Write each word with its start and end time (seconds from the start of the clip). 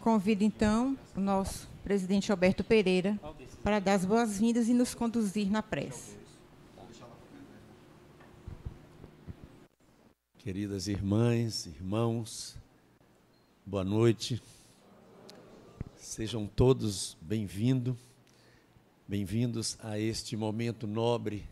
Convido 0.00 0.42
então 0.42 0.98
o 1.16 1.20
nosso 1.20 1.68
presidente 1.84 2.32
Alberto 2.32 2.64
Pereira 2.64 3.16
para 3.62 3.78
dar 3.78 3.94
as 3.94 4.04
boas-vindas 4.04 4.68
e 4.68 4.74
nos 4.74 4.94
conduzir 4.94 5.48
na 5.48 5.62
prece. 5.62 6.16
Queridas 10.38 10.88
irmãs, 10.88 11.66
irmãos, 11.66 12.56
boa 13.64 13.84
noite. 13.84 14.42
Sejam 15.96 16.44
todos 16.44 17.16
bem-vindos, 17.20 17.96
bem-vindos 19.06 19.78
a 19.80 20.00
este 20.00 20.36
momento 20.36 20.84
nobre 20.84 21.48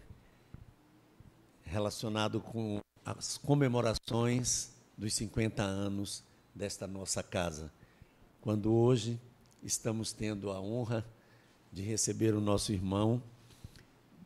relacionado 1.62 2.41
com 2.41 2.80
as 3.05 3.38
comemorações 3.38 4.72
dos 4.98 5.14
50 5.14 5.62
anos 5.62 6.24
desta 6.56 6.87
nossa 6.87 7.23
casa. 7.23 7.70
Quando 8.41 8.73
hoje 8.73 9.20
estamos 9.62 10.12
tendo 10.12 10.51
a 10.51 10.60
honra 10.60 11.05
de 11.70 11.83
receber 11.83 12.34
o 12.34 12.41
nosso 12.41 12.73
irmão 12.73 13.23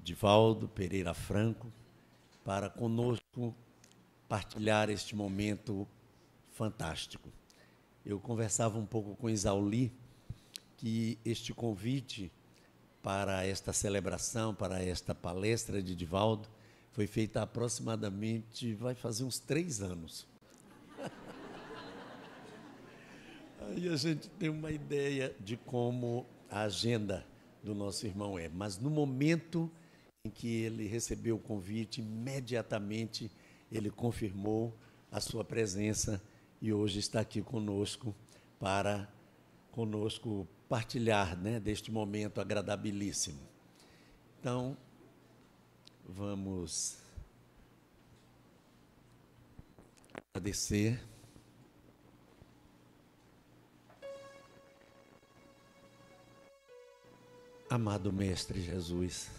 Divaldo 0.02 0.69
Pereira 0.69 1.12
Franco 1.12 1.73
para 2.45 2.71
conosco 2.71 3.55
partilhar 4.29 4.88
este 4.88 5.16
momento 5.16 5.87
fantástico. 6.52 7.29
Eu 8.07 8.21
conversava 8.21 8.79
um 8.79 8.87
pouco 8.87 9.16
com 9.16 9.29
Isauli 9.29 9.93
que 10.76 11.19
este 11.24 11.52
convite 11.52 12.30
para 13.02 13.45
esta 13.45 13.73
celebração, 13.73 14.54
para 14.54 14.82
esta 14.82 15.15
palestra 15.15 15.82
de 15.82 15.95
Divaldo, 15.95 16.49
foi 16.93 17.07
feita 17.07 17.43
aproximadamente, 17.43 18.74
vai 18.74 18.95
fazer 18.95 19.24
uns 19.24 19.38
três 19.38 19.80
anos. 19.80 20.29
Aí 23.61 23.89
a 23.89 23.97
gente 23.97 24.29
tem 24.30 24.49
uma 24.49 24.71
ideia 24.71 25.35
de 25.41 25.57
como 25.57 26.27
a 26.51 26.63
agenda 26.63 27.25
do 27.63 27.75
nosso 27.75 28.07
irmão 28.07 28.39
é. 28.39 28.49
Mas 28.49 28.79
no 28.79 28.91
momento 28.91 29.71
em 30.25 30.30
que 30.30 30.49
ele 30.49 30.87
recebeu 30.87 31.37
o 31.37 31.39
convite, 31.39 32.01
imediatamente 32.01 33.31
ele 33.71 33.91
confirmou 33.91 34.75
a 35.11 35.21
sua 35.21 35.45
presença 35.45 36.21
e 36.61 36.73
hoje 36.73 36.99
está 36.99 37.21
aqui 37.21 37.43
conosco 37.43 38.15
para 38.59 39.09
conosco 39.71 40.47
partilhar 40.69 41.37
né, 41.37 41.59
deste 41.59 41.91
momento 41.91 42.41
agradabilíssimo. 42.41 43.41
Então, 44.38 44.77
vamos 46.07 46.99
agradecer. 50.33 51.10
Amado 57.71 58.13
Mestre 58.13 58.60
Jesus, 58.60 59.30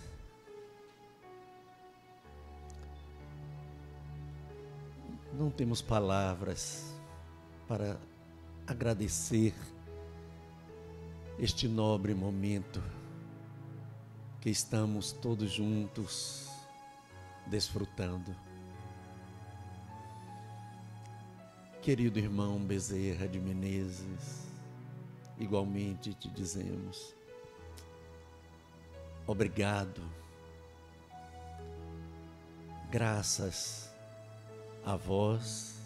não 5.34 5.52
temos 5.52 5.82
palavras 5.82 6.96
para 7.68 8.00
agradecer 8.66 9.54
este 11.38 11.68
nobre 11.68 12.16
momento 12.16 12.82
que 14.40 14.50
estamos 14.50 15.12
todos 15.12 15.52
juntos 15.52 16.50
desfrutando. 17.48 18.34
Querido 21.82 22.18
irmão 22.18 22.60
Bezerra 22.60 23.28
de 23.28 23.42
Menezes, 23.42 24.48
igualmente 25.38 26.14
te 26.14 26.30
dizemos, 26.30 27.20
obrigado, 29.28 30.02
graças 32.90 33.94
a 34.86 34.96
vós, 34.96 35.80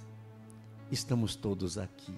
estamos 0.92 1.36
todos 1.36 1.78
aqui. 1.78 2.18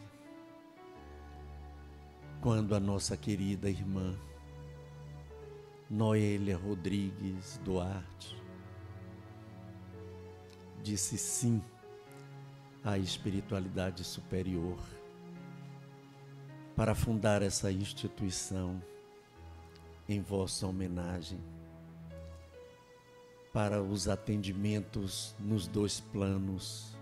Quando 2.42 2.76
a 2.76 2.80
nossa 2.80 3.18
querida 3.18 3.70
irmã 3.70 4.16
Noélia 5.90 6.56
Rodrigues 6.56 7.60
Duarte 7.64 8.38
disse 10.84 11.18
sim 11.18 11.62
à 12.84 12.98
espiritualidade 12.98 14.04
superior 14.04 14.78
para 16.76 16.94
fundar 16.94 17.42
essa 17.42 17.72
instituição 17.72 18.82
em 20.08 20.22
vossa 20.22 20.66
homenagem 20.66 21.40
para 23.52 23.82
os 23.82 24.08
atendimentos 24.08 25.36
nos 25.40 25.68
dois 25.68 26.00
planos 26.00 26.96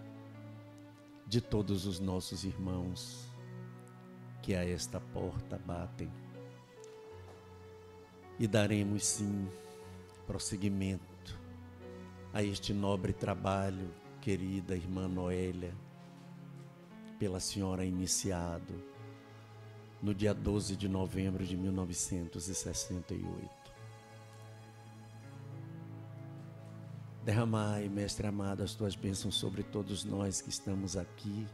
de 1.27 1.41
todos 1.41 1.85
os 1.85 1.99
nossos 1.99 2.43
irmãos 2.43 3.27
que 4.41 4.55
a 4.55 4.63
esta 4.63 4.99
porta 4.99 5.59
batem. 5.65 6.09
E 8.39 8.47
daremos 8.47 9.05
sim 9.05 9.47
prosseguimento 10.25 11.39
a 12.33 12.43
este 12.43 12.73
nobre 12.73 13.13
trabalho, 13.13 13.93
querida 14.21 14.75
irmã 14.75 15.07
Noélia, 15.07 15.73
pela 17.19 17.39
senhora 17.39 17.85
iniciado 17.85 18.94
no 20.01 20.13
dia 20.13 20.33
12 20.33 20.75
de 20.75 20.87
novembro 20.87 21.45
de 21.45 21.57
1968. 21.57 23.49
Derramai, 27.23 27.89
Mestre 27.89 28.27
amado, 28.27 28.61
as 28.61 28.75
tuas 28.75 28.95
bênçãos 28.95 29.35
sobre 29.35 29.63
todos 29.63 30.03
nós 30.03 30.41
que 30.41 30.49
estamos 30.49 30.95
aqui, 30.95 31.47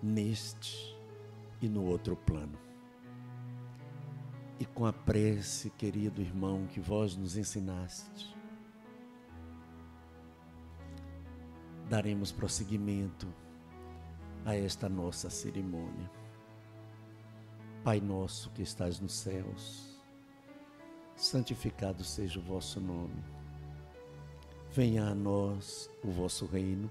neste 0.00 0.96
e 1.60 1.68
no 1.68 1.84
outro 1.84 2.14
plano. 2.14 2.56
E 4.60 4.64
com 4.64 4.86
a 4.86 4.92
prece, 4.92 5.70
querido 5.70 6.22
irmão, 6.22 6.68
que 6.68 6.78
vós 6.78 7.16
nos 7.16 7.36
ensinaste, 7.36 8.32
daremos 11.88 12.30
prosseguimento 12.30 13.26
a 14.44 14.54
esta 14.54 14.88
nossa 14.88 15.28
cerimônia. 15.28 16.23
Pai 17.84 18.00
nosso 18.00 18.50
que 18.50 18.62
estás 18.62 18.98
nos 18.98 19.12
céus, 19.12 20.00
santificado 21.14 22.02
seja 22.02 22.40
o 22.40 22.42
vosso 22.42 22.80
nome 22.80 23.22
Venha 24.74 25.04
a 25.04 25.14
nós 25.14 25.88
o 26.02 26.10
vosso 26.10 26.46
reino, 26.46 26.90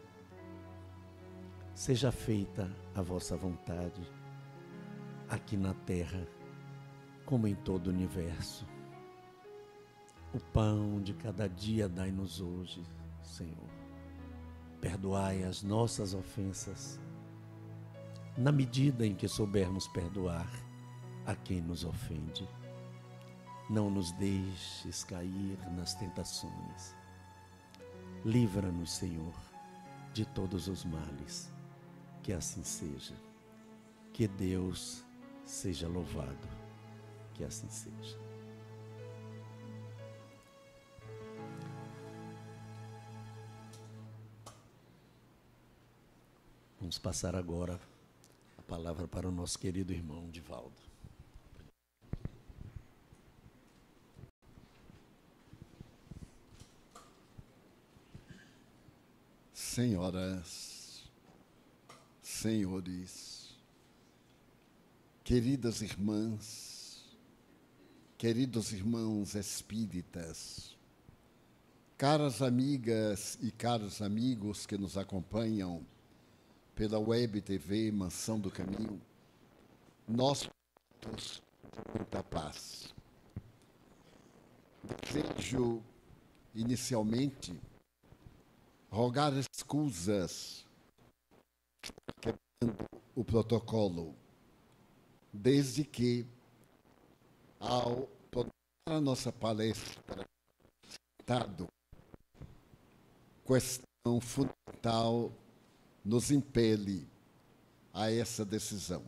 seja 1.73 2.13
feita 2.13 2.73
a 2.95 3.01
vossa 3.01 3.35
vontade, 3.35 4.01
aqui 5.27 5.57
na 5.57 5.73
terra, 5.73 6.25
como 7.25 7.45
em 7.45 7.53
todo 7.53 7.87
o 7.87 7.89
universo. 7.89 8.65
O 10.33 10.39
pão 10.39 11.01
de 11.01 11.13
cada 11.13 11.49
dia 11.49 11.89
dai-nos 11.89 12.39
hoje, 12.39 12.81
Senhor. 13.21 13.69
Perdoai 14.79 15.43
as 15.43 15.61
nossas 15.61 16.13
ofensas, 16.13 16.97
na 18.37 18.53
medida 18.53 19.05
em 19.05 19.13
que 19.13 19.27
soubermos 19.27 19.89
perdoar 19.89 20.49
a 21.25 21.35
quem 21.35 21.61
nos 21.61 21.83
ofende. 21.83 22.47
Não 23.69 23.89
nos 23.89 24.11
deixes 24.13 25.03
cair 25.03 25.57
nas 25.71 25.95
tentações 25.95 26.95
Livra-nos, 28.25 28.89
Senhor, 28.93 29.33
de 30.13 30.25
todos 30.25 30.69
os 30.69 30.85
males. 30.85 31.51
Que 32.21 32.31
assim 32.31 32.63
seja. 32.63 33.13
Que 34.13 34.29
Deus 34.29 35.03
seja 35.43 35.89
louvado. 35.89 36.47
Que 37.33 37.43
assim 37.43 37.69
seja. 37.69 38.17
Vamos 46.79 46.97
passar 46.97 47.35
agora 47.35 47.77
a 48.57 48.61
palavra 48.61 49.05
para 49.05 49.27
o 49.27 49.31
nosso 49.31 49.59
querido 49.59 49.91
irmão 49.91 50.29
Divaldo. 50.29 50.92
Senhoras, 59.73 61.03
senhores, 62.21 63.57
queridas 65.23 65.81
irmãs, 65.81 67.03
queridos 68.15 68.71
irmãos 68.71 69.33
espíritas, 69.33 70.77
caras 71.97 72.43
amigas 72.43 73.39
e 73.41 73.49
caros 73.49 73.99
amigos 73.99 74.67
que 74.67 74.77
nos 74.77 74.95
acompanham 74.95 75.83
pela 76.75 76.99
web 76.99 77.41
TV 77.41 77.91
Mansão 77.91 78.39
do 78.39 78.51
Caminho, 78.51 79.01
nós 80.07 80.47
todos 81.01 81.41
muita 81.95 82.21
paz. 82.21 82.93
Desejo, 85.11 85.81
inicialmente, 86.53 87.59
rogar 88.93 89.33
escusas 89.33 90.63
quebrando 92.21 92.85
o 93.15 93.25
protocolo, 93.25 94.15
desde 95.33 95.83
que, 95.83 96.27
ao 97.59 98.07
a 98.85 99.01
nossa 99.01 99.31
palestra, 99.31 100.27
citado, 100.85 101.67
questão 103.47 104.21
fundamental 104.21 105.31
nos 106.05 106.29
impele 106.29 107.07
a 107.91 108.11
essa 108.11 108.45
decisão. 108.45 109.03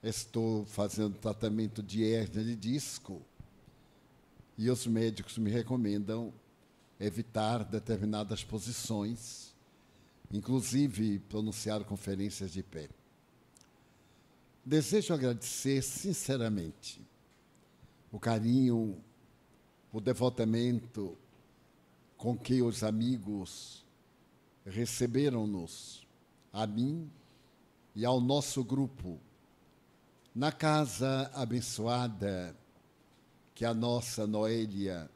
Estou 0.00 0.64
fazendo 0.66 1.18
tratamento 1.18 1.82
de 1.82 2.04
hérnia 2.04 2.44
de 2.44 2.54
disco 2.54 3.20
e 4.56 4.70
os 4.70 4.86
médicos 4.86 5.38
me 5.38 5.50
recomendam 5.50 6.32
evitar 7.00 7.64
determinadas 7.64 8.42
posições, 8.42 9.54
inclusive 10.32 11.18
pronunciar 11.20 11.84
conferências 11.84 12.52
de 12.52 12.62
pé. 12.62 12.88
Desejo 14.64 15.14
agradecer 15.14 15.82
sinceramente 15.82 17.00
o 18.12 18.18
carinho, 18.18 19.02
o 19.92 20.00
devotamento 20.00 21.16
com 22.16 22.36
que 22.36 22.60
os 22.60 22.82
amigos 22.82 23.84
receberam-nos, 24.66 26.06
a 26.52 26.66
mim 26.66 27.10
e 27.94 28.04
ao 28.04 28.20
nosso 28.20 28.62
grupo, 28.64 29.18
na 30.34 30.52
casa 30.52 31.30
abençoada 31.34 32.54
que 33.54 33.64
a 33.64 33.72
nossa 33.72 34.26
Noélia 34.26 35.10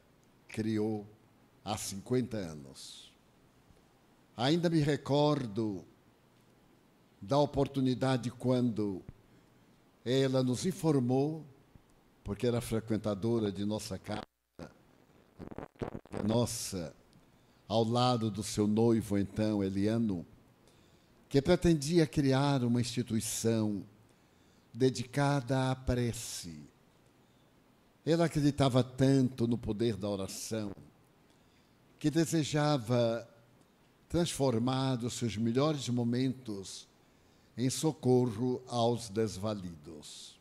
criou 0.48 1.06
há 1.64 1.76
50 1.76 2.36
anos. 2.36 3.12
Ainda 4.36 4.68
me 4.68 4.80
recordo 4.80 5.84
da 7.20 7.38
oportunidade 7.38 8.30
quando 8.30 9.02
ela 10.04 10.42
nos 10.42 10.66
informou, 10.66 11.44
porque 12.24 12.46
era 12.46 12.60
frequentadora 12.60 13.52
de 13.52 13.64
nossa 13.64 13.98
casa, 13.98 14.22
nossa, 16.26 16.94
ao 17.68 17.84
lado 17.84 18.30
do 18.30 18.42
seu 18.42 18.66
noivo, 18.66 19.16
então, 19.18 19.62
Eliano, 19.62 20.26
que 21.28 21.40
pretendia 21.40 22.06
criar 22.06 22.64
uma 22.64 22.80
instituição 22.80 23.84
dedicada 24.74 25.70
à 25.70 25.76
prece. 25.76 26.60
Ela 28.04 28.24
acreditava 28.24 28.82
tanto 28.82 29.46
no 29.46 29.56
poder 29.56 29.96
da 29.96 30.08
oração 30.08 30.72
que 32.02 32.10
desejava 32.10 33.28
transformar 34.08 35.04
os 35.04 35.12
seus 35.12 35.36
melhores 35.36 35.88
momentos 35.88 36.88
em 37.56 37.70
socorro 37.70 38.60
aos 38.66 39.08
desvalidos. 39.08 40.36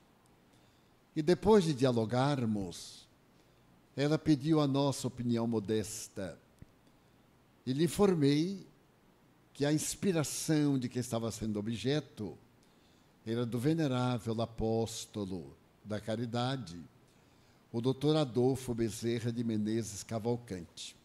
E 1.15 1.21
depois 1.21 1.63
de 1.63 1.75
dialogarmos, 1.75 3.07
ela 3.95 4.17
pediu 4.17 4.59
a 4.59 4.65
nossa 4.65 5.07
opinião 5.07 5.45
modesta. 5.45 6.35
E 7.63 7.73
lhe 7.73 7.83
informei 7.83 8.65
que 9.53 9.63
a 9.63 9.71
inspiração 9.71 10.79
de 10.79 10.89
que 10.89 10.97
estava 10.97 11.29
sendo 11.29 11.59
objeto 11.59 12.35
era 13.23 13.45
do 13.45 13.59
venerável 13.59 14.41
apóstolo 14.41 15.55
da 15.85 16.01
caridade, 16.01 16.81
o 17.71 17.79
doutor 17.79 18.15
Adolfo 18.15 18.73
Bezerra 18.73 19.31
de 19.31 19.43
Menezes 19.43 20.01
Cavalcante. 20.01 20.99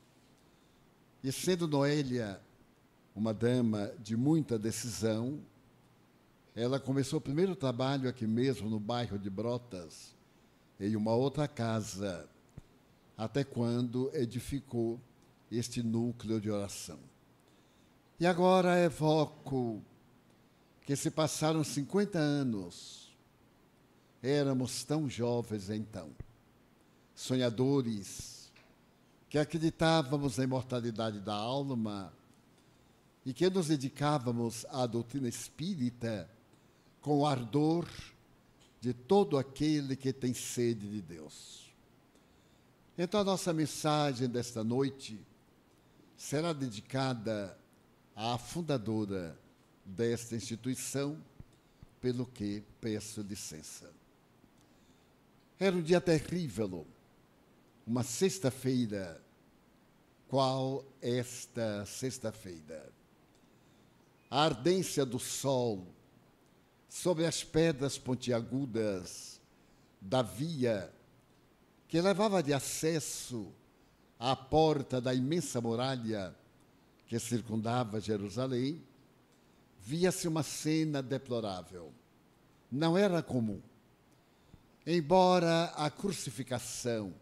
E 1.27 1.33
sendo 1.33 1.67
Noélia 1.67 2.41
uma 3.13 3.35
dama 3.35 3.93
de 3.99 4.17
muita 4.17 4.57
decisão, 4.57 5.41
ela 6.55 6.79
começou 6.79 7.19
o 7.19 7.21
primeiro 7.21 7.57
trabalho 7.57 8.09
aqui 8.09 8.29
mesmo 8.29 8.71
no 8.71 8.79
bairro 8.79 9.19
de 9.19 9.29
Brotas, 9.29 10.15
em 10.79 10.95
uma 10.95 11.17
outra 11.17 11.49
casa 11.49 12.29
até 13.19 13.43
quando 13.43 14.09
edificou 14.15 15.01
este 15.51 15.83
núcleo 15.83 16.41
de 16.41 16.49
oração. 16.49 17.01
E 18.21 18.25
agora 18.25 18.79
evoco 18.79 19.83
que 20.83 20.95
se 20.95 21.11
passaram 21.11 21.65
50 21.65 22.21
anos, 22.21 23.13
éramos 24.23 24.85
tão 24.85 25.11
jovens 25.11 25.71
então, 25.71 26.09
sonhadores, 27.17 28.36
que 29.37 29.41
acreditávamos 29.41 30.39
na 30.39 30.45
imortalidade 30.45 31.21
da 31.21 31.35
alma 31.35 32.11
e 33.23 33.35
que 33.35 33.51
nos 33.51 33.67
dedicávamos 33.69 34.65
à 34.71 34.87
doutrina 34.87 35.29
espírita 35.29 36.27
com 37.03 37.19
o 37.19 37.27
ardor 37.27 37.87
de 38.81 38.95
todo 38.95 39.37
aquele 39.37 39.95
que 39.95 40.11
tem 40.11 40.33
sede 40.33 40.89
de 40.89 41.03
Deus. 41.03 41.71
Então, 42.97 43.21
a 43.21 43.25
nossa 43.25 43.53
mensagem 43.53 44.27
desta 44.27 44.65
noite 44.65 45.21
será 46.17 46.55
dedicada 46.55 47.59
à 48.15 48.39
fundadora 48.39 49.39
desta 49.85 50.35
instituição, 50.35 51.23
pelo 52.01 52.25
que 52.25 52.65
peço 52.81 53.21
licença. 53.21 53.93
Era 55.61 55.77
um 55.77 55.83
dia 55.83 56.01
terrível, 56.01 56.87
uma 57.87 58.03
sexta-feira. 58.03 59.26
Qual 60.29 60.85
esta 61.01 61.85
sexta-feira? 61.87 62.93
A 64.29 64.43
ardência 64.43 65.07
do 65.07 65.19
sol 65.19 65.87
sobre 66.89 67.27
as 67.27 67.45
pedras 67.45 67.97
pontiagudas 67.97 69.41
da 70.01 70.23
via 70.23 70.93
que 71.89 72.01
levava 72.01 72.43
de 72.43 72.53
acesso 72.53 73.53
à 74.19 74.35
porta 74.35 75.01
da 75.01 75.15
imensa 75.15 75.61
muralha 75.61 76.35
que 77.07 77.19
circundava 77.19 78.01
Jerusalém, 78.01 78.83
via-se 79.81 80.27
uma 80.27 80.43
cena 80.43 81.01
deplorável. 81.01 81.93
Não 82.71 82.99
era 82.99 83.23
comum. 83.23 83.61
Embora 84.85 85.67
a 85.77 85.89
crucificação 85.89 87.15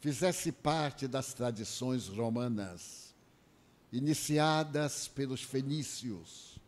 fizesse 0.00 0.50
parte 0.50 1.06
das 1.06 1.34
tradições 1.34 2.08
romanas, 2.08 3.14
iniciadas 3.92 5.06
pelos 5.08 5.42
fenícios, 5.42 6.58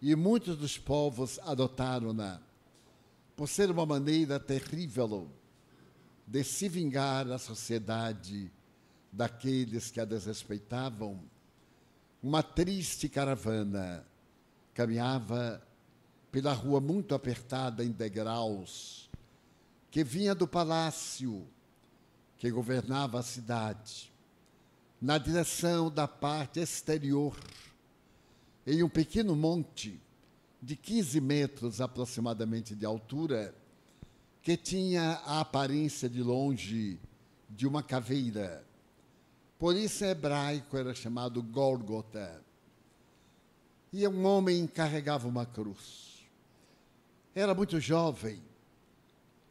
e 0.00 0.14
muitos 0.16 0.56
dos 0.56 0.78
povos 0.78 1.38
adotaram-na 1.40 2.40
por 3.34 3.46
ser 3.46 3.70
uma 3.70 3.84
maneira 3.84 4.40
terrível 4.40 5.30
de 6.26 6.42
se 6.42 6.68
vingar 6.68 7.30
a 7.30 7.38
sociedade 7.38 8.50
daqueles 9.12 9.90
que 9.90 10.00
a 10.00 10.04
desrespeitavam, 10.04 11.22
uma 12.22 12.42
triste 12.42 13.08
caravana 13.08 14.04
caminhava 14.72 15.62
pela 16.32 16.52
rua 16.52 16.80
muito 16.80 17.14
apertada 17.14 17.84
em 17.84 17.90
degraus, 17.90 19.10
que 19.90 20.02
vinha 20.02 20.34
do 20.34 20.48
palácio 20.48 21.46
que 22.38 22.50
governava 22.50 23.18
a 23.18 23.22
cidade, 23.22 24.12
na 25.00 25.18
direção 25.18 25.90
da 25.90 26.06
parte 26.06 26.60
exterior, 26.60 27.36
em 28.66 28.82
um 28.82 28.88
pequeno 28.88 29.34
monte 29.34 30.00
de 30.60 30.76
15 30.76 31.20
metros 31.20 31.80
aproximadamente 31.80 32.74
de 32.74 32.84
altura, 32.84 33.54
que 34.42 34.56
tinha 34.56 35.20
a 35.24 35.40
aparência 35.40 36.08
de 36.08 36.22
longe 36.22 36.98
de 37.48 37.66
uma 37.66 37.82
caveira. 37.82 38.64
Por 39.58 39.74
isso, 39.74 40.04
em 40.04 40.08
hebraico 40.08 40.76
era 40.76 40.94
chamado 40.94 41.42
Gólgota. 41.42 42.42
E 43.92 44.06
um 44.06 44.26
homem 44.26 44.66
carregava 44.66 45.26
uma 45.26 45.46
cruz. 45.46 46.26
Era 47.34 47.54
muito 47.54 47.80
jovem. 47.80 48.42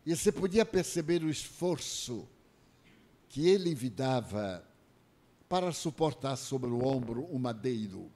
E 0.05 0.15
você 0.15 0.31
podia 0.31 0.65
perceber 0.65 1.23
o 1.23 1.29
esforço 1.29 2.27
que 3.35 3.49
ele 3.49 3.69
envidava 3.69 4.65
para 5.49 5.73
suportar 5.73 6.37
sobre 6.37 6.69
o 6.69 6.85
ombro 6.85 7.25
o 7.25 7.37
madeiro. 7.37 8.09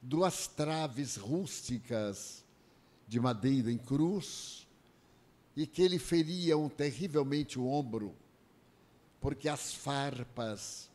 Duas 0.00 0.46
traves 0.46 1.16
rústicas 1.16 2.44
de 3.08 3.18
madeira 3.18 3.72
em 3.72 3.76
cruz 3.76 4.68
e 5.56 5.66
que 5.66 5.82
ele 5.82 5.98
feriam 5.98 6.68
terrivelmente 6.68 7.58
o 7.58 7.66
ombro, 7.66 8.14
porque 9.20 9.48
as 9.48 9.74
farpas 9.74 10.88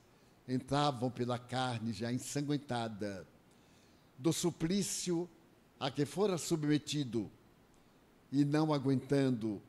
entravam 0.47 1.11
pela 1.11 1.37
carne 1.37 1.91
já 1.91 2.13
ensanguentada, 2.13 3.27
do 4.17 4.31
suplício 4.31 5.29
a 5.77 5.91
que 5.91 6.05
fora 6.05 6.37
submetido 6.37 7.29
e 8.31 8.45
não 8.45 8.73
aguentando 8.73 9.61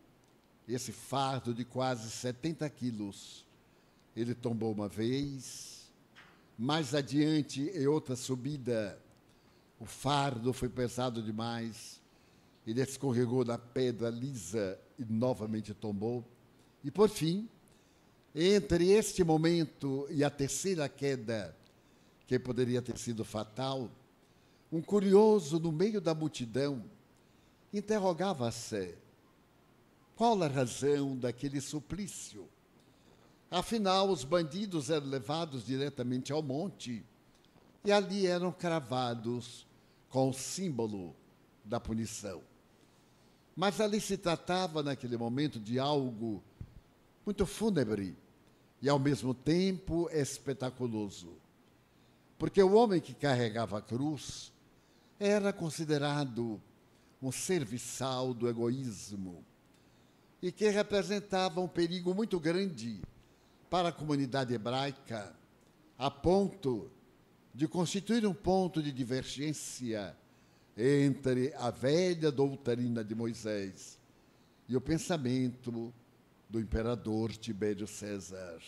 esse 0.69 0.93
fardo 0.93 1.53
de 1.53 1.65
quase 1.65 2.09
70 2.13 2.71
quilos, 2.71 3.45
ele 4.17 4.35
tombou 4.35 4.73
uma 4.73 4.89
vez, 4.89 5.93
mais 6.59 6.95
adiante, 6.95 7.71
em 7.75 7.87
outra 7.87 8.17
subida, 8.17 8.99
o 9.79 9.85
fardo 9.85 10.55
foi 10.55 10.71
pesado 10.71 11.23
demais, 11.23 12.01
ele 12.67 12.81
escorregou 12.81 13.45
na 13.45 13.59
pedra 13.59 14.09
lisa 14.09 14.81
e 14.99 15.05
novamente 15.05 15.75
tombou. 15.75 16.25
E 16.83 16.91
por 16.91 17.11
fim, 17.11 17.47
entre 18.35 18.91
este 18.91 19.23
momento 19.23 20.07
e 20.11 20.25
a 20.25 20.31
terceira 20.31 20.89
queda, 20.89 21.55
que 22.27 22.39
poderia 22.39 22.81
ter 22.81 22.97
sido 22.99 23.25
fatal, 23.25 23.91
um 24.73 24.81
curioso 24.81 25.61
no 25.61 25.71
meio 25.71 26.01
da 26.01 26.15
multidão 26.15 26.83
interrogava-se 27.73 28.95
qual 30.17 30.43
a 30.43 30.49
razão 30.49 31.17
daquele 31.17 31.61
suplício. 31.61 32.49
Afinal, 33.51 34.11
os 34.11 34.25
bandidos 34.25 34.91
eram 34.91 35.07
levados 35.07 35.65
diretamente 35.65 36.33
ao 36.33 36.43
monte 36.43 37.05
e 37.85 37.93
ali 37.93 38.27
eram 38.27 38.51
cravados 38.51 39.67
com 40.09 40.31
o 40.31 40.35
símbolo 40.35 41.15
da 41.65 41.79
punição. 41.79 42.43
Mas 43.55 43.81
ali 43.81 44.01
se 44.01 44.17
tratava, 44.17 44.83
naquele 44.83 45.17
momento, 45.17 45.61
de 45.61 45.79
algo 45.79 46.43
muito 47.25 47.47
fúnebre 47.47 48.17
e, 48.83 48.89
ao 48.89 48.99
mesmo 48.99 49.33
tempo, 49.33 50.11
espetaculoso. 50.11 51.33
Porque 52.39 52.63
o 52.63 52.75
homem 52.75 53.01
que 53.01 53.15
carregava 53.15 53.79
a 53.79 53.83
cruz 53.83 54.53
era 55.19 55.53
considerado 55.53 56.61
um 57.23 57.33
serviçal 57.33 58.35
do 58.35 58.49
egoísmo 58.49 59.43
e 60.43 60.53
que 60.53 60.69
representava 60.69 61.61
um 61.61 61.69
perigo 61.69 62.15
muito 62.15 62.39
grande 62.39 63.01
para 63.71 63.89
a 63.89 63.93
comunidade 63.93 64.55
hebraica, 64.55 65.35
a 65.99 66.11
ponto 66.11 66.91
de 67.55 67.67
constituir 67.67 68.27
um 68.27 68.35
ponto 68.35 68.83
de 68.83 68.93
divergência 68.93 70.17
entre 70.77 71.55
a 71.55 71.71
velha 71.71 72.31
doutrina 72.31 73.03
de 73.03 73.15
Moisés 73.15 73.99
e 74.69 74.77
o 74.77 74.81
pensamento 74.81 75.93
do 76.49 76.61
imperador 76.61 77.33
Tibério 77.33 77.87
César. 77.87 78.61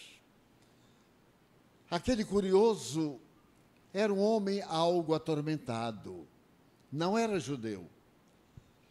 Aquele 1.90 2.24
curioso 2.24 3.20
era 3.92 4.12
um 4.12 4.20
homem 4.20 4.62
algo 4.62 5.14
atormentado. 5.14 6.26
Não 6.90 7.16
era 7.16 7.38
judeu. 7.38 7.86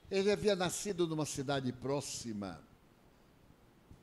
Ele 0.09 0.31
havia 0.31 0.55
nascido 0.55 1.07
numa 1.07 1.25
cidade 1.25 1.71
próxima. 1.73 2.61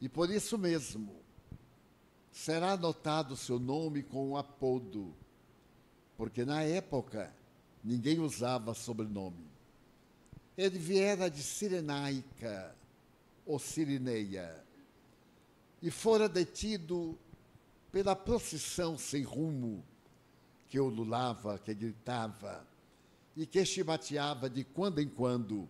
E 0.00 0.08
por 0.08 0.30
isso 0.30 0.58
mesmo 0.58 1.23
será 2.34 2.72
anotado 2.72 3.36
seu 3.36 3.60
nome 3.60 4.02
com 4.02 4.30
um 4.30 4.36
apodo, 4.36 5.14
porque 6.16 6.44
na 6.44 6.62
época 6.62 7.32
ninguém 7.82 8.18
usava 8.18 8.74
sobrenome. 8.74 9.46
Ele 10.58 10.76
viera 10.76 11.30
de 11.30 11.40
Sirenaica 11.40 12.74
ou 13.46 13.60
Sirineia 13.60 14.64
e 15.80 15.92
fora 15.92 16.28
detido 16.28 17.16
pela 17.92 18.16
procissão 18.16 18.98
sem 18.98 19.22
rumo 19.22 19.84
que 20.68 20.80
ululava, 20.80 21.56
que 21.60 21.72
gritava 21.72 22.66
e 23.36 23.46
que 23.46 23.64
chibateava 23.64 24.50
de 24.50 24.64
quando 24.64 25.00
em 25.00 25.08
quando 25.08 25.68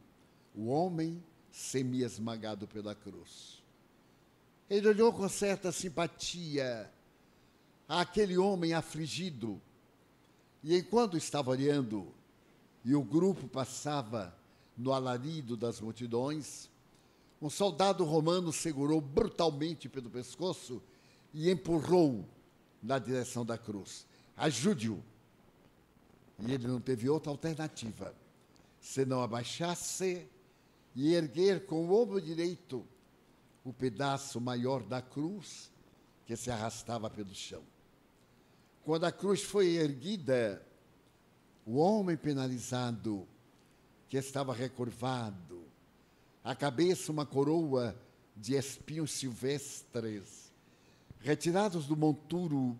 o 0.54 0.68
homem 0.68 1.23
semi-esmagado 1.50 2.66
pela 2.66 2.94
cruz. 2.94 3.63
Ele 4.68 4.88
olhou 4.88 5.12
com 5.12 5.28
certa 5.28 5.71
simpatia 5.71 6.90
aquele 7.88 8.38
homem 8.38 8.73
afligido, 8.73 9.61
e 10.62 10.76
enquanto 10.76 11.16
estava 11.16 11.50
olhando 11.50 12.12
e 12.85 12.94
o 12.94 13.02
grupo 13.02 13.47
passava 13.47 14.35
no 14.76 14.92
alarido 14.92 15.56
das 15.56 15.80
multidões, 15.80 16.71
um 17.40 17.50
soldado 17.50 18.04
romano 18.04 18.52
segurou 18.52 19.00
brutalmente 19.00 19.88
pelo 19.88 20.09
pescoço 20.09 20.83
e 21.33 21.50
empurrou 21.50 22.25
na 22.83 22.99
direção 22.99 23.44
da 23.44 23.59
cruz. 23.59 24.06
Ajude-o. 24.37 25.02
E 26.38 26.52
ele 26.52 26.66
não 26.66 26.80
teve 26.80 27.09
outra 27.09 27.30
alternativa 27.30 28.14
senão 28.80 29.23
abaixar-se 29.23 30.26
e 30.94 31.14
erguer 31.14 31.64
com 31.64 31.87
o 31.87 32.02
ombro 32.02 32.21
direito 32.21 32.87
o 33.64 33.73
pedaço 33.73 34.40
maior 34.40 34.83
da 34.83 35.00
cruz 35.00 35.73
que 36.26 36.37
se 36.37 36.50
arrastava 36.50 37.09
pelo 37.09 37.35
chão. 37.35 37.62
Quando 38.85 39.04
a 39.04 39.12
cruz 39.12 39.42
foi 39.42 39.76
erguida, 39.76 40.62
o 41.64 41.76
homem 41.76 42.16
penalizado, 42.16 43.26
que 44.09 44.18
estava 44.18 44.52
recurvado, 44.52 45.64
a 46.42 46.54
cabeça 46.54 47.11
uma 47.11 47.25
coroa 47.25 47.97
de 48.37 48.54
espinhos 48.54 49.12
silvestres, 49.12 50.52
retirados 51.21 51.87
do 51.87 51.97
monturo 51.97 52.78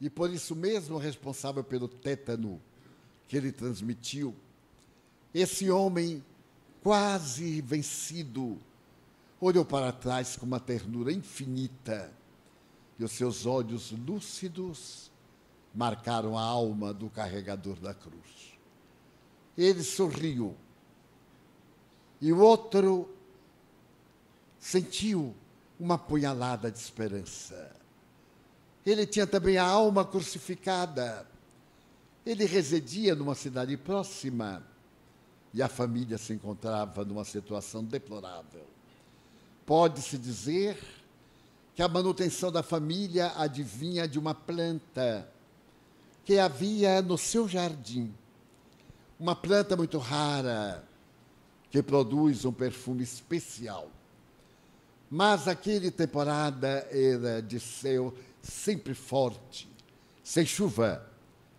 e 0.00 0.08
por 0.08 0.30
isso 0.30 0.56
mesmo 0.56 0.96
responsável 0.96 1.62
pelo 1.62 1.86
tétano 1.86 2.60
que 3.28 3.36
ele 3.36 3.52
transmitiu. 3.52 4.34
Esse 5.34 5.70
homem, 5.70 6.24
quase 6.82 7.60
vencido, 7.60 8.58
olhou 9.40 9.64
para 9.64 9.90
trás 9.92 10.36
com 10.36 10.44
uma 10.44 10.60
ternura 10.60 11.12
infinita 11.12 12.12
e 12.98 13.04
os 13.04 13.12
seus 13.12 13.46
olhos 13.46 13.90
lúcidos 13.92 15.10
marcaram 15.74 16.36
a 16.36 16.42
alma 16.42 16.92
do 16.92 17.08
carregador 17.08 17.76
da 17.76 17.94
cruz. 17.94 18.58
Ele 19.56 19.82
sorriu 19.82 20.54
e 22.20 22.32
o 22.32 22.38
outro 22.38 23.08
sentiu 24.58 25.34
uma 25.78 25.96
punhalada 25.96 26.70
de 26.70 26.78
esperança. 26.78 27.74
Ele 28.84 29.06
tinha 29.06 29.26
também 29.26 29.56
a 29.56 29.64
alma 29.64 30.04
crucificada. 30.04 31.26
Ele 32.24 32.44
residia 32.44 33.14
numa 33.14 33.34
cidade 33.34 33.76
próxima 33.78 34.62
e 35.54 35.62
a 35.62 35.68
família 35.68 36.18
se 36.18 36.34
encontrava 36.34 37.04
numa 37.04 37.24
situação 37.24 37.82
deplorável. 37.82 38.69
Pode-se 39.66 40.18
dizer 40.18 40.78
que 41.74 41.82
a 41.82 41.88
manutenção 41.88 42.50
da 42.50 42.62
família 42.62 43.32
adivinha 43.36 44.06
de 44.06 44.18
uma 44.18 44.34
planta 44.34 45.28
que 46.24 46.38
havia 46.38 47.00
no 47.02 47.16
seu 47.16 47.48
jardim. 47.48 48.12
Uma 49.18 49.34
planta 49.34 49.76
muito 49.76 49.98
rara, 49.98 50.84
que 51.70 51.82
produz 51.82 52.44
um 52.44 52.52
perfume 52.52 53.02
especial. 53.02 53.90
Mas 55.10 55.48
aquele 55.48 55.90
temporada 55.90 56.86
era 56.90 57.40
de 57.40 57.58
céu 57.58 58.14
sempre 58.42 58.94
forte, 58.94 59.68
sem 60.22 60.46
chuva, 60.46 61.06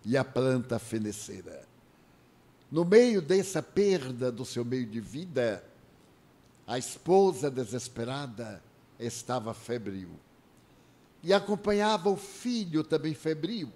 e 0.04 0.16
a 0.16 0.24
planta 0.24 0.78
fenecera. 0.78 1.66
No 2.70 2.84
meio 2.84 3.20
dessa 3.20 3.62
perda 3.62 4.32
do 4.32 4.44
seu 4.44 4.64
meio 4.64 4.86
de 4.86 5.00
vida, 5.00 5.62
a 6.72 6.78
esposa 6.78 7.50
desesperada 7.50 8.62
estava 8.98 9.52
febril. 9.52 10.08
E 11.22 11.30
acompanhava 11.30 12.08
o 12.08 12.16
filho 12.16 12.82
também 12.82 13.12
febril, 13.12 13.70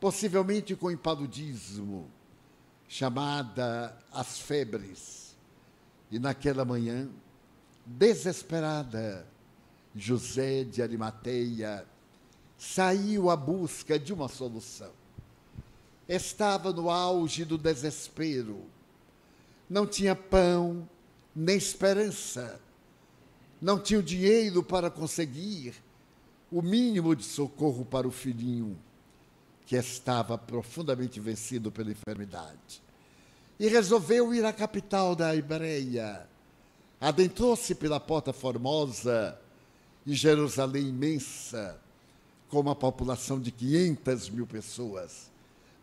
possivelmente 0.00 0.74
com 0.74 0.90
impaludismo, 0.90 2.10
chamada 2.88 3.96
as 4.12 4.40
febres. 4.40 5.36
E 6.10 6.18
naquela 6.18 6.64
manhã, 6.64 7.08
desesperada, 7.86 9.24
José 9.94 10.64
de 10.64 10.82
Arimateia 10.82 11.86
saiu 12.58 13.30
à 13.30 13.36
busca 13.36 13.96
de 13.96 14.12
uma 14.12 14.26
solução. 14.26 14.90
Estava 16.08 16.72
no 16.72 16.90
auge 16.90 17.44
do 17.44 17.56
desespero. 17.56 18.64
Não 19.70 19.86
tinha 19.86 20.16
pão, 20.16 20.88
nem 21.34 21.56
esperança. 21.56 22.60
Não 23.60 23.78
tinha 23.78 24.00
o 24.00 24.02
dinheiro 24.02 24.62
para 24.62 24.90
conseguir 24.90 25.74
o 26.50 26.60
mínimo 26.60 27.16
de 27.16 27.24
socorro 27.24 27.84
para 27.84 28.06
o 28.06 28.10
filhinho, 28.10 28.78
que 29.66 29.76
estava 29.76 30.36
profundamente 30.36 31.18
vencido 31.18 31.70
pela 31.72 31.90
enfermidade. 31.90 32.82
E 33.58 33.68
resolveu 33.68 34.34
ir 34.34 34.44
à 34.44 34.52
capital 34.52 35.14
da 35.14 35.34
Ibreia. 35.34 36.26
Adentrou-se 37.00 37.74
pela 37.74 37.98
Porta 37.98 38.32
Formosa 38.32 39.38
e 40.04 40.14
Jerusalém 40.14 40.88
imensa 40.88 41.80
com 42.48 42.60
uma 42.60 42.74
população 42.74 43.40
de 43.40 43.50
500 43.50 44.28
mil 44.28 44.46
pessoas, 44.46 45.30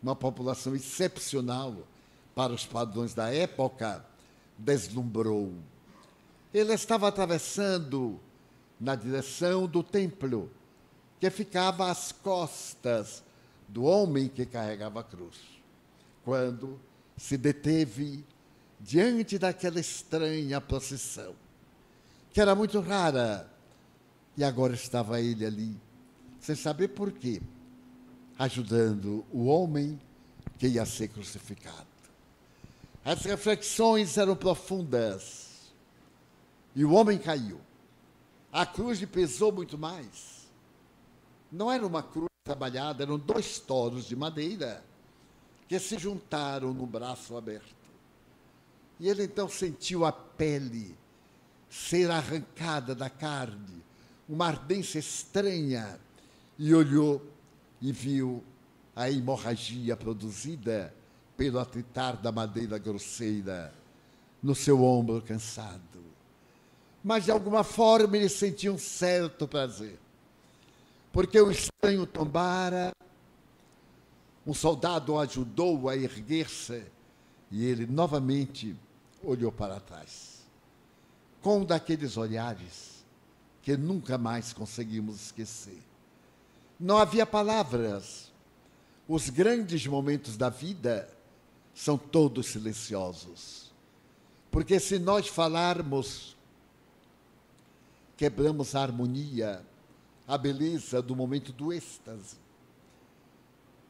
uma 0.04 0.16
população 0.16 0.76
excepcional 0.76 1.76
para 2.36 2.54
os 2.54 2.66
padrões 2.66 3.14
da 3.16 3.34
época, 3.34 4.06
deslumbrou. 4.60 5.54
Ele 6.54 6.74
estava 6.74 7.08
atravessando 7.08 8.20
na 8.80 8.96
direção 8.96 9.66
do 9.68 9.82
templo, 9.82 10.50
que 11.20 11.30
ficava 11.30 11.90
às 11.90 12.12
costas 12.12 13.24
do 13.68 13.84
homem 13.84 14.28
que 14.28 14.46
carregava 14.46 15.02
a 15.02 15.04
cruz, 15.04 15.38
quando 16.24 16.80
se 17.18 17.38
deteve 17.38 18.26
diante 18.80 19.38
daquela 19.38 19.80
estranha 19.80 20.62
procissão, 20.62 21.36
que 22.32 22.40
era 22.40 22.56
muito 22.56 22.80
rara, 22.80 23.50
e 24.38 24.44
agora 24.44 24.74
estava 24.74 25.20
ele 25.20 25.46
ali, 25.46 25.78
sem 26.40 26.56
saber 26.56 26.90
por 26.90 27.12
quê, 27.12 27.42
ajudando 28.38 29.26
o 29.32 29.46
homem 29.46 30.00
que 30.58 30.68
ia 30.68 30.86
ser 30.86 31.10
crucificado. 31.10 31.89
As 33.04 33.24
reflexões 33.24 34.18
eram 34.18 34.36
profundas 34.36 35.72
e 36.76 36.84
o 36.84 36.92
homem 36.92 37.18
caiu. 37.18 37.60
A 38.52 38.66
cruz 38.66 39.00
lhe 39.00 39.08
pesou 39.08 39.52
muito 39.52 39.78
mais. 39.78 40.48
Não 41.52 41.72
era 41.72 41.86
uma 41.86 42.04
cruz 42.04 42.30
trabalhada, 42.44 43.04
eram 43.04 43.18
dois 43.18 43.60
toros 43.60 44.06
de 44.06 44.16
madeira 44.16 44.84
que 45.68 45.80
se 45.80 45.98
juntaram 45.98 46.74
no 46.74 46.86
braço 46.86 47.38
aberto. 47.38 47.76
E 49.00 49.08
ele 49.08 49.24
então 49.24 49.48
sentiu 49.48 50.04
a 50.04 50.12
pele 50.12 50.98
ser 51.70 52.10
arrancada 52.10 52.96
da 52.96 53.10
carne, 53.10 53.84
uma 54.28 54.48
ardência 54.48 55.00
estranha, 55.00 56.00
e 56.58 56.74
olhou 56.74 57.26
e 57.80 57.92
viu 57.92 58.44
a 58.96 59.10
hemorragia 59.10 59.96
produzida 59.96 60.94
pelo 61.40 61.58
atritar 61.58 62.18
da 62.18 62.34
madeira 62.34 62.78
grosseira 62.78 63.74
no 64.44 64.54
seu 64.54 64.84
ombro 64.84 65.22
cansado. 65.22 66.04
Mas 67.02 67.24
de 67.24 67.32
alguma 67.32 67.64
forma 67.64 68.18
ele 68.18 68.28
sentiu 68.28 68.74
um 68.74 68.78
certo 68.78 69.48
prazer, 69.48 69.98
porque 71.14 71.40
o 71.40 71.50
estranho 71.50 72.06
tombara, 72.06 72.92
um 74.46 74.54
soldado 74.54 75.14
o 75.14 75.20
ajudou 75.20 75.88
a 75.88 75.96
erguer-se 75.96 76.84
e 77.50 77.64
ele 77.64 77.88
novamente 77.88 78.76
olhou 79.24 79.50
para 79.50 79.80
trás, 79.80 80.46
com 81.42 81.60
um 81.60 81.66
daqueles 81.66 82.18
olhares 82.18 83.06
que 83.62 83.78
nunca 83.78 84.18
mais 84.18 84.52
conseguimos 84.52 85.28
esquecer. 85.28 85.82
Não 86.78 86.98
havia 86.98 87.26
palavras. 87.26 88.30
Os 89.08 89.30
grandes 89.30 89.88
momentos 89.88 90.36
da 90.36 90.50
vida 90.50 91.10
são 91.80 91.98
todos 91.98 92.48
silenciosos. 92.48 93.72
Porque 94.52 94.82
se 94.82 95.00
nós 95.00 95.30
falarmos, 95.30 96.36
quebramos 98.18 98.76
a 98.76 98.82
harmonia, 98.82 99.66
a 100.28 100.38
beleza 100.38 101.02
do 101.02 101.16
momento 101.16 101.54
do 101.54 101.72
êxtase. 101.72 102.36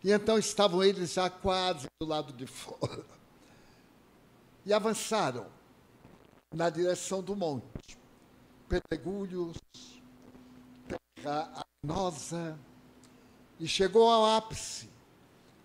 E 0.03 0.11
então 0.11 0.37
estavam 0.37 0.83
eles 0.83 1.13
já 1.13 1.31
quase 1.31 1.87
do 1.99 2.07
lado 2.07 2.31
de 2.31 2.45
fora 2.45 3.03
e 4.63 4.71
avançaram 4.71 5.47
na 6.53 6.69
direção 6.69 7.23
do 7.23 7.35
monte. 7.35 7.97
Pedregulhos, 8.67 9.57
terra 11.15 11.65
arenosa, 11.83 12.55
e 13.59 13.67
chegou 13.67 14.11
ao 14.11 14.37
ápice 14.37 14.87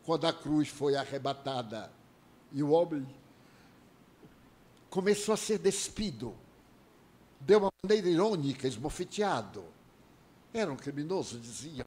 quando 0.06 0.26
a 0.26 0.32
cruz 0.32 0.68
foi 0.68 0.96
arrebatada 0.96 1.92
e 2.54 2.62
o 2.62 2.70
homem 2.70 3.04
começou 4.88 5.34
a 5.34 5.36
ser 5.36 5.58
despido 5.58 6.32
de 7.40 7.56
uma 7.56 7.68
maneira 7.82 8.08
irônica, 8.08 8.68
esbofeteado. 8.68 9.64
Era 10.52 10.72
um 10.72 10.76
criminoso, 10.76 11.36
dizia. 11.40 11.84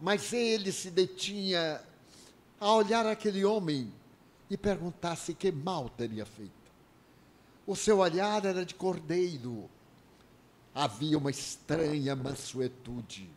Mas 0.00 0.32
ele 0.32 0.72
se 0.72 0.90
detinha 0.90 1.80
a 2.58 2.72
olhar 2.72 3.06
aquele 3.06 3.44
homem 3.44 3.92
e 4.50 4.56
perguntasse 4.56 5.34
que 5.34 5.52
mal 5.52 5.88
teria 5.88 6.26
feito. 6.26 6.50
O 7.64 7.76
seu 7.76 7.98
olhar 7.98 8.44
era 8.44 8.66
de 8.66 8.74
cordeiro. 8.74 9.70
Havia 10.74 11.16
uma 11.16 11.30
estranha 11.30 12.16
mansuetude. 12.16 13.30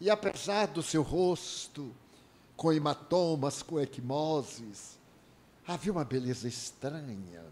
E 0.00 0.10
apesar 0.10 0.66
do 0.66 0.82
seu 0.82 1.02
rosto, 1.02 1.94
com 2.56 2.72
hematomas, 2.72 3.62
com 3.62 3.78
equimoses, 3.78 4.98
havia 5.66 5.92
uma 5.92 6.04
beleza 6.04 6.48
estranha. 6.48 7.44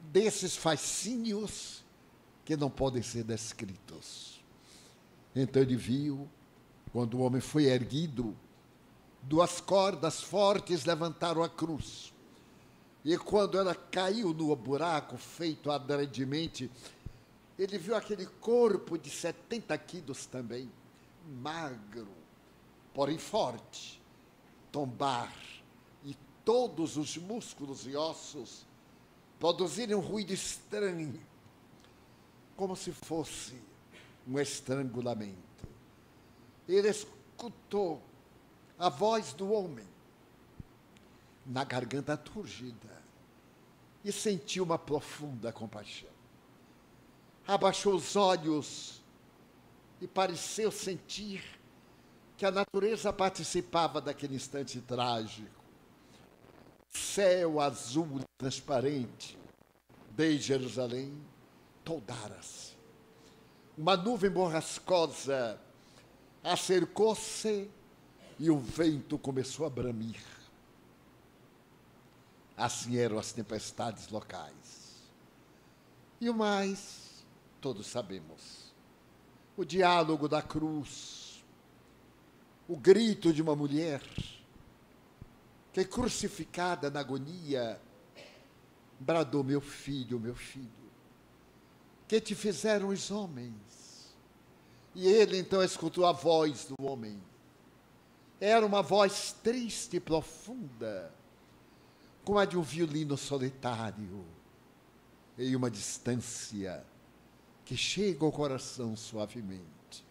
Desses 0.00 0.56
fascínios 0.56 1.82
que 2.44 2.56
não 2.56 2.70
podem 2.70 3.02
ser 3.02 3.24
descritos. 3.24 4.40
Então 5.34 5.62
ele 5.62 5.76
viu, 5.76 6.28
quando 6.92 7.14
o 7.14 7.22
homem 7.22 7.40
foi 7.40 7.64
erguido, 7.64 8.36
duas 9.22 9.60
cordas 9.60 10.20
fortes 10.20 10.84
levantaram 10.84 11.42
a 11.42 11.48
cruz. 11.48 12.12
E 13.04 13.16
quando 13.18 13.58
ela 13.58 13.74
caiu 13.74 14.32
no 14.32 14.54
buraco 14.54 15.16
feito 15.16 15.70
adredemente, 15.70 16.70
ele 17.58 17.78
viu 17.78 17.96
aquele 17.96 18.26
corpo 18.26 18.96
de 18.96 19.10
70 19.10 19.76
quilos 19.78 20.26
também, 20.26 20.70
magro, 21.42 22.23
porém 22.94 23.18
forte, 23.18 24.00
tombar, 24.70 25.34
e 26.04 26.16
todos 26.44 26.96
os 26.96 27.16
músculos 27.16 27.86
e 27.86 27.96
ossos 27.96 28.64
produzirem 29.38 29.96
um 29.96 30.00
ruído 30.00 30.32
estranho, 30.32 31.20
como 32.56 32.76
se 32.76 32.92
fosse 32.92 33.60
um 34.26 34.38
estrangulamento. 34.38 35.68
Ele 36.68 36.88
escutou 36.88 38.00
a 38.78 38.88
voz 38.88 39.32
do 39.32 39.52
homem 39.52 39.86
na 41.44 41.64
garganta 41.64 42.16
turgida 42.16 43.02
e 44.04 44.12
sentiu 44.12 44.64
uma 44.64 44.78
profunda 44.78 45.52
compaixão. 45.52 46.08
Abaixou 47.46 47.94
os 47.94 48.16
olhos 48.16 49.02
e 50.00 50.06
pareceu 50.06 50.70
sentir 50.70 51.42
que 52.36 52.44
a 52.44 52.50
natureza 52.50 53.12
participava 53.12 54.00
daquele 54.00 54.34
instante 54.34 54.80
trágico. 54.80 55.64
Céu 56.90 57.60
azul 57.60 58.20
transparente 58.38 59.38
de 60.10 60.38
Jerusalém 60.38 61.20
toldara-se. 61.84 62.74
Uma 63.76 63.96
nuvem 63.96 64.30
borrascosa 64.30 65.60
acercou-se 66.42 67.70
e 68.38 68.50
o 68.50 68.58
vento 68.58 69.18
começou 69.18 69.66
a 69.66 69.70
bramir. 69.70 70.22
Assim 72.56 72.96
eram 72.96 73.18
as 73.18 73.32
tempestades 73.32 74.08
locais. 74.08 75.10
E 76.20 76.30
o 76.30 76.34
mais, 76.34 77.24
todos 77.60 77.86
sabemos. 77.86 78.72
O 79.56 79.64
diálogo 79.64 80.28
da 80.28 80.40
cruz, 80.40 81.23
o 82.68 82.76
grito 82.76 83.32
de 83.32 83.42
uma 83.42 83.54
mulher 83.54 84.02
que, 85.72 85.84
crucificada 85.84 86.90
na 86.90 87.00
agonia, 87.00 87.80
bradou: 88.98 89.44
Meu 89.44 89.60
filho, 89.60 90.20
meu 90.20 90.34
filho, 90.34 90.70
que 92.06 92.20
te 92.20 92.34
fizeram 92.34 92.88
os 92.88 93.10
homens? 93.10 94.14
E 94.94 95.06
ele 95.08 95.38
então 95.38 95.62
escutou 95.62 96.06
a 96.06 96.12
voz 96.12 96.66
do 96.66 96.76
homem 96.84 97.20
era 98.40 98.66
uma 98.66 98.82
voz 98.82 99.34
triste 99.42 99.96
e 99.96 100.00
profunda, 100.00 101.10
como 102.24 102.38
a 102.38 102.44
de 102.44 102.58
um 102.58 102.62
violino 102.62 103.16
solitário, 103.16 104.24
em 105.38 105.56
uma 105.56 105.70
distância 105.70 106.84
que 107.64 107.76
chega 107.76 108.24
ao 108.24 108.32
coração 108.32 108.94
suavemente. 108.96 110.04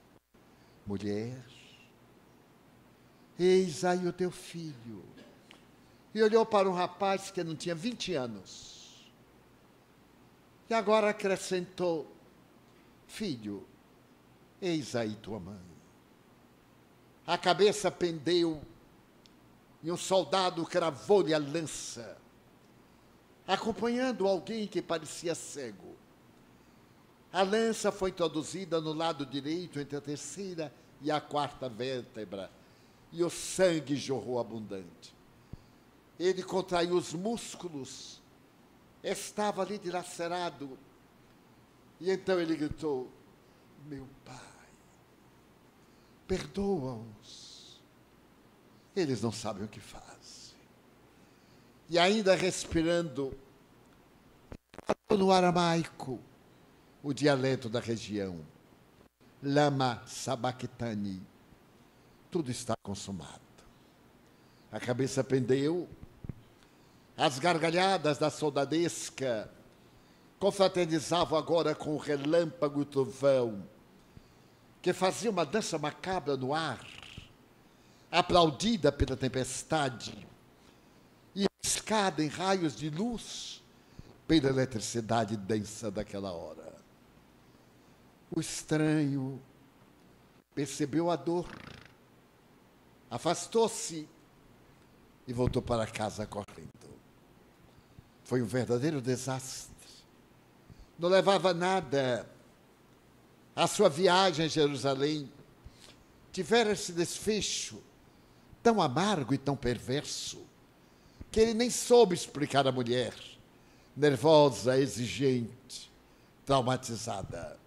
Mulher, 0.85 1.45
eis 3.39 3.83
aí 3.83 4.07
o 4.07 4.13
teu 4.13 4.31
filho. 4.31 5.03
E 6.13 6.21
olhou 6.21 6.45
para 6.45 6.69
um 6.69 6.73
rapaz 6.73 7.31
que 7.31 7.43
não 7.43 7.55
tinha 7.55 7.73
20 7.73 8.13
anos. 8.13 9.11
E 10.69 10.73
agora 10.73 11.09
acrescentou: 11.09 12.11
Filho, 13.07 13.65
eis 14.61 14.95
aí 14.95 15.15
tua 15.15 15.39
mãe 15.39 15.73
a 17.25 17.37
cabeça 17.37 17.89
pendeu 17.89 18.61
e 19.81 19.91
um 19.91 19.97
soldado 19.97 20.65
cravou-lhe 20.65 21.33
a 21.33 21.37
lança, 21.37 22.17
acompanhando 23.47 24.27
alguém 24.27 24.67
que 24.67 24.81
parecia 24.81 25.33
cego. 25.33 25.95
A 27.31 27.41
lança 27.41 27.91
foi 27.91 28.11
introduzida 28.11 28.79
no 28.79 28.93
lado 28.93 29.25
direito 29.25 29.79
entre 29.79 29.97
a 29.97 30.01
terceira 30.01 30.73
e 31.01 31.09
a 31.09 31.19
quarta 31.19 31.67
vértebra, 31.67 32.51
e 33.13 33.23
o 33.23 33.29
sangue 33.29 33.95
jorrou 33.95 34.39
abundante. 34.39 35.15
Ele 36.19 36.41
contraiu 36.41 36.95
os 36.95 37.13
músculos, 37.13 38.19
estava 39.03 39.61
ali 39.61 39.77
dilacerado. 39.77 40.77
E 42.01 42.09
então 42.09 42.39
ele 42.39 42.55
gritou: 42.55 43.07
Meu 43.85 44.07
pai, 44.25 44.69
perdoa-os. 46.27 47.81
Eles 48.95 49.21
não 49.21 49.31
sabem 49.31 49.63
o 49.63 49.69
que 49.69 49.79
fazem. 49.79 50.57
E 51.89 51.99
ainda 51.99 52.35
respirando 52.35 53.37
no 55.09 55.31
aramaico, 55.31 56.19
o 57.03 57.13
dialeto 57.13 57.69
da 57.69 57.79
região. 57.79 58.39
Lama 59.41 60.01
sabachthani. 60.07 61.32
Tudo 62.33 62.49
está 62.49 62.73
consumado. 62.81 63.43
A 64.71 64.79
cabeça 64.79 65.23
pendeu, 65.23 65.87
as 67.15 67.37
gargalhadas 67.37 68.17
da 68.17 68.31
soldadesca 68.31 69.51
confraternizavam 70.39 71.37
agora 71.37 71.75
com 71.75 71.93
o 71.93 71.99
relâmpago 71.99 72.81
e 72.81 72.85
trovão, 72.85 73.63
que 74.81 74.93
fazia 74.93 75.29
uma 75.29 75.45
dança 75.45 75.77
macabra 75.77 76.35
no 76.35 76.55
ar, 76.55 76.83
aplaudida 78.11 78.91
pela 78.91 79.15
tempestade 79.15 80.27
e 81.35 81.45
escada 81.63 82.23
em 82.23 82.29
raios 82.29 82.75
de 82.75 82.89
luz 82.89 83.61
pela 84.27 84.49
eletricidade 84.49 85.37
densa 85.37 85.91
daquela 85.91 86.31
hora. 86.31 86.73
O 88.35 88.41
estranho 88.41 89.39
percebeu 90.55 91.11
a 91.11 91.15
dor, 91.15 91.47
afastou-se 93.13 94.09
e 95.27 95.31
voltou 95.31 95.61
para 95.61 95.85
casa 95.85 96.25
correndo. 96.25 96.97
Foi 98.23 98.41
um 98.41 98.45
verdadeiro 98.45 98.99
desastre. 98.99 99.69
Não 100.97 101.09
levava 101.09 101.53
nada. 101.53 102.27
A 103.55 103.67
sua 103.67 103.87
viagem 103.87 104.45
a 104.45 104.47
Jerusalém 104.47 105.31
tivera 106.31 106.71
esse 106.71 106.91
desfecho 106.91 107.83
tão 108.63 108.81
amargo 108.81 109.31
e 109.31 109.37
tão 109.37 109.55
perverso 109.55 110.41
que 111.31 111.39
ele 111.39 111.53
nem 111.53 111.69
soube 111.69 112.15
explicar 112.15 112.65
à 112.65 112.71
mulher 112.71 113.13
nervosa, 113.95 114.79
exigente, 114.79 115.91
traumatizada. 116.47 117.59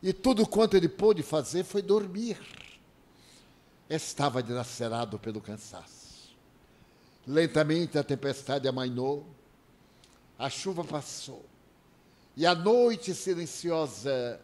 E 0.00 0.12
tudo 0.12 0.46
quanto 0.46 0.76
ele 0.76 0.88
pôde 0.88 1.20
fazer 1.20 1.64
foi 1.64 1.82
dormir. 1.82 2.38
Estava 3.90 4.42
dilacerado 4.42 5.18
pelo 5.18 5.40
cansaço. 5.40 6.30
Lentamente 7.26 7.98
a 7.98 8.04
tempestade 8.04 8.66
amainou, 8.66 9.26
a 10.38 10.48
chuva 10.48 10.82
passou, 10.82 11.44
e 12.36 12.46
a 12.46 12.54
noite 12.54 13.12
silenciosa 13.12 14.40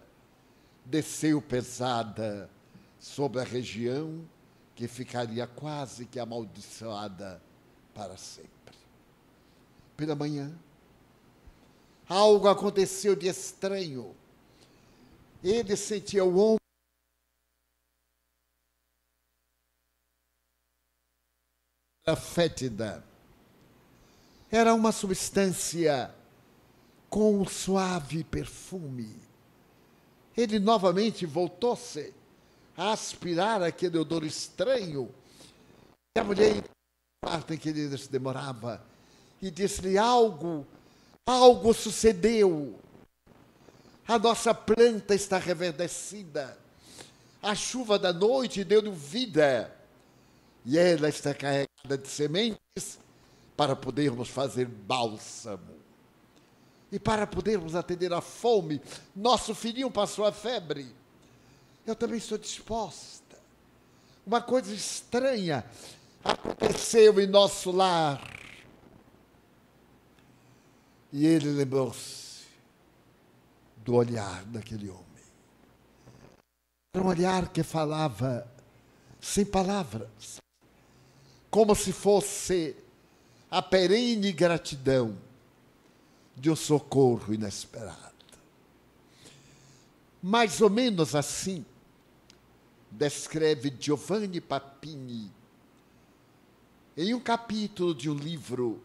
desceu 0.85 1.41
pesada 1.41 2.51
sobre 2.99 3.41
a 3.41 3.45
região 3.45 4.29
que 4.75 4.87
ficaria 4.87 5.47
quase 5.47 6.05
que 6.05 6.19
amaldiçoada 6.19 7.41
para 7.95 8.17
sempre 8.17 8.57
pela 9.97 10.15
manhã. 10.15 10.53
Algo 12.09 12.47
aconteceu 12.47 13.17
de 13.17 13.27
estranho. 13.27 14.15
Ele 15.43 15.77
sentia 15.77 16.25
o 16.25 16.39
ombro. 16.39 16.66
Fétida. 22.15 23.03
Era 24.51 24.73
uma 24.75 24.93
substância 24.93 26.15
com 27.11 27.41
um 27.41 27.49
suave 27.49 28.23
perfume. 28.23 29.17
Ele 30.37 30.61
novamente 30.61 31.27
voltou-se 31.27 32.15
a 32.77 32.93
aspirar 32.93 33.63
aquele 33.63 33.99
odor 33.99 34.23
estranho. 34.23 35.13
E 36.17 36.21
a 36.21 36.25
mulher, 36.25 36.63
parte 37.21 37.55
em 37.55 37.59
que 37.59 37.71
ele 37.71 37.99
se 37.99 38.11
demorava, 38.11 38.81
e 39.43 39.51
disse-lhe: 39.51 39.99
Algo, 39.99 40.65
algo 41.27 41.75
sucedeu. 41.75 42.79
A 44.07 44.19
nossa 44.19 44.55
planta 44.55 45.15
está 45.15 45.39
reverdecida. 45.39 46.57
A 47.43 47.55
chuva 47.55 47.99
da 47.99 48.13
noite 48.13 48.63
deu-lhe 48.63 48.91
vida. 48.91 49.76
E 50.67 50.77
ela 50.77 51.09
está 51.09 51.33
carregada 51.33 51.97
de 51.97 52.09
sementes 52.09 52.99
para 53.57 53.77
podermos 53.77 54.29
fazer 54.29 54.67
bálsamo. 54.67 55.77
E 56.91 56.99
para 56.99 57.25
podermos 57.25 57.77
atender 57.77 58.13
à 58.13 58.21
fome, 58.21 58.83
nosso 59.15 59.55
filhinho 59.55 59.91
passou 59.91 60.25
a 60.25 60.33
febre. 60.33 60.93
Eu 61.87 61.95
também 61.95 62.19
estou 62.19 62.37
disposta. 62.37 63.39
Uma 64.27 64.43
coisa 64.43 64.75
estranha 64.75 65.65
aconteceu 66.25 67.21
em 67.21 67.29
nosso 67.29 67.71
lar. 67.71 68.21
E 71.13 71.25
ele 71.25 71.51
lembrou-se 71.51 72.45
do 73.77 73.95
olhar 73.95 74.45
daquele 74.47 74.91
homem. 74.91 75.07
Era 76.93 77.05
um 77.05 77.09
olhar 77.09 77.53
que 77.53 77.63
falava 77.63 78.53
sem 79.21 79.45
palavras, 79.45 80.41
como 81.51 81.75
se 81.75 81.93
fosse 81.93 82.77
a 83.51 83.63
perene 83.63 84.33
gratidão 84.33 85.17
de 86.37 86.51
um 86.51 86.57
socorro 86.57 87.33
inesperado. 87.33 88.15
Mais 90.23 90.61
ou 90.61 90.69
menos 90.69 91.15
assim 91.15 91.65
descreve 92.91 93.73
Giovanni 93.79 94.41
Papini 94.41 95.31
em 96.97 97.15
um 97.15 97.21
capítulo 97.21 97.95
de 97.95 98.09
um 98.09 98.15
livro 98.15 98.83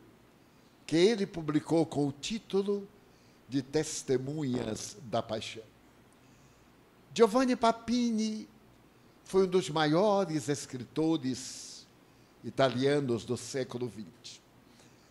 que 0.86 0.97
ele 0.97 1.26
publicou 1.26 1.86
com 1.86 2.08
o 2.08 2.12
título 2.12 2.88
de 3.47 3.62
Testemunhas 3.62 4.97
da 5.04 5.24
Paixão. 5.24 5.63
Giovanni 7.13 7.56
Papini 7.56 8.47
foi 9.24 9.45
um 9.45 9.50
dos 9.50 9.69
maiores 9.69 10.50
escritores 10.50 11.70
italianos 12.43 13.25
do 13.25 13.38
século 13.38 13.89
XX. 13.89 14.39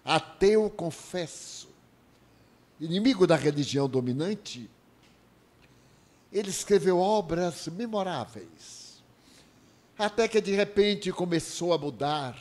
Ateu, 0.04 0.68
confesso, 0.70 1.68
inimigo 2.80 3.26
da 3.26 3.36
religião 3.36 3.88
dominante, 3.88 4.68
ele 6.32 6.50
escreveu 6.50 6.98
obras 6.98 7.68
memoráveis. 7.68 9.02
Até 9.98 10.26
que 10.26 10.40
de 10.40 10.52
repente 10.52 11.12
começou 11.12 11.74
a 11.74 11.78
mudar 11.78 12.40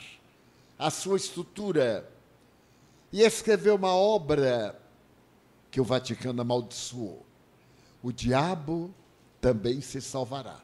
a 0.78 0.89
sua 0.89 1.17
estrutura 1.17 2.10
e 3.12 3.21
escreveu 3.21 3.75
uma 3.75 3.93
obra 3.93 4.80
que 5.69 5.82
o 5.82 5.84
Vaticano 5.84 6.41
amaldiçoou. 6.41 7.25
O 8.02 8.13
diabo 8.13 8.93
também 9.41 9.82
se 9.82 9.99
salvará. 9.99 10.62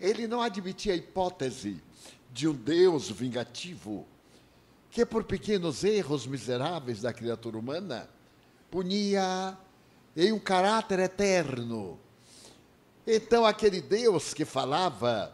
Ele 0.00 0.26
não 0.26 0.40
admitia 0.40 0.94
a 0.94 0.96
hipótese 0.96 1.82
de 2.32 2.48
um 2.48 2.54
Deus 2.54 3.10
vingativo 3.10 4.06
que, 4.90 5.04
por 5.04 5.24
pequenos 5.24 5.84
erros 5.84 6.26
miseráveis 6.26 7.00
da 7.02 7.12
criatura 7.12 7.58
humana, 7.58 8.08
punia 8.70 9.56
em 10.16 10.32
um 10.32 10.38
caráter 10.38 10.98
eterno. 11.00 11.98
Então, 13.06 13.44
aquele 13.44 13.80
Deus 13.80 14.32
que 14.32 14.44
falava 14.44 15.32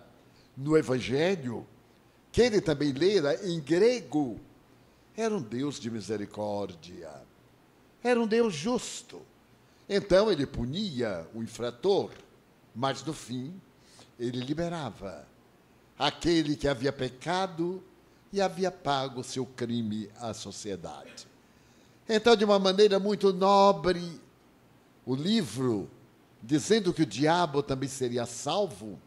no 0.57 0.77
Evangelho 0.77 1.67
que 2.37 2.43
ele 2.43 2.61
também 2.61 2.93
lera 2.93 3.49
em 3.49 3.59
grego, 3.59 4.39
era 5.17 5.35
um 5.35 5.41
Deus 5.41 5.81
de 5.81 5.91
misericórdia, 5.91 7.11
era 8.05 8.21
um 8.21 8.27
Deus 8.27 8.53
justo. 8.53 9.23
Então 9.89 10.31
ele 10.31 10.47
punia 10.47 11.27
o 11.33 11.43
infrator, 11.43 12.11
mas 12.75 13.03
no 13.03 13.15
fim 13.15 13.59
ele 14.19 14.41
liberava 14.41 15.27
aquele 15.99 16.57
que 16.57 16.69
havia 16.69 16.93
pecado 16.93 17.83
e 18.33 18.41
havia 18.41 18.71
pago 18.71 19.23
seu 19.25 19.47
crime 19.47 20.11
à 20.21 20.35
sociedade. 20.35 21.27
Então, 22.09 22.37
de 22.37 22.45
uma 22.45 22.59
maneira 22.59 22.99
muito 22.99 23.33
nobre, 23.33 24.21
o 25.05 25.15
livro, 25.15 25.91
dizendo 26.43 26.93
que 26.93 27.03
o 27.03 27.07
diabo 27.07 27.63
também 27.63 27.89
seria 27.89 28.27
salvo, 28.27 28.99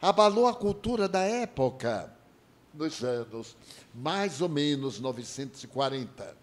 abalou 0.00 0.46
a 0.46 0.54
cultura 0.54 1.08
da 1.08 1.20
época 1.20 2.12
nos 2.74 3.02
anos 3.02 3.56
mais 3.94 4.40
ou 4.40 4.48
menos 4.48 5.00
940. 5.00 6.36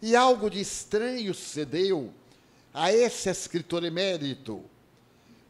E 0.00 0.16
algo 0.16 0.50
de 0.50 0.60
estranho 0.60 1.32
sucedeu 1.32 2.12
a 2.74 2.92
esse 2.92 3.28
escritor 3.30 3.84
emérito, 3.84 4.62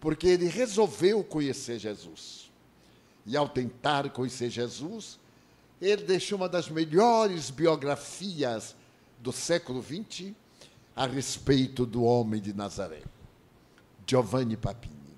porque 0.02 0.26
ele 0.26 0.48
resolveu 0.48 1.22
conhecer 1.22 1.78
Jesus. 1.78 2.50
E 3.24 3.36
ao 3.36 3.48
tentar 3.48 4.10
conhecer 4.10 4.50
Jesus, 4.50 5.16
ele 5.80 6.02
deixou 6.02 6.36
uma 6.36 6.48
das 6.48 6.68
melhores 6.68 7.50
biografias 7.50 8.74
do 9.20 9.30
século 9.30 9.80
XX 9.80 10.32
a 10.96 11.06
respeito 11.06 11.86
do 11.86 12.02
homem 12.02 12.40
de 12.40 12.52
Nazaré, 12.52 13.02
Giovanni 14.04 14.56
Papini. 14.56 15.16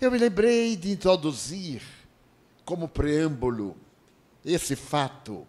Eu 0.00 0.10
me 0.10 0.16
lembrei 0.16 0.74
de 0.74 0.92
introduzir 0.92 1.82
como 2.64 2.88
preâmbulo 2.88 3.76
esse 4.42 4.74
fato 4.74 5.46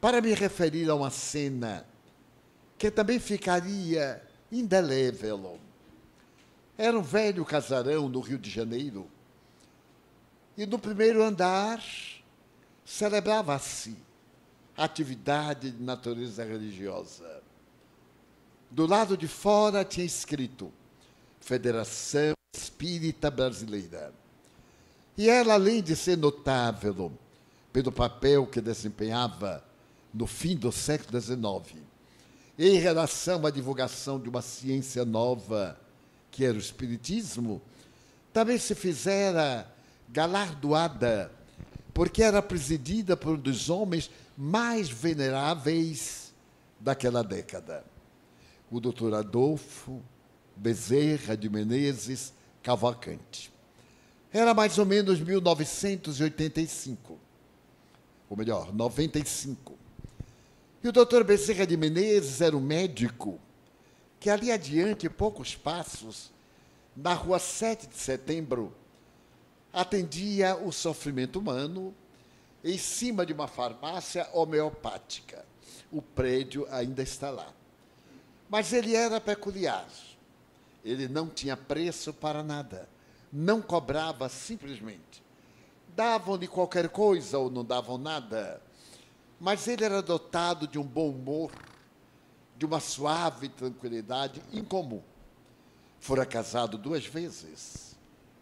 para 0.00 0.22
me 0.22 0.32
referir 0.32 0.88
a 0.88 0.94
uma 0.94 1.10
cena 1.10 1.86
que 2.78 2.90
também 2.90 3.20
ficaria 3.20 4.26
indelével. 4.50 5.60
Era 6.76 6.98
um 6.98 7.02
velho 7.02 7.44
casarão 7.44 8.08
no 8.08 8.20
Rio 8.20 8.38
de 8.38 8.50
Janeiro 8.50 9.06
e 10.56 10.66
no 10.66 10.78
primeiro 10.78 11.22
andar 11.22 11.82
celebrava-se 12.84 13.96
atividade 14.76 15.70
de 15.70 15.82
natureza 15.82 16.44
religiosa. 16.44 17.42
Do 18.70 18.86
lado 18.86 19.16
de 19.16 19.28
fora 19.28 19.84
tinha 19.84 20.06
escrito 20.06 20.72
Federação 21.40 22.32
Espírita 22.54 23.30
Brasileira. 23.30 24.12
E 25.16 25.28
ela, 25.28 25.54
além 25.54 25.82
de 25.82 25.94
ser 25.94 26.16
notável 26.16 27.12
pelo 27.72 27.92
papel 27.92 28.46
que 28.46 28.60
desempenhava 28.60 29.62
no 30.12 30.26
fim 30.26 30.56
do 30.56 30.72
século 30.72 31.20
XIX, 31.20 31.82
em 32.58 32.78
relação 32.78 33.44
à 33.46 33.50
divulgação 33.50 34.18
de 34.18 34.28
uma 34.28 34.40
ciência 34.40 35.04
nova, 35.04 35.78
que 36.32 36.44
era 36.44 36.56
o 36.56 36.60
Espiritismo, 36.60 37.62
também 38.32 38.58
se 38.58 38.74
fizera 38.74 39.70
galardoada, 40.08 41.30
porque 41.92 42.22
era 42.22 42.42
presidida 42.42 43.14
por 43.16 43.34
um 43.34 43.38
dos 43.38 43.68
homens 43.70 44.10
mais 44.36 44.88
veneráveis 44.88 46.32
daquela 46.80 47.22
década, 47.22 47.84
o 48.70 48.80
doutor 48.80 49.14
Adolfo 49.14 50.02
Bezerra 50.56 51.36
de 51.36 51.50
Menezes 51.50 52.32
Cavalcante. 52.62 53.52
Era 54.32 54.54
mais 54.54 54.78
ou 54.78 54.86
menos 54.86 55.20
1985, 55.20 57.18
ou 58.30 58.36
melhor, 58.36 58.72
95. 58.72 59.76
E 60.82 60.88
o 60.88 60.92
doutor 60.92 61.22
Bezerra 61.24 61.66
de 61.66 61.76
Menezes 61.76 62.40
era 62.40 62.56
um 62.56 62.60
médico 62.60 63.38
que 64.22 64.30
ali 64.30 64.52
adiante, 64.52 65.10
poucos 65.10 65.56
passos, 65.56 66.30
na 66.94 67.12
rua 67.12 67.40
7 67.40 67.88
de 67.88 67.96
setembro, 67.96 68.72
atendia 69.72 70.54
o 70.54 70.70
sofrimento 70.70 71.40
humano 71.40 71.92
em 72.62 72.78
cima 72.78 73.26
de 73.26 73.32
uma 73.32 73.48
farmácia 73.48 74.28
homeopática. 74.32 75.44
O 75.90 76.00
prédio 76.00 76.68
ainda 76.70 77.02
está 77.02 77.30
lá. 77.30 77.52
Mas 78.48 78.72
ele 78.72 78.94
era 78.94 79.20
peculiar. 79.20 79.88
Ele 80.84 81.08
não 81.08 81.28
tinha 81.28 81.56
preço 81.56 82.12
para 82.12 82.44
nada. 82.44 82.88
Não 83.32 83.60
cobrava 83.60 84.28
simplesmente. 84.28 85.20
Davam-lhe 85.96 86.46
qualquer 86.46 86.88
coisa 86.90 87.38
ou 87.38 87.50
não 87.50 87.64
davam 87.64 87.98
nada. 87.98 88.62
Mas 89.40 89.66
ele 89.66 89.84
era 89.84 90.00
dotado 90.00 90.68
de 90.68 90.78
um 90.78 90.84
bom 90.84 91.10
humor, 91.10 91.50
de 92.62 92.66
uma 92.66 92.78
suave 92.78 93.48
tranquilidade 93.48 94.40
incomum. 94.52 95.02
Fora 95.98 96.24
casado 96.24 96.78
duas 96.78 97.04
vezes. 97.04 97.96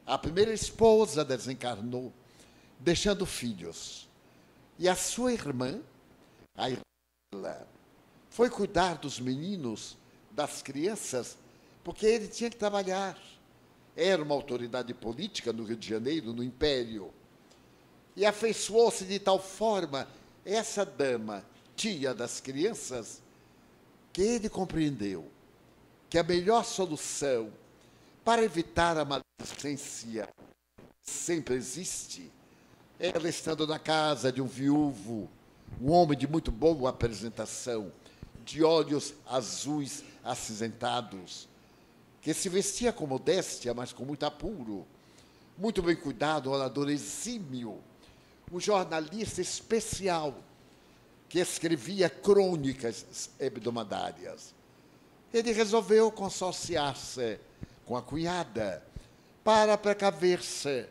A 0.04 0.18
primeira 0.18 0.52
esposa 0.52 1.24
desencarnou, 1.24 2.12
deixando 2.78 3.24
filhos. 3.24 4.06
E 4.78 4.90
a 4.90 4.94
sua 4.94 5.32
irmã, 5.32 5.80
a 6.54 6.68
irmã, 6.68 7.56
foi 8.28 8.50
cuidar 8.50 8.98
dos 8.98 9.18
meninos, 9.18 9.96
das 10.30 10.60
crianças, 10.60 11.38
porque 11.82 12.04
ele 12.04 12.28
tinha 12.28 12.50
que 12.50 12.56
trabalhar. 12.58 13.18
Era 13.96 14.22
uma 14.22 14.34
autoridade 14.34 14.92
política 14.92 15.50
no 15.50 15.64
Rio 15.64 15.78
de 15.78 15.88
Janeiro, 15.88 16.34
no 16.34 16.44
Império. 16.44 17.10
E 18.14 18.26
afeiçoou-se 18.26 19.06
de 19.06 19.18
tal 19.18 19.38
forma 19.38 20.06
essa 20.44 20.84
dama, 20.84 21.42
tia 21.74 22.12
das 22.12 22.38
crianças, 22.38 23.19
que 24.12 24.22
ele 24.22 24.48
compreendeu 24.48 25.30
que 26.08 26.18
a 26.18 26.22
melhor 26.22 26.64
solução 26.64 27.52
para 28.24 28.42
evitar 28.42 28.96
a 28.98 29.04
maledicência 29.04 30.28
sempre 31.02 31.54
existe 31.54 32.30
ela 33.00 33.30
estando 33.30 33.66
na 33.66 33.78
casa 33.78 34.30
de 34.30 34.42
um 34.42 34.46
viúvo, 34.46 35.26
um 35.80 35.90
homem 35.90 36.18
de 36.18 36.28
muito 36.28 36.52
boa 36.52 36.90
apresentação, 36.90 37.90
de 38.44 38.62
olhos 38.62 39.14
azuis 39.26 40.04
acinzentados, 40.22 41.48
que 42.20 42.34
se 42.34 42.50
vestia 42.50 42.92
com 42.92 43.06
modéstia, 43.06 43.72
mas 43.72 43.90
com 43.90 44.04
muito 44.04 44.26
apuro, 44.26 44.86
muito 45.56 45.82
bem 45.82 45.96
cuidado, 45.96 46.50
orador 46.50 46.90
exímio, 46.90 47.78
um 48.52 48.60
jornalista 48.60 49.40
especial, 49.40 50.34
que 51.30 51.38
escrevia 51.38 52.10
crônicas 52.10 53.30
hebdomadárias. 53.38 54.52
Ele 55.32 55.52
resolveu 55.52 56.10
consociar-se 56.10 57.38
com 57.86 57.96
a 57.96 58.02
cunhada 58.02 58.84
para 59.44 59.78
precaver-se 59.78 60.86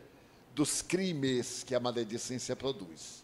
dos 0.54 0.80
crimes 0.80 1.62
que 1.62 1.74
a 1.74 1.80
maledicência 1.80 2.56
produz. 2.56 3.22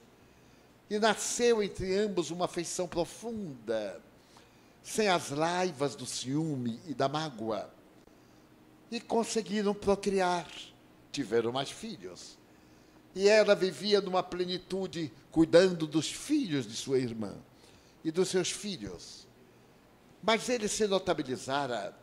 E 0.90 0.98
nasceu 0.98 1.62
entre 1.62 1.96
ambos 1.96 2.30
uma 2.30 2.44
afeição 2.44 2.86
profunda, 2.86 3.98
sem 4.82 5.08
as 5.08 5.30
laivas 5.30 5.96
do 5.96 6.04
ciúme 6.04 6.78
e 6.86 6.92
da 6.92 7.08
mágoa. 7.08 7.70
E 8.90 9.00
conseguiram 9.00 9.72
procriar, 9.72 10.46
tiveram 11.10 11.50
mais 11.50 11.70
filhos. 11.70 12.36
E 13.14 13.26
ela 13.26 13.54
vivia 13.54 14.02
numa 14.02 14.22
plenitude, 14.22 15.10
cuidando 15.36 15.86
dos 15.86 16.10
filhos 16.10 16.66
de 16.66 16.74
sua 16.74 16.98
irmã 16.98 17.36
e 18.02 18.10
dos 18.10 18.30
seus 18.30 18.50
filhos. 18.50 19.28
Mas 20.22 20.48
ele 20.48 20.66
se 20.66 20.86
notabilizara 20.86 21.94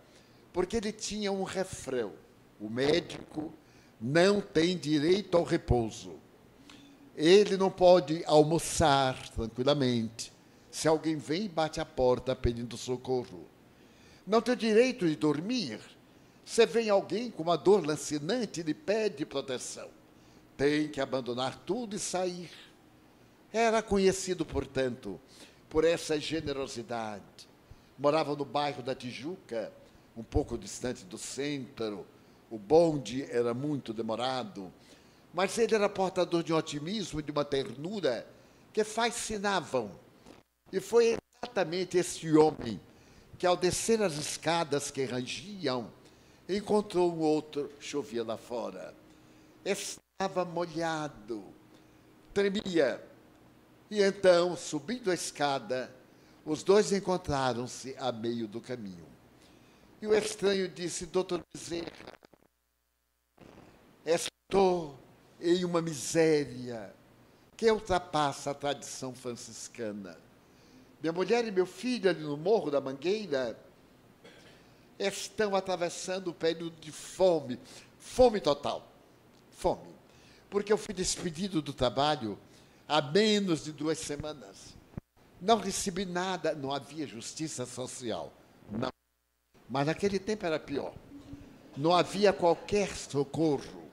porque 0.53 0.77
ele 0.77 0.91
tinha 0.91 1.31
um 1.31 1.41
refrão: 1.41 2.13
o 2.61 2.69
médico 2.69 3.51
não 3.99 4.39
tem 4.39 4.77
direito 4.77 5.35
ao 5.35 5.43
repouso. 5.43 6.13
Ele 7.15 7.57
não 7.57 7.71
pode 7.71 8.23
almoçar 8.27 9.27
tranquilamente 9.29 10.31
se 10.69 10.87
alguém 10.87 11.17
vem 11.17 11.45
e 11.45 11.49
bate 11.49 11.81
a 11.81 11.85
porta 11.85 12.35
pedindo 12.35 12.77
socorro. 12.77 13.47
Não 14.27 14.43
tem 14.43 14.55
direito 14.55 15.07
de 15.07 15.15
dormir 15.15 15.79
se 16.45 16.67
vem 16.67 16.87
alguém 16.87 17.31
com 17.31 17.41
uma 17.41 17.57
dor 17.57 17.83
lancinante 17.83 18.59
e 18.59 18.63
lhe 18.63 18.75
pede 18.75 19.25
proteção. 19.25 19.89
Tem 20.55 20.87
que 20.87 21.01
abandonar 21.01 21.57
tudo 21.65 21.95
e 21.95 21.99
sair. 21.99 22.51
Era 23.53 23.83
conhecido, 23.83 24.43
portanto, 24.43 25.21
por 25.69 25.85
essa 25.85 26.19
generosidade. 26.19 27.47
Morava 27.99 28.35
no 28.35 28.43
bairro 28.43 28.81
da 28.81 28.95
Tijuca, 28.95 29.71
um 30.17 30.23
pouco 30.23 30.57
distante 30.57 31.05
do 31.05 31.19
centro, 31.19 32.03
o 32.49 32.57
bonde 32.57 33.23
era 33.31 33.53
muito 33.53 33.93
demorado, 33.93 34.73
mas 35.31 35.55
ele 35.59 35.75
era 35.75 35.87
portador 35.87 36.41
de 36.41 36.51
um 36.51 36.57
otimismo 36.57 37.19
e 37.19 37.23
de 37.23 37.31
uma 37.31 37.45
ternura 37.45 38.27
que 38.73 38.83
fascinavam. 38.83 39.91
E 40.71 40.79
foi 40.79 41.15
exatamente 41.43 41.99
esse 41.99 42.35
homem 42.35 42.81
que, 43.37 43.45
ao 43.45 43.55
descer 43.55 44.01
as 44.01 44.13
escadas 44.13 44.89
que 44.89 45.05
rangiam, 45.05 45.91
encontrou 46.49 47.13
um 47.13 47.19
outro, 47.19 47.71
chovia 47.79 48.23
lá 48.23 48.37
fora. 48.37 48.95
Estava 49.63 50.43
molhado, 50.43 51.43
tremia. 52.33 53.12
E 53.93 54.01
então, 54.01 54.57
subindo 54.57 55.11
a 55.11 55.13
escada, 55.13 55.93
os 56.43 56.63
dois 56.63 56.91
encontraram-se 56.91 57.95
a 57.99 58.11
meio 58.11 58.47
do 58.47 58.59
caminho. 58.59 59.05
E 60.01 60.07
o 60.07 60.15
estranho 60.15 60.67
disse: 60.67 61.05
Doutor 61.05 61.43
Bezerra, 61.53 61.91
Estou 64.03 64.97
em 65.39 65.63
uma 65.63 65.79
miséria 65.79 66.91
que 67.55 67.69
ultrapassa 67.69 68.49
a 68.49 68.55
tradição 68.55 69.13
franciscana. 69.13 70.17
Minha 70.99 71.13
mulher 71.13 71.47
e 71.47 71.51
meu 71.51 71.67
filho 71.67 72.09
ali 72.09 72.23
no 72.23 72.35
Morro 72.35 72.71
da 72.71 72.81
Mangueira 72.81 73.55
estão 74.97 75.55
atravessando 75.55 76.29
o 76.29 76.33
período 76.33 76.81
de 76.81 76.91
fome, 76.91 77.59
fome 77.99 78.41
total, 78.41 78.91
fome. 79.51 79.93
Porque 80.49 80.73
eu 80.73 80.79
fui 80.79 80.95
despedido 80.95 81.61
do 81.61 81.73
trabalho 81.73 82.39
há 82.87 83.01
menos 83.01 83.63
de 83.63 83.71
duas 83.71 83.97
semanas. 83.99 84.75
Não 85.41 85.57
recebi 85.57 86.05
nada, 86.05 86.53
não 86.55 86.71
havia 86.71 87.05
justiça 87.05 87.65
social, 87.65 88.31
não. 88.71 88.89
Mas 89.69 89.85
naquele 89.85 90.19
tempo 90.19 90.45
era 90.45 90.59
pior. 90.59 90.93
não 91.75 91.93
havia 91.93 92.31
qualquer 92.31 92.95
socorro. 92.95 93.83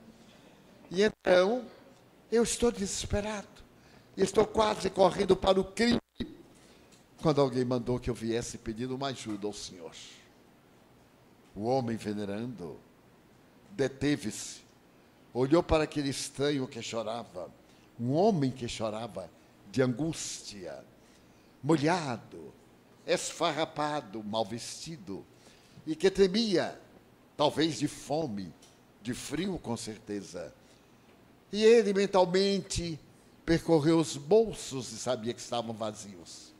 E 0.90 1.03
então, 1.03 1.64
eu 2.31 2.42
estou 2.42 2.70
desesperado. 2.70 3.48
Estou 4.16 4.46
quase 4.46 4.90
correndo 4.90 5.35
para 5.35 5.59
o 5.61 5.64
crime. 5.64 5.98
Quando 7.22 7.40
alguém 7.40 7.64
mandou 7.64 7.98
que 7.98 8.11
eu 8.11 8.14
viesse 8.14 8.59
pedindo 8.59 8.94
uma 8.94 9.09
ajuda 9.09 9.46
ao 9.46 9.53
Senhor. 9.53 9.94
O 11.55 11.64
homem 11.64 11.96
venerando 11.96 12.79
deteve-se, 13.72 14.61
olhou 15.33 15.62
para 15.62 15.85
aquele 15.85 16.11
estranho 16.11 16.66
que 16.66 16.83
chorava, 16.83 17.50
um 18.01 18.15
homem 18.15 18.51
que 18.51 18.67
chorava 18.67 19.31
de 19.71 19.83
angústia, 19.83 20.83
molhado, 21.63 22.53
esfarrapado, 23.07 24.25
mal 24.25 24.45
vestido, 24.45 25.25
e 25.87 25.95
que 25.95 26.11
temia, 26.11 26.81
talvez 27.37 27.79
de 27.79 27.87
fome, 27.87 28.53
de 29.03 29.13
frio 29.13 29.59
com 29.59 29.77
certeza. 29.77 30.55
E 31.53 31.63
ele 31.63 31.93
mentalmente 31.93 32.99
percorreu 33.45 33.99
os 33.99 34.17
bolsos 34.17 34.93
e 34.93 34.97
sabia 34.97 35.35
que 35.35 35.41
estavam 35.41 35.75
vazios. 35.75 36.55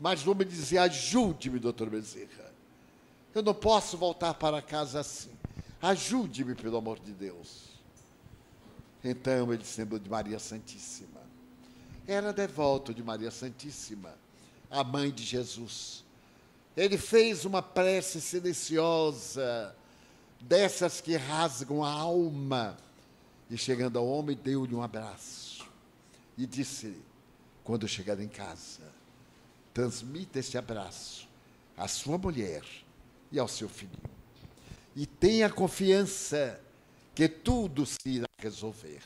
Mas 0.00 0.26
homem 0.26 0.46
dizia: 0.46 0.82
Ajude-me, 0.82 1.58
doutor 1.58 1.90
Bezerra. 1.90 2.52
Eu 3.34 3.42
não 3.42 3.54
posso 3.54 3.96
voltar 3.96 4.34
para 4.34 4.62
casa 4.62 5.00
assim. 5.00 5.30
Ajude-me, 5.80 6.54
pelo 6.54 6.78
amor 6.78 6.98
de 6.98 7.12
Deus. 7.12 7.75
Então 9.08 9.54
ele 9.54 9.64
se 9.64 9.80
lembrou 9.80 10.00
de 10.00 10.10
Maria 10.10 10.38
Santíssima. 10.40 11.20
Era 12.08 12.32
devoto 12.32 12.92
de 12.92 13.04
Maria 13.04 13.30
Santíssima, 13.30 14.12
a 14.68 14.82
mãe 14.82 15.12
de 15.12 15.22
Jesus. 15.22 16.04
Ele 16.76 16.98
fez 16.98 17.44
uma 17.44 17.62
prece 17.62 18.20
silenciosa, 18.20 19.74
dessas 20.40 21.00
que 21.00 21.14
rasgam 21.14 21.84
a 21.84 21.90
alma. 21.90 22.76
E 23.48 23.56
chegando 23.56 23.96
ao 23.96 24.06
homem, 24.08 24.36
deu-lhe 24.36 24.74
um 24.74 24.82
abraço. 24.82 25.64
E 26.36 26.44
disse: 26.44 26.96
Quando 27.62 27.86
chegar 27.86 28.18
em 28.18 28.28
casa, 28.28 28.82
transmita 29.72 30.40
este 30.40 30.58
abraço 30.58 31.28
à 31.76 31.86
sua 31.86 32.18
mulher 32.18 32.64
e 33.30 33.38
ao 33.38 33.46
seu 33.46 33.68
filhinho. 33.68 34.10
E 34.96 35.06
tenha 35.06 35.48
confiança 35.48 36.60
que 37.16 37.26
tudo 37.26 37.86
se 37.86 37.96
irá 38.06 38.28
resolver. 38.38 39.00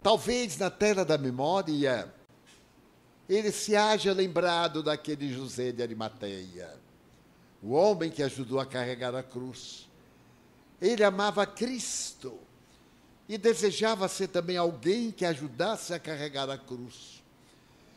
Talvez 0.00 0.56
na 0.56 0.70
tela 0.70 1.04
da 1.04 1.18
memória 1.18 2.14
ele 3.28 3.50
se 3.50 3.74
haja 3.74 4.12
lembrado 4.12 4.80
daquele 4.80 5.32
José 5.32 5.72
de 5.72 5.82
Arimateia, 5.82 6.72
o 7.60 7.72
homem 7.72 8.12
que 8.12 8.22
ajudou 8.22 8.60
a 8.60 8.66
carregar 8.66 9.12
a 9.12 9.24
cruz. 9.24 9.88
Ele 10.80 11.02
amava 11.02 11.44
Cristo 11.44 12.38
e 13.28 13.36
desejava 13.36 14.06
ser 14.06 14.28
também 14.28 14.56
alguém 14.56 15.10
que 15.10 15.24
ajudasse 15.24 15.92
a 15.92 15.98
carregar 15.98 16.48
a 16.48 16.58
cruz. 16.58 17.24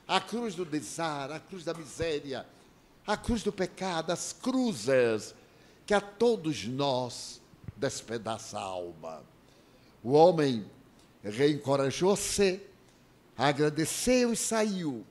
A 0.08 0.20
cruz 0.20 0.56
do 0.56 0.66
desar, 0.66 1.32
a 1.32 1.40
cruz 1.40 1.64
da 1.64 1.74
miséria, 1.74 2.48
a 3.06 3.16
cruz 3.16 3.44
do 3.44 3.52
pecado, 3.52 4.12
as 4.12 4.34
cruzes 4.34 5.36
que 5.86 5.94
a 5.94 6.02
todos 6.02 6.66
nós 6.66 7.42
despedaça 7.78 8.58
a 8.58 8.64
alma. 8.64 9.24
O 10.04 10.12
homem 10.12 10.66
reencorajou-se, 11.24 12.62
agradeceu 13.38 14.34
e 14.34 14.36
saiu. 14.36 15.06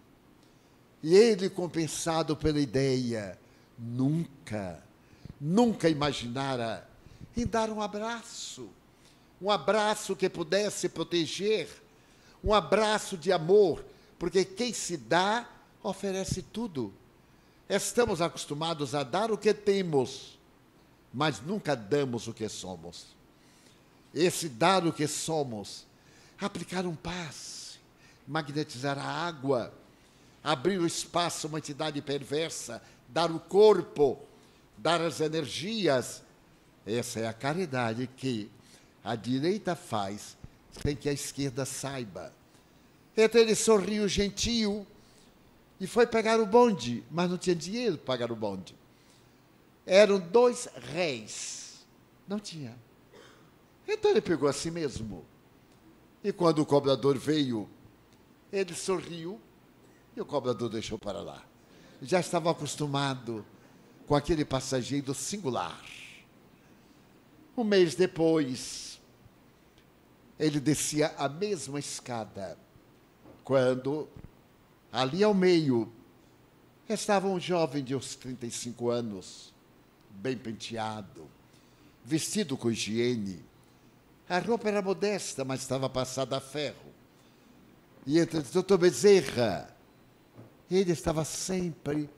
E 1.02 1.14
ele, 1.14 1.48
compensado 1.48 2.37
pela 2.37 2.59
ideia, 2.59 3.38
nunca, 3.79 4.83
nunca 5.40 5.88
imaginara 5.88 6.88
em 7.37 7.46
dar 7.46 7.70
um 7.70 7.83
abraço, 7.83 8.70
um 9.40 9.50
abraço 9.50 10.16
que 10.16 10.29
pudesse 10.29 10.88
proteger, 10.88 11.68
um 12.42 12.55
abraço 12.55 13.16
de 13.16 13.31
amor, 13.31 13.85
porque 14.18 14.44
quem 14.44 14.72
se 14.72 14.96
dá 14.96 15.46
oferece 15.83 16.40
tudo. 16.40 16.92
Estamos 17.68 18.22
acostumados 18.22 18.94
a 18.94 19.02
dar 19.02 19.31
o 19.31 19.37
que 19.37 19.52
temos, 19.52 20.38
mas 21.16 21.40
nunca 21.40 21.74
damos 21.74 22.29
o 22.29 22.35
que 22.35 22.46
somos. 22.46 23.07
Esse 24.12 24.50
dar 24.50 24.87
o 24.87 24.92
que 24.92 25.07
somos, 25.09 25.87
aplicar 26.38 26.85
um 26.85 26.94
passe, 26.94 27.79
magnetizar 28.29 28.98
a 28.98 29.26
água, 29.26 29.72
abrir 30.44 30.79
o 30.79 30.87
espaço 30.87 31.46
a 31.46 31.48
uma 31.48 31.59
entidade 31.59 32.02
perversa, 32.02 32.83
dar 33.09 33.31
o 33.31 33.40
corpo, 33.40 34.18
dar 34.76 35.00
as 35.00 35.22
energias. 35.22 36.22
Essa 36.85 37.20
é 37.20 37.26
a 37.26 37.33
caridade 37.33 38.07
que 38.14 38.50
a 39.02 39.16
direita 39.16 39.74
faz 39.74 40.37
sem 40.83 40.94
que 40.94 41.09
a 41.09 41.14
esquerda 41.14 41.64
saiba. 41.64 42.31
Então 43.16 43.40
ele 43.40 43.55
sorriu 43.55 44.07
gentil 44.07 44.87
e 45.81 45.87
foi 45.87 46.07
pegar 46.07 46.38
o 46.38 46.44
bonde, 46.44 47.02
mas 47.11 47.31
não 47.31 47.38
tinha 47.38 47.57
dinheiro 47.57 47.96
para 47.96 48.18
pagar 48.18 48.31
o 48.31 48.37
bonde. 48.37 48.76
Eram 49.87 50.18
dois 50.18 50.68
réis. 50.92 51.87
Não 52.27 52.40
tinha. 52.40 52.77
Então 53.87 54.11
ele 54.11 54.20
pegou 54.20 54.49
a 54.49 54.53
si 54.53 54.70
mesmo. 54.70 55.25
E 56.25 56.33
quando 56.33 56.59
o 56.59 56.66
cobrador 56.66 57.16
veio, 57.16 57.70
ele 58.53 58.75
sorriu 58.75 59.40
e 60.16 60.20
o 60.20 60.25
cobrador 60.25 60.68
deixou 60.68 60.99
para 60.99 61.20
lá. 61.20 61.44
Já 62.03 62.18
estava 62.18 62.51
acostumado 62.51 63.46
com 64.07 64.14
aquele 64.14 64.44
passageiro 64.44 65.14
singular. 65.14 65.81
Um 67.57 67.64
mês 67.64 67.94
depois, 67.94 69.01
ele 70.38 70.61
descia 70.61 71.14
a 71.16 71.29
mesma 71.29 71.79
escada, 71.79 72.59
quando, 73.42 74.09
ali 74.92 75.25
ao 75.25 75.33
meio, 75.33 75.90
estava 76.88 77.29
um 77.29 77.40
jovem 77.40 77.83
de 77.83 77.94
uns 77.94 78.14
35 78.14 78.90
anos, 78.90 79.55
bem 80.16 80.37
penteado, 80.37 81.29
vestido 82.05 82.57
com 82.57 82.70
higiene. 82.70 83.44
A 84.29 84.38
roupa 84.38 84.68
era 84.68 84.83
modesta, 84.83 85.44
mas 85.44 85.61
estava 85.61 85.88
passada 85.88 86.37
a 86.37 86.40
ferro. 86.40 86.94
E 88.05 88.18
entre 88.18 88.40
doutor 88.40 88.79
Bezerra, 88.79 89.68
ele 90.70 90.92
estava 90.92 91.24
sempre. 91.24 92.09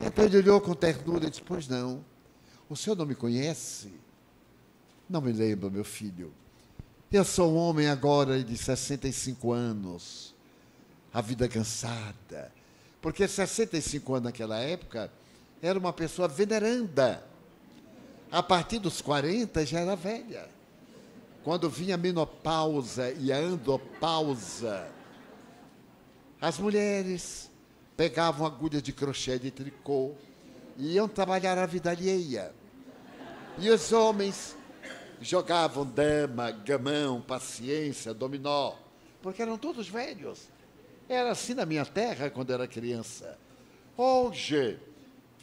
Então 0.00 0.24
ele 0.24 0.38
olhou 0.38 0.60
com 0.60 0.74
ternura 0.74 1.26
e 1.26 1.30
disse: 1.30 1.42
Pois 1.42 1.68
não, 1.68 2.04
o 2.68 2.76
senhor 2.76 2.96
não 2.96 3.06
me 3.06 3.14
conhece? 3.14 3.92
Não 5.08 5.20
me 5.20 5.32
lembro, 5.32 5.70
meu 5.70 5.84
filho. 5.84 6.32
Eu 7.10 7.24
sou 7.24 7.52
um 7.52 7.56
homem 7.56 7.88
agora 7.88 8.42
de 8.42 8.56
65 8.56 9.52
anos, 9.52 10.34
a 11.12 11.20
vida 11.20 11.48
cansada. 11.48 12.52
Porque 13.00 13.26
65 13.26 14.14
anos 14.14 14.24
naquela 14.24 14.58
época 14.58 15.10
era 15.62 15.78
uma 15.78 15.92
pessoa 15.92 16.28
veneranda. 16.28 17.22
A 18.30 18.42
partir 18.42 18.78
dos 18.78 19.00
40 19.00 19.64
já 19.64 19.80
era 19.80 19.96
velha. 19.96 20.48
Quando 21.42 21.70
vinha 21.70 21.94
a 21.94 21.98
menopausa 21.98 23.10
e 23.12 23.32
a 23.32 23.38
andropausa, 23.38 24.88
as 26.40 26.58
mulheres 26.58 27.50
pegavam 27.96 28.46
agulhas 28.46 28.82
de 28.82 28.92
crochê 28.92 29.38
de 29.38 29.50
tricô 29.50 30.14
e 30.76 30.94
iam 30.94 31.08
trabalhar 31.08 31.56
a 31.58 31.66
vida 31.66 31.90
alheia. 31.90 32.52
E 33.58 33.70
os 33.70 33.92
homens 33.92 34.56
jogavam 35.20 35.84
dama, 35.84 36.50
gamão, 36.50 37.20
paciência, 37.20 38.14
dominó, 38.14 38.74
porque 39.22 39.42
eram 39.42 39.58
todos 39.58 39.88
velhos. 39.88 40.48
Era 41.08 41.30
assim 41.30 41.54
na 41.54 41.64
minha 41.66 41.84
terra 41.84 42.30
quando 42.30 42.52
era 42.52 42.68
criança. 42.68 43.36
Hoje, 43.96 44.78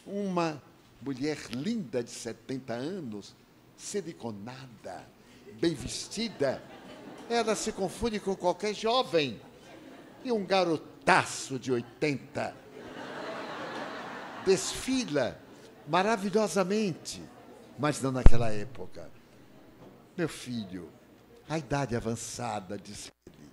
uma 0.06 0.62
mulher 1.02 1.38
linda 1.50 2.02
de 2.02 2.10
70 2.10 2.72
anos, 2.72 3.34
siliconada, 3.76 5.06
bem 5.60 5.74
vestida, 5.74 6.62
ela 7.28 7.54
se 7.54 7.72
confunde 7.72 8.20
com 8.20 8.34
qualquer 8.36 8.74
jovem. 8.74 9.40
E 10.24 10.32
um 10.32 10.44
garotaço 10.44 11.58
de 11.58 11.70
80 11.70 12.54
desfila 14.44 15.38
maravilhosamente, 15.88 17.22
mas 17.78 18.00
não 18.00 18.12
naquela 18.12 18.50
época. 18.50 19.10
Meu 20.16 20.28
filho, 20.28 20.88
a 21.48 21.58
idade 21.58 21.94
avançada, 21.94 22.78
disse 22.78 23.10
ele. 23.26 23.50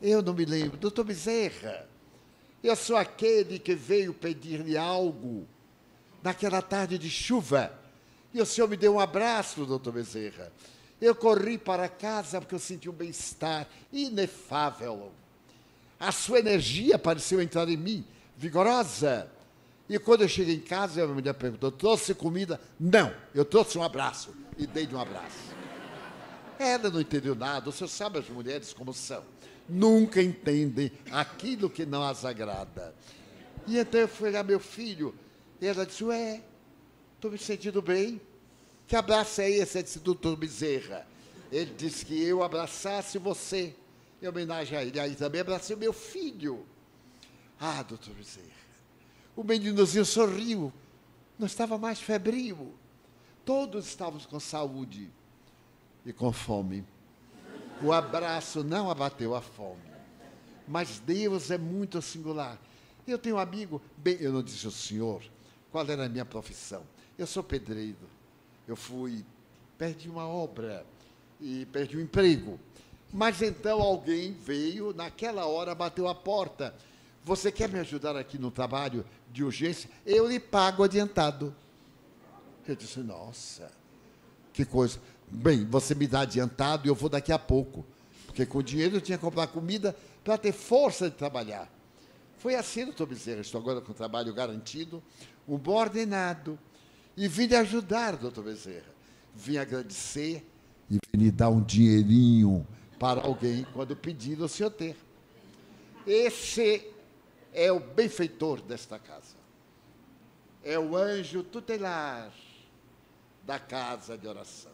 Eu 0.00 0.22
não 0.22 0.32
me 0.32 0.44
lembro. 0.44 0.76
Doutor 0.78 1.04
Bezerra, 1.04 1.86
eu 2.62 2.74
sou 2.74 2.96
aquele 2.96 3.58
que 3.58 3.74
veio 3.74 4.14
pedir-lhe 4.14 4.76
algo 4.76 5.46
naquela 6.22 6.62
tarde 6.62 6.98
de 6.98 7.10
chuva. 7.10 7.72
E 8.32 8.40
o 8.40 8.46
senhor 8.46 8.68
me 8.68 8.76
deu 8.76 8.94
um 8.94 9.00
abraço, 9.00 9.64
doutor 9.66 9.92
Bezerra. 9.92 10.52
Eu 11.00 11.14
corri 11.14 11.56
para 11.56 11.88
casa 11.88 12.40
porque 12.40 12.54
eu 12.54 12.58
senti 12.58 12.88
um 12.88 12.92
bem-estar 12.92 13.66
inefável. 13.92 15.10
A 15.98 16.12
sua 16.12 16.38
energia 16.38 16.98
pareceu 16.98 17.40
entrar 17.40 17.68
em 17.68 17.76
mim, 17.76 18.04
vigorosa. 18.36 19.30
E 19.88 19.98
quando 19.98 20.22
eu 20.22 20.28
cheguei 20.28 20.54
em 20.54 20.60
casa, 20.60 21.00
a 21.00 21.04
minha 21.04 21.14
mulher 21.14 21.34
perguntou: 21.34 21.72
trouxe 21.72 22.14
comida? 22.14 22.60
Não, 22.78 23.12
eu 23.34 23.44
trouxe 23.44 23.76
um 23.76 23.82
abraço. 23.82 24.34
E 24.56 24.66
dei 24.66 24.86
de 24.86 24.94
um 24.94 25.00
abraço. 25.00 25.50
Ela 26.58 26.90
não 26.90 27.00
entendeu 27.00 27.34
nada, 27.34 27.70
o 27.70 27.72
senhor 27.72 27.88
sabe 27.88 28.18
as 28.18 28.28
mulheres 28.28 28.72
como 28.72 28.92
são. 28.92 29.24
Nunca 29.66 30.22
entendem 30.22 30.92
aquilo 31.10 31.70
que 31.70 31.86
não 31.86 32.02
as 32.02 32.24
agrada. 32.24 32.94
E 33.66 33.78
então 33.78 34.00
eu 34.00 34.08
fui 34.08 34.28
olhar 34.28 34.44
meu 34.44 34.60
filho, 34.60 35.14
e 35.60 35.66
ela 35.66 35.84
disse: 35.84 36.02
Ué, 36.04 36.42
estou 37.16 37.30
me 37.30 37.38
sentindo 37.38 37.82
bem. 37.82 38.20
Que 38.86 38.96
abraço 38.96 39.40
é 39.40 39.50
esse? 39.50 39.78
É 39.78 39.82
disse, 39.82 39.98
doutor 39.98 40.36
Bezerra. 40.36 41.06
Ele 41.52 41.72
disse 41.76 42.04
que 42.06 42.20
eu 42.22 42.42
abraçasse 42.42 43.18
você, 43.18 43.74
em 44.22 44.26
homenagem 44.26 44.76
a 44.76 44.84
ele. 44.84 44.98
Aí 44.98 45.14
também 45.14 45.40
abracei 45.40 45.76
o 45.76 45.78
meu 45.78 45.92
filho. 45.92 46.64
Ah, 47.58 47.82
doutor 47.82 48.14
Bezerra. 48.14 48.46
O 49.36 49.44
meninozinho 49.44 50.04
sorriu, 50.04 50.72
não 51.38 51.46
estava 51.46 51.76
mais 51.78 52.00
febril. 52.00 52.74
Todos 53.44 53.86
estávamos 53.86 54.26
com 54.26 54.40
saúde 54.40 55.10
e 56.04 56.12
com 56.12 56.32
fome. 56.32 56.84
O 57.82 57.92
abraço 57.92 58.64
não 58.64 58.90
abateu 58.90 59.34
a 59.34 59.40
fome. 59.40 59.90
Mas 60.66 61.00
Deus 61.00 61.50
é 61.50 61.58
muito 61.58 62.00
singular. 62.00 62.58
Eu 63.06 63.18
tenho 63.18 63.36
um 63.36 63.38
amigo, 63.38 63.80
bem, 63.96 64.16
eu 64.20 64.32
não 64.32 64.42
disse 64.42 64.66
ao 64.66 64.72
senhor 64.72 65.22
qual 65.70 65.86
era 65.88 66.06
a 66.06 66.08
minha 66.08 66.24
profissão. 66.24 66.82
Eu 67.18 67.26
sou 67.26 67.42
pedreiro. 67.42 68.08
Eu 68.66 68.76
fui, 68.76 69.24
perdi 69.76 70.08
uma 70.08 70.26
obra 70.26 70.84
e 71.40 71.66
perdi 71.66 71.96
um 71.96 72.00
emprego. 72.00 72.58
Mas 73.12 73.42
então 73.42 73.80
alguém 73.80 74.32
veio, 74.32 74.94
naquela 74.94 75.46
hora, 75.46 75.74
bateu 75.74 76.06
a 76.06 76.14
porta. 76.14 76.74
Você 77.24 77.50
quer 77.50 77.68
me 77.68 77.78
ajudar 77.78 78.16
aqui 78.16 78.38
no 78.38 78.50
trabalho 78.50 79.04
de 79.32 79.42
urgência? 79.42 79.90
Eu 80.06 80.28
lhe 80.28 80.38
pago 80.38 80.82
adiantado. 80.82 81.54
Eu 82.66 82.76
disse, 82.76 83.00
nossa, 83.00 83.70
que 84.52 84.64
coisa. 84.64 85.00
Bem, 85.28 85.64
você 85.64 85.94
me 85.94 86.06
dá 86.06 86.20
adiantado 86.20 86.86
e 86.86 86.88
eu 86.88 86.94
vou 86.94 87.08
daqui 87.08 87.32
a 87.32 87.38
pouco. 87.38 87.84
Porque 88.26 88.46
com 88.46 88.58
o 88.58 88.62
dinheiro 88.62 88.96
eu 88.96 89.00
tinha 89.00 89.18
que 89.18 89.24
comprar 89.24 89.48
comida 89.48 89.96
para 90.22 90.38
ter 90.38 90.52
força 90.52 91.10
de 91.10 91.16
trabalhar. 91.16 91.68
Foi 92.38 92.54
assim, 92.54 92.84
doutor 92.84 93.06
Bezerra. 93.06 93.40
Estou 93.40 93.60
agora 93.60 93.80
com 93.80 93.92
trabalho 93.92 94.32
garantido, 94.32 95.02
um 95.46 95.56
bom 95.56 95.74
ordenado. 95.74 96.58
E 97.16 97.28
vim 97.28 97.46
lhe 97.46 97.56
ajudar, 97.56 98.16
doutor 98.16 98.44
Bezerra. 98.44 98.90
Vim 99.34 99.56
agradecer 99.56 100.46
e 100.90 100.94
vim 100.94 101.24
lhe 101.24 101.30
dar 101.30 101.50
um 101.50 101.62
dinheirinho 101.62 102.66
para 102.98 103.20
alguém 103.22 103.66
quando 103.72 103.96
pedir 103.96 104.40
o 104.40 104.48
senhor 104.48 104.70
ter. 104.70 104.96
Esse 106.06 106.86
é 107.52 107.70
o 107.70 107.80
benfeitor 107.80 108.60
desta 108.60 108.98
casa. 108.98 109.36
É 110.62 110.78
o 110.78 110.96
anjo 110.96 111.42
tutelar 111.42 112.32
da 113.44 113.58
casa 113.58 114.16
de 114.16 114.26
oração. 114.26 114.72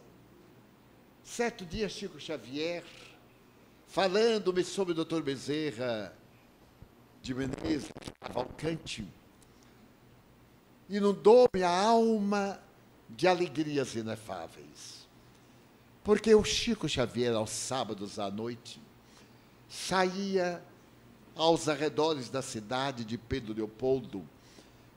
Certo 1.23 1.65
dia, 1.65 1.89
Chico 1.89 2.21
Xavier, 2.21 2.85
falando-me 3.87 4.63
sobre 4.65 4.93
o 4.93 4.95
doutor 4.95 5.23
Bezerra 5.23 6.13
de 7.23 7.35
Menezes 7.35 7.91
Cavalcante, 8.21 9.07
inundou-me 10.89 11.63
a 11.63 11.71
alma 11.71 12.61
de 13.09 13.27
alegrias 13.27 13.95
inefáveis. 13.95 15.07
Porque 16.05 16.35
o 16.35 16.45
Chico 16.45 16.89
Xavier, 16.89 17.35
aos 17.35 17.51
sábados 17.51 18.19
à 18.19 18.31
noite, 18.31 18.81
saía 19.69 20.63
aos 21.35 21.69
arredores 21.69 22.29
da 22.29 22.41
cidade 22.41 23.05
de 23.05 23.19
Pedro 23.19 23.53
Leopoldo 23.53 24.25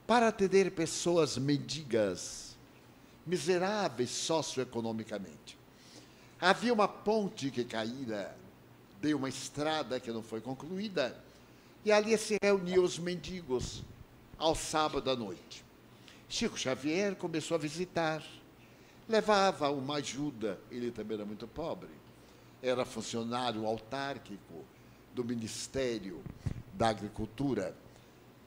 para 0.05 0.27
atender 0.27 0.71
pessoas 0.71 1.37
mendigas, 1.37 2.55
miseráveis 3.25 4.09
socioeconomicamente. 4.09 5.57
Havia 6.39 6.73
uma 6.73 6.87
ponte 6.87 7.51
que 7.51 7.65
caíra, 7.65 8.35
deu 9.01 9.17
uma 9.17 9.29
estrada 9.29 9.99
que 9.99 10.11
não 10.11 10.23
foi 10.23 10.41
concluída, 10.41 11.15
e 11.83 11.91
ali 11.91 12.17
se 12.17 12.37
reuniam 12.41 12.83
os 12.83 12.97
mendigos 12.97 13.83
ao 14.37 14.55
sábado 14.55 15.09
à 15.09 15.15
noite. 15.15 15.68
Chico 16.31 16.59
Xavier 16.59 17.15
começou 17.15 17.55
a 17.55 17.57
visitar, 17.57 18.23
levava 19.07 19.71
uma 19.71 19.95
ajuda, 19.95 20.59
ele 20.69 20.91
também 20.91 21.17
era 21.17 21.25
muito 21.25 21.47
pobre, 21.47 21.89
era 22.61 22.85
funcionário 22.85 23.65
autárquico 23.65 24.63
do 25.15 25.25
Ministério 25.25 26.21
da 26.71 26.89
Agricultura. 26.89 27.75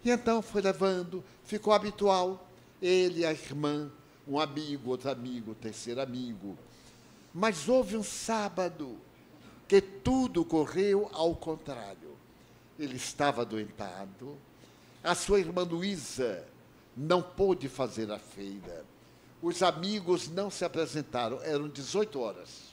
E 0.05 0.11
então 0.11 0.41
foi 0.41 0.63
levando, 0.63 1.25
ficou 1.43 1.73
habitual, 1.73 2.49
ele, 2.81 3.27
a 3.27 3.33
irmã, 3.33 3.91
um 4.29 4.39
amigo, 4.39 4.91
outro 4.91 5.11
amigo, 5.11 5.53
terceiro 5.57 6.01
amigo, 6.01 6.57
mas 7.35 7.69
houve 7.69 7.97
um 7.97 8.05
sábado 8.05 8.97
que 9.67 9.81
tudo 9.81 10.45
correu 10.45 11.11
ao 11.13 11.35
contrário. 11.35 12.17
Ele 12.79 12.95
estava 12.95 13.43
adoentado, 13.43 14.37
a 15.03 15.17
sua 15.17 15.41
irmã 15.41 15.63
Luísa 15.65 16.52
não 16.97 17.23
pôde 17.23 17.69
fazer 17.69 18.11
a 18.11 18.19
feira. 18.19 18.85
Os 19.41 19.63
amigos 19.63 20.29
não 20.29 20.51
se 20.51 20.65
apresentaram, 20.65 21.41
eram 21.43 21.69
18 21.69 22.21
horas. 22.21 22.73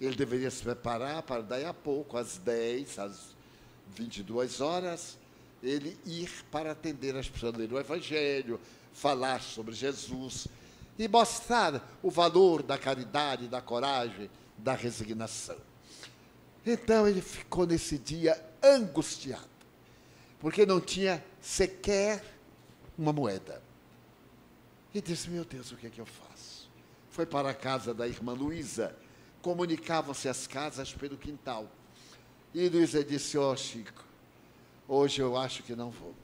Ele 0.00 0.16
deveria 0.16 0.50
se 0.50 0.62
preparar 0.62 1.22
para 1.22 1.42
daí 1.42 1.64
a 1.64 1.74
pouco, 1.74 2.16
às 2.16 2.38
10, 2.38 2.98
às 2.98 3.34
22 3.94 4.60
horas, 4.60 5.18
ele 5.62 5.98
ir 6.04 6.30
para 6.50 6.72
atender 6.72 7.16
as 7.16 7.28
pessoas, 7.28 7.54
ler 7.54 7.72
o 7.72 7.78
Evangelho, 7.78 8.60
falar 8.92 9.40
sobre 9.40 9.74
Jesus 9.74 10.46
e 10.98 11.08
mostrar 11.08 11.96
o 12.02 12.10
valor 12.10 12.62
da 12.62 12.78
caridade, 12.78 13.48
da 13.48 13.60
coragem, 13.60 14.30
da 14.56 14.74
resignação. 14.74 15.56
Então 16.64 17.06
ele 17.06 17.20
ficou 17.20 17.66
nesse 17.66 17.98
dia 17.98 18.40
angustiado, 18.62 19.48
porque 20.38 20.64
não 20.64 20.80
tinha 20.80 21.22
sequer 21.40 22.22
uma 22.96 23.12
moeda. 23.12 23.62
E 24.92 25.00
disse: 25.00 25.28
Meu 25.28 25.44
Deus, 25.44 25.72
o 25.72 25.76
que 25.76 25.86
é 25.86 25.90
que 25.90 26.00
eu 26.00 26.06
faço? 26.06 26.70
Foi 27.10 27.26
para 27.26 27.50
a 27.50 27.54
casa 27.54 27.92
da 27.92 28.06
irmã 28.06 28.32
Luísa, 28.32 28.96
comunicavam-se 29.42 30.28
as 30.28 30.46
casas 30.46 30.92
pelo 30.92 31.16
quintal. 31.16 31.68
E 32.52 32.68
Luísa 32.68 33.04
disse: 33.04 33.36
Ó 33.36 33.52
oh, 33.52 33.56
Chico, 33.56 34.04
hoje 34.88 35.20
eu 35.20 35.36
acho 35.36 35.62
que 35.62 35.74
não 35.74 35.90
vou. 35.90 36.14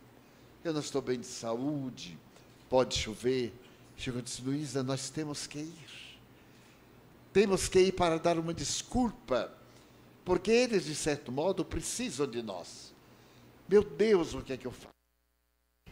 Eu 0.62 0.72
não 0.72 0.80
estou 0.80 1.00
bem 1.00 1.18
de 1.18 1.26
saúde, 1.26 2.18
pode 2.68 2.96
chover, 2.96 3.52
e 3.96 4.22
disse: 4.22 4.42
Luísa, 4.42 4.82
nós 4.82 5.10
temos 5.10 5.46
que 5.46 5.58
ir. 5.58 6.18
Temos 7.32 7.68
que 7.68 7.78
ir 7.80 7.92
para 7.92 8.18
dar 8.18 8.38
uma 8.38 8.52
desculpa, 8.52 9.52
porque 10.24 10.50
eles, 10.50 10.84
de 10.84 10.94
certo 10.94 11.30
modo, 11.30 11.64
precisam 11.64 12.26
de 12.26 12.42
nós. 12.42 12.92
Meu 13.68 13.84
Deus, 13.84 14.34
o 14.34 14.42
que 14.42 14.52
é 14.52 14.56
que 14.56 14.66
eu 14.66 14.72
faço? 14.72 14.99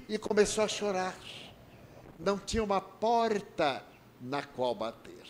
E 0.09 0.16
começou 0.16 0.64
a 0.64 0.68
chorar. 0.68 1.16
Não 2.18 2.38
tinha 2.38 2.64
uma 2.64 2.80
porta 2.80 3.84
na 4.20 4.42
qual 4.42 4.74
bater. 4.74 5.24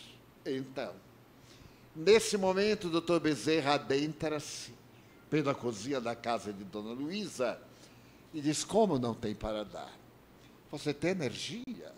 Então, 0.45 0.93
nesse 1.95 2.37
momento, 2.37 2.87
o 2.87 2.89
doutor 2.89 3.19
Bezerra 3.19 3.73
adentra-se 3.73 4.73
pela 5.29 5.53
cozinha 5.53 5.99
da 5.99 6.15
casa 6.15 6.51
de 6.51 6.63
Dona 6.63 6.93
Luísa 6.93 7.59
e 8.33 8.41
diz: 8.41 8.63
Como 8.63 8.97
não 8.97 9.13
tem 9.13 9.35
para 9.35 9.63
dar? 9.63 9.93
Você 10.71 10.93
tem 10.93 11.11
energia? 11.11 11.93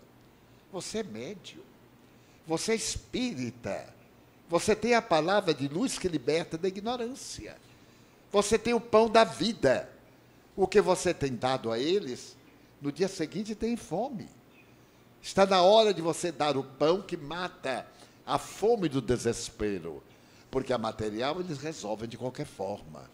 Você 0.72 0.98
é 0.98 1.02
médio. 1.02 1.62
Você 2.46 2.72
é 2.72 2.74
espírita. 2.74 3.94
Você 4.48 4.74
tem 4.74 4.94
a 4.94 5.02
palavra 5.02 5.54
de 5.54 5.68
luz 5.68 5.98
que 5.98 6.08
liberta 6.08 6.58
da 6.58 6.68
ignorância. 6.68 7.56
Você 8.30 8.58
tem 8.58 8.74
o 8.74 8.80
pão 8.80 9.08
da 9.08 9.24
vida. 9.24 9.88
O 10.56 10.66
que 10.66 10.80
você 10.80 11.14
tem 11.14 11.34
dado 11.34 11.70
a 11.70 11.78
eles, 11.78 12.36
no 12.82 12.92
dia 12.92 13.08
seguinte 13.08 13.54
tem 13.54 13.76
fome. 13.76 14.28
Está 15.22 15.46
na 15.46 15.62
hora 15.62 15.94
de 15.94 16.02
você 16.02 16.30
dar 16.30 16.56
o 16.56 16.64
pão 16.64 17.00
que 17.00 17.16
mata 17.16 17.86
a 18.26 18.38
fome 18.38 18.88
do 18.88 19.00
desespero. 19.00 20.02
Porque 20.50 20.72
a 20.72 20.78
material 20.78 21.40
eles 21.40 21.58
resolvem 21.58 22.06
de 22.06 22.18
qualquer 22.18 22.44
forma. 22.44 23.10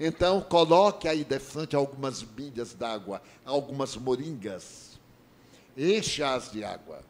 Então, 0.00 0.40
coloque 0.40 1.06
aí 1.06 1.22
de 1.22 1.38
frente 1.38 1.76
algumas 1.76 2.20
bilhas 2.22 2.74
d'água, 2.74 3.22
algumas 3.44 3.94
moringas 3.94 4.94
enche-as 5.76 6.50
de 6.50 6.64
água. 6.64 7.02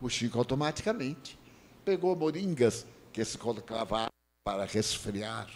O 0.00 0.08
Chico 0.08 0.38
automaticamente 0.38 1.38
pegou 1.84 2.14
moringas 2.14 2.86
que 3.12 3.24
se 3.24 3.38
colocava 3.38 4.08
para 4.44 4.64
resfriar, 4.64 5.48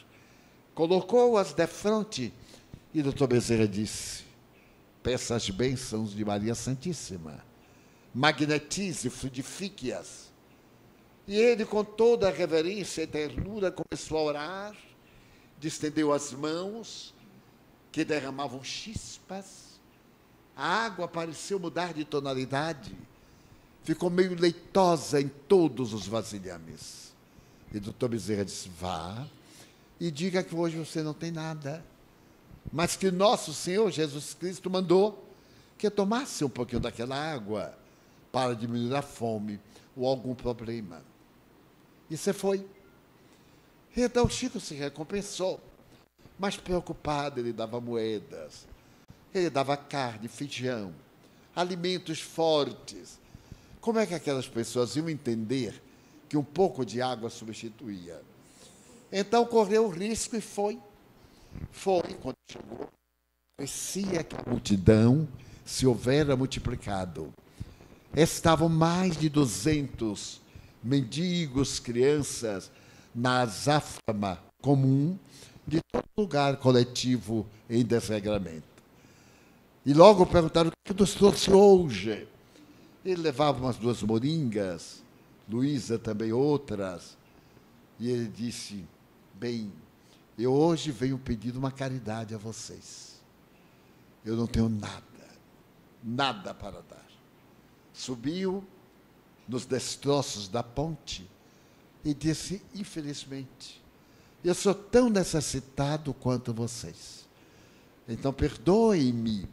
colocou-as 0.75 1.53
de 1.53 1.67
frente 1.67 2.33
e 2.93 3.01
o 3.01 3.05
doutor 3.05 3.29
Bezerra 3.29 3.69
disse: 3.69 4.25
Peça 5.03 5.37
as 5.37 5.49
bênçãos 5.49 6.13
de 6.13 6.25
Maria 6.25 6.55
Santíssima, 6.55 7.43
magnetize, 8.15 9.09
fluidifique-as. 9.09 10.31
E 11.27 11.37
ele, 11.37 11.65
com 11.65 11.85
toda 11.85 12.29
a 12.29 12.33
reverência 12.33 13.03
e 13.03 13.07
ternura, 13.07 13.73
começou 13.73 14.19
a 14.19 14.23
orar, 14.23 14.77
distendeu 15.59 16.13
as 16.13 16.33
mãos, 16.33 17.15
que 17.93 18.05
derramavam 18.05 18.63
chispas 18.63 19.79
A 20.57 20.85
água 20.85 21.09
pareceu 21.09 21.59
mudar 21.59 21.95
de 21.95 22.05
tonalidade. 22.05 22.95
Ficou 23.83 24.11
meio 24.11 24.39
leitosa 24.39 25.21
em 25.21 25.29
todos 25.29 25.95
os 25.95 26.07
vasilhames. 26.07 27.13
E 27.73 27.79
o 27.79 27.81
doutor 27.81 28.11
Bezerra 28.11 28.45
disse: 28.45 28.69
vá 28.69 29.27
e 29.99 30.11
diga 30.11 30.43
que 30.43 30.55
hoje 30.55 30.77
você 30.77 31.03
não 31.03 31.15
tem 31.15 31.31
nada. 31.31 31.85
Mas 32.73 32.97
que 32.97 33.11
nosso 33.11 33.53
Senhor 33.53 33.91
Jesus 33.91 34.35
Cristo 34.35 34.71
mandou 34.71 35.27
que 35.77 35.91
tomasse 35.91 36.45
um 36.45 36.49
pouquinho 36.49 36.81
daquela 36.81 37.17
água 37.17 37.75
para 38.31 38.55
diminuir 38.55 38.95
a 38.95 39.03
fome 39.03 39.59
ou 39.97 40.07
algum 40.07 40.35
problema. 40.35 41.03
E 42.09 42.17
você 42.17 42.33
foi. 42.33 42.67
Então 43.97 44.29
Chico 44.29 44.61
se 44.61 44.75
recompensou. 44.75 45.61
Mas 46.39 46.57
preocupado, 46.57 47.39
ele 47.39 47.53
dava 47.53 47.81
moedas, 47.81 48.67
ele 49.35 49.51
dava 49.51 49.77
carne, 49.77 50.27
feijão, 50.27 50.95
alimentos 51.55 52.21
fortes. 52.21 53.19
Como 53.81 53.99
é 53.99 54.07
que 54.07 54.15
aquelas 54.15 54.49
pessoas 54.49 54.97
iam 54.97 55.09
entender 55.11 55.83
que 56.29 56.37
um 56.37 56.45
pouco 56.45 56.85
de 56.85 57.03
água 57.03 57.29
substituía? 57.29 58.23
Então 59.13 59.45
correu 59.45 59.87
o 59.87 59.91
risco 59.91 60.37
e 60.37 60.41
foi. 60.41 60.79
Foi, 61.71 62.03
quando 62.21 62.37
chegou, 62.51 62.89
parecia 63.57 64.25
que 64.25 64.37
a 64.37 64.51
multidão 64.51 65.29
se 65.65 65.87
houvera 65.87 66.37
multiplicado. 66.37 67.33
Estavam 68.15 68.69
mais 68.69 69.17
de 69.17 69.29
200 69.29 70.41
mendigos, 70.83 71.79
crianças, 71.79 72.71
na 73.15 73.43
azáfama 73.43 74.43
comum 74.63 75.19
de 75.67 75.81
todo 75.93 76.05
lugar 76.17 76.57
coletivo 76.57 77.47
em 77.69 77.85
desregramento. 77.85 78.65
E 79.85 79.95
logo 79.95 80.27
perguntaram 80.27 80.71
o 80.71 80.73
que 80.85 80.99
nos 80.99 81.15
trouxe 81.15 81.51
hoje. 81.51 82.27
Ele 83.05 83.23
levava 83.23 83.59
umas 83.61 83.77
duas 83.77 84.03
moringas, 84.03 85.03
Luísa 85.49 85.99
também 85.99 86.33
outras, 86.33 87.17
e 87.99 88.11
ele 88.11 88.29
disse: 88.29 88.85
Bem, 89.35 89.73
eu 90.39 90.53
hoje 90.53 90.91
venho 90.91 91.19
pedir 91.19 91.57
uma 91.57 91.71
caridade 91.71 92.35
a 92.35 92.39
vocês. 92.39 93.21
Eu 94.25 94.37
não 94.37 94.47
tenho 94.47 94.69
nada, 94.69 95.03
nada 96.03 96.55
para 96.55 96.83
dar. 96.83 97.07
Subiu 97.93 98.65
nos 99.49 99.67
destroços 99.67 100.49
da 100.49 100.63
ponte 100.63 101.29
e 102.05 102.15
disse: 102.15 102.63
Infelizmente, 102.75 103.83
eu 104.45 104.55
sou 104.55 104.75
tão 104.75 105.11
necessitado 105.11 106.15
quanto 106.15 106.53
vocês. 106.55 107.29
Então 108.09 108.33
perdoem-me 108.33 109.49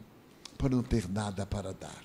por 0.56 0.70
não 0.70 0.82
ter 0.82 1.08
nada 1.08 1.46
para 1.46 1.72
dar. 1.72 2.04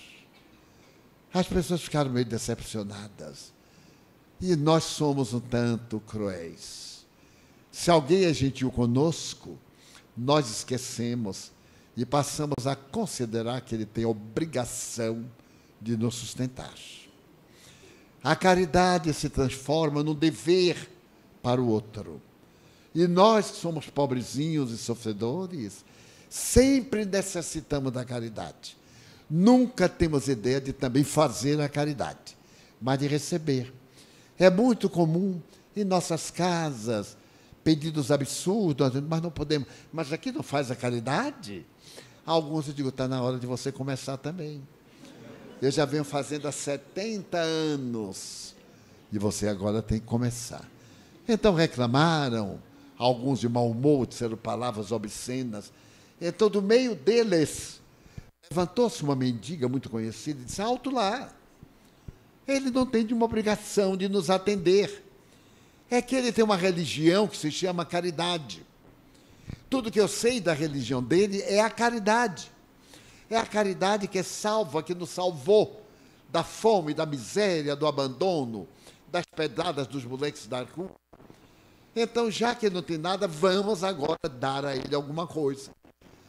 As 1.33 1.47
pessoas 1.47 1.81
ficaram 1.81 2.11
meio 2.11 2.25
decepcionadas. 2.25 3.51
E 4.39 4.55
nós 4.55 4.83
somos 4.83 5.33
um 5.33 5.39
tanto 5.39 5.99
cruéis. 6.01 6.92
Se 7.73 7.89
alguém 7.89 8.25
é 8.25 8.33
gentil 8.33 8.71
conosco, 8.71 9.57
nós 10.15 10.47
esquecemos 10.47 11.51
e 11.97 12.05
passamos 12.05 12.67
a 12.67 12.75
considerar 12.75 13.61
que 13.61 13.73
ele 13.73 13.85
tem 13.85 14.05
obrigação 14.05 15.25
de 15.81 15.97
nos 15.97 16.13
sustentar. 16.13 16.71
A 18.23 18.35
caridade 18.35 19.11
se 19.11 19.27
transforma 19.27 20.03
num 20.03 20.13
dever 20.13 20.87
para 21.41 21.59
o 21.59 21.67
outro. 21.67 22.21
E 22.93 23.07
nós 23.07 23.49
que 23.49 23.57
somos 23.57 23.89
pobrezinhos 23.89 24.71
e 24.71 24.77
sofredores, 24.77 25.83
sempre 26.29 27.05
necessitamos 27.05 27.91
da 27.91 28.05
caridade. 28.05 28.77
Nunca 29.27 29.89
temos 29.89 30.27
ideia 30.27 30.61
de 30.61 30.73
também 30.73 31.03
fazer 31.03 31.59
a 31.59 31.67
caridade, 31.67 32.37
mas 32.79 32.99
de 32.99 33.07
receber. 33.07 33.73
É 34.37 34.47
muito 34.47 34.87
comum 34.91 35.41
em 35.75 35.83
nossas 35.83 36.29
casas 36.29 37.17
pedidos 37.63 38.11
absurdos, 38.11 38.91
mas 39.07 39.21
não 39.21 39.31
podemos. 39.31 39.67
Mas 39.91 40.11
aqui 40.11 40.31
não 40.31 40.43
faz 40.43 40.69
a 40.69 40.75
caridade? 40.75 41.65
Alguns 42.25 42.67
eu 42.67 42.73
digo, 42.73 42.89
está 42.89 43.07
na 43.07 43.21
hora 43.21 43.37
de 43.37 43.45
você 43.45 43.71
começar 43.71 44.17
também. 44.17 44.61
Eu 45.61 45.71
já 45.71 45.85
venho 45.85 46.03
fazendo 46.03 46.47
há 46.47 46.51
70 46.51 47.37
anos. 47.37 48.55
E 49.11 49.17
você 49.17 49.47
agora 49.47 49.81
tem 49.81 49.99
que 49.99 50.05
começar. 50.05 50.67
Então 51.27 51.53
reclamaram, 51.53 52.59
alguns 52.97 53.39
de 53.39 53.47
mau 53.47 53.69
humor, 53.69 54.07
disseram 54.07 54.35
palavras 54.35 54.91
obscenas. 54.91 55.71
Então, 56.19 56.49
do 56.49 56.61
meio 56.61 56.95
deles, 56.95 57.81
levantou-se 58.49 59.03
uma 59.03 59.15
mendiga 59.15 59.67
muito 59.67 59.89
conhecida 59.89 60.41
e 60.41 60.45
disse: 60.45 60.61
Alto 60.61 60.89
lá. 60.89 61.31
Ele 62.45 62.69
não 62.69 62.85
tem 62.85 63.05
de 63.05 63.13
uma 63.13 63.25
obrigação 63.25 63.95
de 63.95 64.09
nos 64.09 64.29
atender. 64.29 65.03
É 65.93 66.01
que 66.01 66.15
ele 66.15 66.31
tem 66.31 66.43
uma 66.43 66.57
religião 66.57 67.27
que 67.27 67.37
se 67.37 67.51
chama 67.51 67.85
caridade. 67.85 68.65
Tudo 69.69 69.91
que 69.91 69.99
eu 69.99 70.07
sei 70.07 70.41
da 70.41 70.51
religião 70.51 71.03
dele 71.03 71.39
é 71.43 71.61
a 71.61 71.69
caridade. 71.69 72.51
É 73.29 73.37
a 73.37 73.45
caridade 73.45 74.07
que 74.07 74.23
salva, 74.23 74.81
que 74.81 74.95
nos 74.95 75.11
salvou 75.11 75.85
da 76.29 76.43
fome, 76.43 76.95
da 76.95 77.05
miséria, 77.05 77.75
do 77.75 77.85
abandono, 77.85 78.67
das 79.07 79.23
pedradas 79.35 79.85
dos 79.85 80.03
moleques 80.03 80.47
da 80.47 80.63
rua. 80.63 80.89
Então, 81.95 82.31
já 82.31 82.55
que 82.55 82.71
não 82.71 82.81
tem 82.81 82.97
nada, 82.97 83.27
vamos 83.27 83.83
agora 83.83 84.27
dar 84.27 84.65
a 84.65 84.75
ele 84.75 84.95
alguma 84.95 85.27
coisa. 85.27 85.69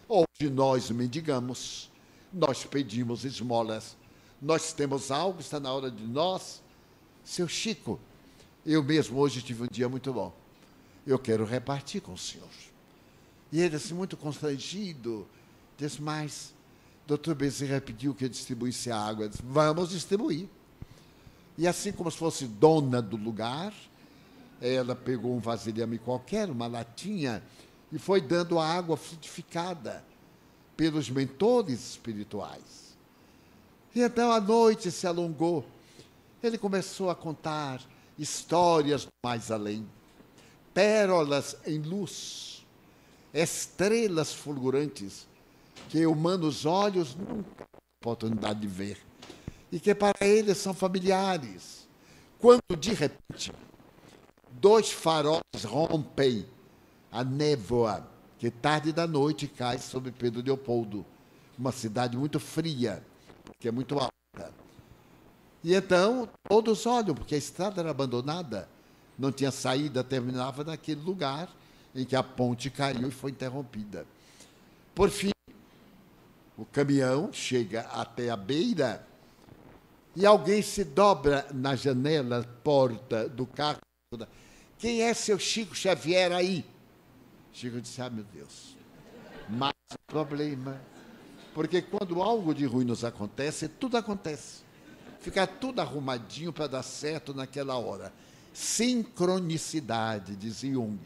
Hoje 0.07 0.51
nós 0.53 0.91
mendigamos, 0.91 1.91
nós 2.31 2.67
pedimos 2.67 3.25
esmolas, 3.25 3.97
nós 4.43 4.75
temos 4.75 5.11
algo, 5.11 5.41
está 5.41 5.59
na 5.59 5.73
hora 5.73 5.91
de 5.91 6.05
nós. 6.07 6.63
Seu 7.25 7.49
Chico, 7.49 7.99
eu 8.65 8.83
mesmo 8.83 9.19
hoje 9.19 9.43
tive 9.43 9.65
um 9.65 9.69
dia 9.71 9.89
muito 9.89 10.13
bom. 10.13 10.35
Eu 11.07 11.19
quero 11.19 11.45
repartir 11.45 12.01
com 12.01 12.13
o 12.13 12.19
senhor. 12.19 12.49
E 13.53 13.61
ele, 13.61 13.77
assim, 13.77 13.95
muito 13.95 14.17
constrangido, 14.17 15.27
disse, 15.77 16.01
mas 16.01 16.55
doutor 17.07 17.35
Bezerra 17.35 17.81
pediu 17.81 18.15
que 18.15 18.25
eu 18.25 18.29
distribuísse 18.29 18.91
a 18.91 18.99
água. 18.99 19.27
Eu 19.27 19.29
disse, 19.29 19.43
vamos 19.45 19.91
distribuir. 19.91 20.49
E 21.57 21.69
assim 21.69 21.93
como 21.93 22.11
se 22.11 22.17
fosse 22.17 22.47
dona 22.47 23.01
do 23.01 23.17
lugar, 23.17 23.73
ela 24.61 24.97
pegou 24.97 25.37
um 25.37 25.39
vasilhame 25.39 25.99
qualquer, 25.99 26.51
uma 26.51 26.67
latinha, 26.67 27.43
e 27.93 27.99
foi 27.99 28.21
dando 28.21 28.59
a 28.59 28.67
água 28.67 28.97
frutificada 28.97 30.05
pelos 30.77 31.09
mentores 31.11 31.91
espirituais. 31.91 32.97
E 33.95 34.01
então 34.01 34.33
a 34.33 34.41
noite 34.41 34.91
se 34.91 35.07
alongou. 35.07 35.65
Ele 36.43 36.59
começou 36.59 37.09
a 37.09 37.15
contar 37.15 37.81
histórias 38.19 39.07
mais 39.25 39.51
além, 39.51 39.87
pérolas 40.73 41.57
em 41.67 41.79
luz, 41.79 42.65
estrelas 43.33 44.33
fulgurantes 44.33 45.27
que 45.89 46.07
humanos 46.07 46.65
olhos 46.65 47.15
nunca 47.15 47.65
têm 47.65 47.91
oportunidade 48.01 48.61
de 48.61 48.67
ver 48.67 48.99
e 49.71 49.81
que 49.81 49.95
para 49.95 50.27
eles 50.27 50.59
são 50.59 50.73
familiares. 50.73 51.89
Quando 52.39 52.77
de 52.79 52.93
repente 52.93 53.53
dois 54.53 54.91
faróis 54.91 55.65
rompem 55.65 56.47
a 57.11 57.25
névoa 57.25 58.09
que 58.39 58.51
tarde 58.51 58.93
da 58.93 59.07
noite 59.07 59.49
cai 59.49 59.79
sobre 59.79 60.13
Pedro 60.13 60.43
Leopoldo, 60.43 61.05
uma 61.59 61.73
cidade 61.73 62.17
muito 62.17 62.39
fria, 62.39 63.03
que 63.59 63.69
é 63.69 63.73
muito 63.73 63.99
alta. 63.99 64.64
E 65.65 65.75
então 65.75 66.29
todos 66.47 66.85
olham, 66.85 67.15
porque 67.15 67.35
a 67.35 67.39
estrada 67.39 67.81
era 67.81 67.91
abandonada, 67.91 68.69
não 69.19 69.33
tinha 69.33 69.51
saída, 69.51 70.05
terminava 70.05 70.63
naquele 70.63 71.01
lugar 71.01 71.49
em 71.95 72.05
que 72.05 72.15
a 72.15 72.23
ponte 72.23 72.69
caiu 72.69 73.09
e 73.09 73.11
foi 73.11 73.31
interrompida. 73.31 74.07
Por 74.95 75.09
fim, 75.09 75.31
o 76.59 76.67
caminhão 76.67 77.33
chega 77.33 77.81
até 77.81 78.29
a 78.29 78.37
beira 78.37 79.07
e 80.15 80.27
alguém 80.27 80.61
se 80.61 80.85
dobra 80.85 81.47
na 81.55 81.75
janela, 81.75 82.45
porta 82.63 83.27
do 83.27 83.47
carro. 83.47 83.81
Quem 84.79 85.01
é 85.01 85.15
seu 85.15 85.39
Chico 85.39 85.75
Xavier 85.75 86.31
aí? 86.31 86.63
Chico 87.55 87.81
disse: 87.81 88.03
Ah, 88.03 88.11
meu 88.11 88.25
Deus. 88.25 88.77
Mas 89.49 89.73
problema. 90.07 90.79
Porque 91.55 91.81
quando 91.81 92.21
algo 92.21 92.55
de 92.55 92.67
ruim 92.67 92.85
nos 92.85 93.03
acontece, 93.03 93.67
tudo 93.67 93.97
acontece. 93.97 94.64
Fica 95.25 95.47
tudo 95.47 95.81
arrumadinho 95.81 96.53
para 96.53 96.67
dar 96.67 96.83
certo 96.83 97.33
naquela 97.33 97.79
hora. 97.79 98.13
Sincronicidade, 98.53 100.37
diz 100.37 100.61
Jung. 100.61 101.01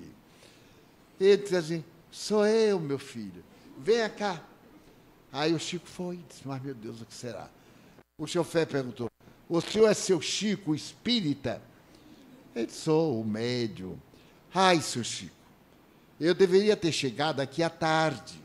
Ele 1.21 1.37
diz 1.37 1.53
assim: 1.55 1.85
Sou 2.11 2.45
eu, 2.45 2.81
meu 2.81 2.99
filho. 2.99 3.45
Venha 3.79 4.09
cá. 4.09 4.43
Aí 5.33 5.55
o 5.55 5.59
Chico 5.59 5.87
foi 5.87 6.17
e 6.17 6.25
disse, 6.29 6.41
mas 6.45 6.61
meu 6.61 6.75
Deus, 6.75 7.01
o 7.01 7.07
que 7.07 7.15
será? 7.15 7.49
O 8.19 8.27
chofé 8.27 8.67
perguntou, 8.67 9.09
o 9.49 9.61
senhor 9.61 9.87
é 9.87 9.95
seu 9.95 10.21
Chico, 10.21 10.75
espírita? 10.75 11.63
Ele 12.57 12.67
disse, 12.67 12.81
sou 12.81 13.21
o 13.21 13.25
médium. 13.25 13.97
Ai, 14.53 14.81
seu 14.81 15.05
Chico, 15.05 15.37
eu 16.19 16.35
deveria 16.35 16.77
ter 16.77 16.91
chegado 16.91 17.39
aqui 17.39 17.63
à 17.63 17.71
tarde. 17.71 18.43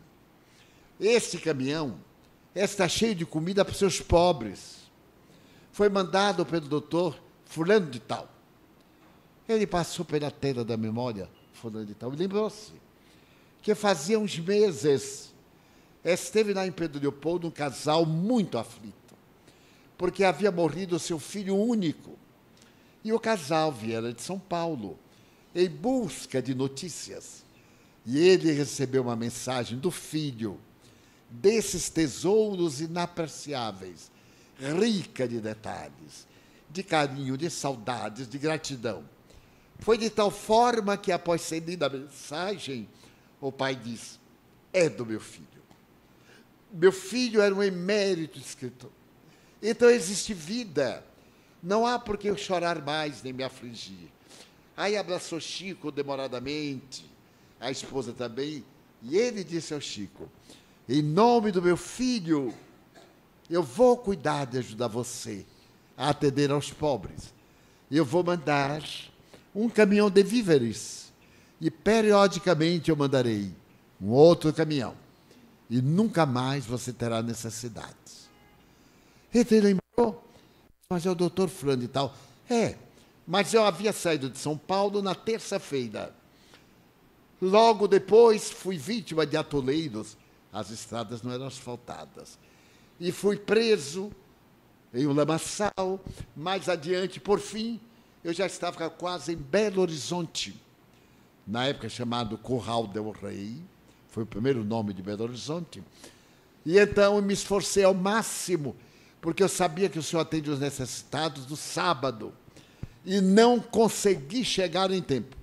Esse 0.99 1.39
caminhão 1.39 1.99
está 2.53 2.87
cheio 2.87 3.15
de 3.15 3.25
comida 3.25 3.65
para 3.65 3.71
os 3.71 3.79
seus 3.79 3.99
pobres. 3.99 4.82
Foi 5.73 5.89
mandado 5.89 6.45
pelo 6.45 6.67
doutor 6.67 7.19
fulano 7.45 7.89
de 7.89 7.99
tal. 7.99 8.29
Ele 9.49 9.67
passou 9.67 10.05
pela 10.05 10.31
tela 10.31 10.63
da 10.63 10.77
memória, 10.77 11.29
fulano 11.51 11.85
de 11.85 11.95
tal, 11.95 12.13
e 12.13 12.15
lembrou-se 12.15 12.71
que 13.61 13.73
fazia 13.73 14.19
uns 14.19 14.37
meses 14.37 15.33
esteve 16.03 16.53
lá 16.53 16.67
em 16.67 16.71
Pedro 16.71 17.01
Leopoldo 17.01 17.47
um 17.47 17.51
casal 17.51 18.05
muito 18.05 18.57
aflito, 18.57 19.15
porque 19.97 20.23
havia 20.23 20.51
morrido 20.51 20.99
seu 20.99 21.17
filho 21.17 21.55
único. 21.55 22.19
E 23.03 23.11
o 23.11 23.19
casal 23.19 23.71
viera 23.71 24.13
de 24.13 24.21
São 24.21 24.37
Paulo 24.37 24.99
em 25.55 25.69
busca 25.69 26.41
de 26.41 26.53
notícias. 26.53 27.43
E 28.05 28.19
ele 28.19 28.51
recebeu 28.51 29.03
uma 29.03 29.15
mensagem 29.15 29.79
do 29.79 29.89
filho, 29.89 30.59
desses 31.29 31.89
tesouros 31.89 32.81
inapreciáveis, 32.81 34.11
rica 34.71 35.27
de 35.27 35.39
detalhes, 35.39 36.27
de 36.69 36.83
carinho, 36.83 37.37
de 37.37 37.49
saudades, 37.49 38.27
de 38.27 38.37
gratidão. 38.37 39.03
Foi 39.79 39.97
de 39.97 40.09
tal 40.09 40.31
forma 40.31 40.95
que, 40.95 41.11
após 41.11 41.41
ser 41.41 41.59
lida 41.59 41.87
a 41.87 41.89
mensagem, 41.89 42.87
o 43.41 43.51
pai 43.51 43.75
diz: 43.75 44.19
É 44.71 44.87
do 44.89 45.05
meu 45.05 45.19
filho. 45.19 45.47
Meu 46.71 46.91
filho 46.91 47.41
era 47.41 47.53
um 47.53 47.61
emérito 47.61 48.39
escritor. 48.39 48.91
Então 49.61 49.89
existe 49.89 50.33
vida. 50.33 51.05
Não 51.61 51.85
há 51.85 51.97
por 51.97 52.17
que 52.17 52.29
eu 52.29 52.37
chorar 52.37 52.81
mais 52.81 53.23
nem 53.23 53.31
me 53.31 53.43
afligir. 53.43 54.11
Aí 54.75 54.97
abraçou 54.97 55.39
Chico 55.39 55.91
demoradamente, 55.91 57.05
a 57.59 57.69
esposa 57.69 58.11
também, 58.11 58.65
e 59.01 59.17
ele 59.17 59.43
disse 59.43 59.73
ao 59.73 59.79
Chico: 59.79 60.29
Em 60.89 61.01
nome 61.01 61.51
do 61.51 61.61
meu 61.61 61.77
filho, 61.77 62.53
eu 63.49 63.63
vou 63.63 63.97
cuidar 63.97 64.45
de 64.45 64.57
ajudar 64.59 64.87
você 64.87 65.45
a 65.97 66.09
atender 66.09 66.51
aos 66.51 66.71
pobres. 66.71 67.33
Eu 67.91 68.05
vou 68.05 68.23
mandar 68.23 68.81
um 69.53 69.69
caminhão 69.69 70.09
de 70.09 70.23
víveres 70.23 71.11
e 71.61 71.69
periodicamente 71.69 72.89
eu 72.89 72.95
mandarei 72.95 73.51
um 74.01 74.09
outro 74.09 74.51
caminhão. 74.51 74.95
E 75.69 75.81
nunca 75.81 76.25
mais 76.25 76.65
você 76.65 76.91
terá 76.91 77.21
necessidades. 77.21 78.29
Ele 79.33 79.61
lembrou, 79.61 80.23
mas 80.89 81.05
é 81.05 81.11
o 81.11 81.15
doutor 81.15 81.49
Fulano 81.49 81.83
e 81.83 81.87
tal. 81.87 82.15
É, 82.49 82.75
mas 83.25 83.53
eu 83.53 83.63
havia 83.63 83.93
saído 83.93 84.29
de 84.29 84.37
São 84.37 84.57
Paulo 84.57 85.01
na 85.01 85.15
terça-feira. 85.15 86.13
Logo 87.41 87.87
depois 87.87 88.51
fui 88.51 88.77
vítima 88.77 89.25
de 89.25 89.35
atoleiros, 89.35 90.17
as 90.51 90.69
estradas 90.69 91.21
não 91.23 91.31
eram 91.31 91.47
asfaltadas. 91.47 92.37
E 92.99 93.11
fui 93.11 93.37
preso 93.37 94.11
em 94.93 95.07
um 95.07 95.13
lamaçal. 95.13 95.99
Mais 96.35 96.69
adiante, 96.69 97.19
por 97.19 97.39
fim, 97.39 97.79
eu 98.23 98.33
já 98.33 98.45
estava 98.45 98.89
quase 98.89 99.33
em 99.33 99.37
Belo 99.37 99.81
Horizonte, 99.81 100.55
na 101.45 101.65
época 101.65 101.89
chamado 101.89 102.37
Curral 102.37 102.87
del 102.87 103.11
Rei, 103.11 103.61
foi 104.09 104.23
o 104.23 104.27
primeiro 104.27 104.63
nome 104.63 104.93
de 104.93 105.01
Belo 105.01 105.23
Horizonte. 105.23 105.83
E 106.65 106.77
então 106.77 107.17
eu 107.17 107.21
me 107.21 107.33
esforcei 107.33 107.83
ao 107.83 107.93
máximo, 107.93 108.75
porque 109.19 109.43
eu 109.43 109.49
sabia 109.49 109.89
que 109.89 109.99
o 109.99 110.03
senhor 110.03 110.21
atende 110.21 110.49
os 110.49 110.59
necessitados 110.59 111.45
do 111.45 111.57
sábado 111.57 112.33
e 113.03 113.19
não 113.19 113.59
consegui 113.59 114.45
chegar 114.45 114.91
em 114.91 115.01
tempo. 115.01 115.35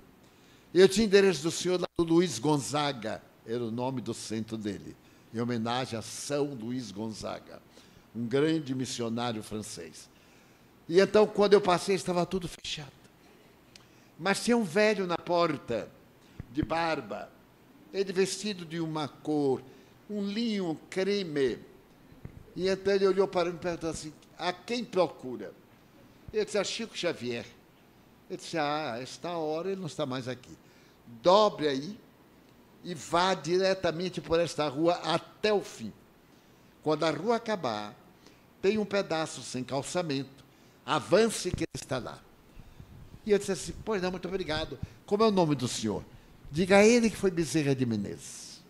Eu 0.73 0.87
tinha 0.87 1.05
endereço 1.05 1.43
do 1.43 1.51
senhor 1.51 1.77
do 1.77 2.03
Luiz 2.03 2.39
Gonzaga, 2.39 3.21
era 3.45 3.63
o 3.63 3.69
nome 3.69 4.01
do 4.01 4.13
centro 4.13 4.57
dele, 4.57 4.95
em 5.33 5.39
homenagem 5.39 5.97
a 5.97 6.01
São 6.01 6.53
Luís 6.53 6.91
Gonzaga, 6.91 7.61
um 8.15 8.25
grande 8.25 8.75
missionário 8.75 9.41
francês. 9.41 10.09
E 10.87 10.99
então, 10.99 11.25
quando 11.25 11.53
eu 11.53 11.61
passei, 11.61 11.95
estava 11.95 12.25
tudo 12.25 12.47
fechado. 12.47 12.91
Mas 14.19 14.43
tinha 14.43 14.57
um 14.57 14.63
velho 14.63 15.07
na 15.07 15.17
porta, 15.17 15.89
de 16.51 16.61
barba, 16.61 17.31
ele 17.93 18.11
vestido 18.11 18.65
de 18.65 18.79
uma 18.79 19.07
cor, 19.07 19.61
um 20.09 20.21
linho 20.23 20.79
creme. 20.89 21.59
E 22.55 22.67
então 22.67 22.93
ele 22.93 23.07
olhou 23.07 23.27
para 23.27 23.49
mim 23.49 23.55
e 23.55 23.59
perguntou 23.59 23.89
assim: 23.89 24.13
a 24.37 24.51
quem 24.51 24.83
procura? 24.83 25.53
Eu 26.33 26.45
disse, 26.45 26.57
a 26.57 26.63
Chico 26.63 26.97
Xavier. 26.97 27.45
Ele 28.29 28.37
disse, 28.37 28.57
ah, 28.57 28.97
esta 29.01 29.31
hora 29.31 29.71
ele 29.71 29.79
não 29.79 29.87
está 29.87 30.05
mais 30.05 30.27
aqui. 30.27 30.57
Dobre 31.21 31.67
aí 31.67 31.99
e 32.83 32.93
vá 32.95 33.33
diretamente 33.33 34.19
por 34.21 34.39
esta 34.39 34.67
rua 34.67 34.93
até 35.03 35.53
o 35.53 35.61
fim. 35.61 35.93
Quando 36.83 37.03
a 37.03 37.11
rua 37.11 37.35
acabar, 37.35 37.95
tem 38.61 38.77
um 38.77 38.85
pedaço 38.85 39.41
sem 39.41 39.63
calçamento. 39.63 40.43
Avance 40.85 41.51
que 41.51 41.65
está 41.73 41.99
lá. 41.99 42.19
E 43.25 43.31
eu 43.31 43.37
disse 43.37 43.51
assim, 43.51 43.73
pois 43.85 44.01
não, 44.01 44.11
muito 44.11 44.27
obrigado. 44.27 44.79
Como 45.05 45.23
é 45.23 45.27
o 45.27 45.31
nome 45.31 45.55
do 45.55 45.67
senhor? 45.67 46.03
Diga 46.51 46.77
a 46.77 46.85
ele 46.85 47.09
que 47.09 47.15
foi 47.15 47.29
Bezerra 47.29 47.75
de 47.75 47.85
Menezes. 47.85 48.61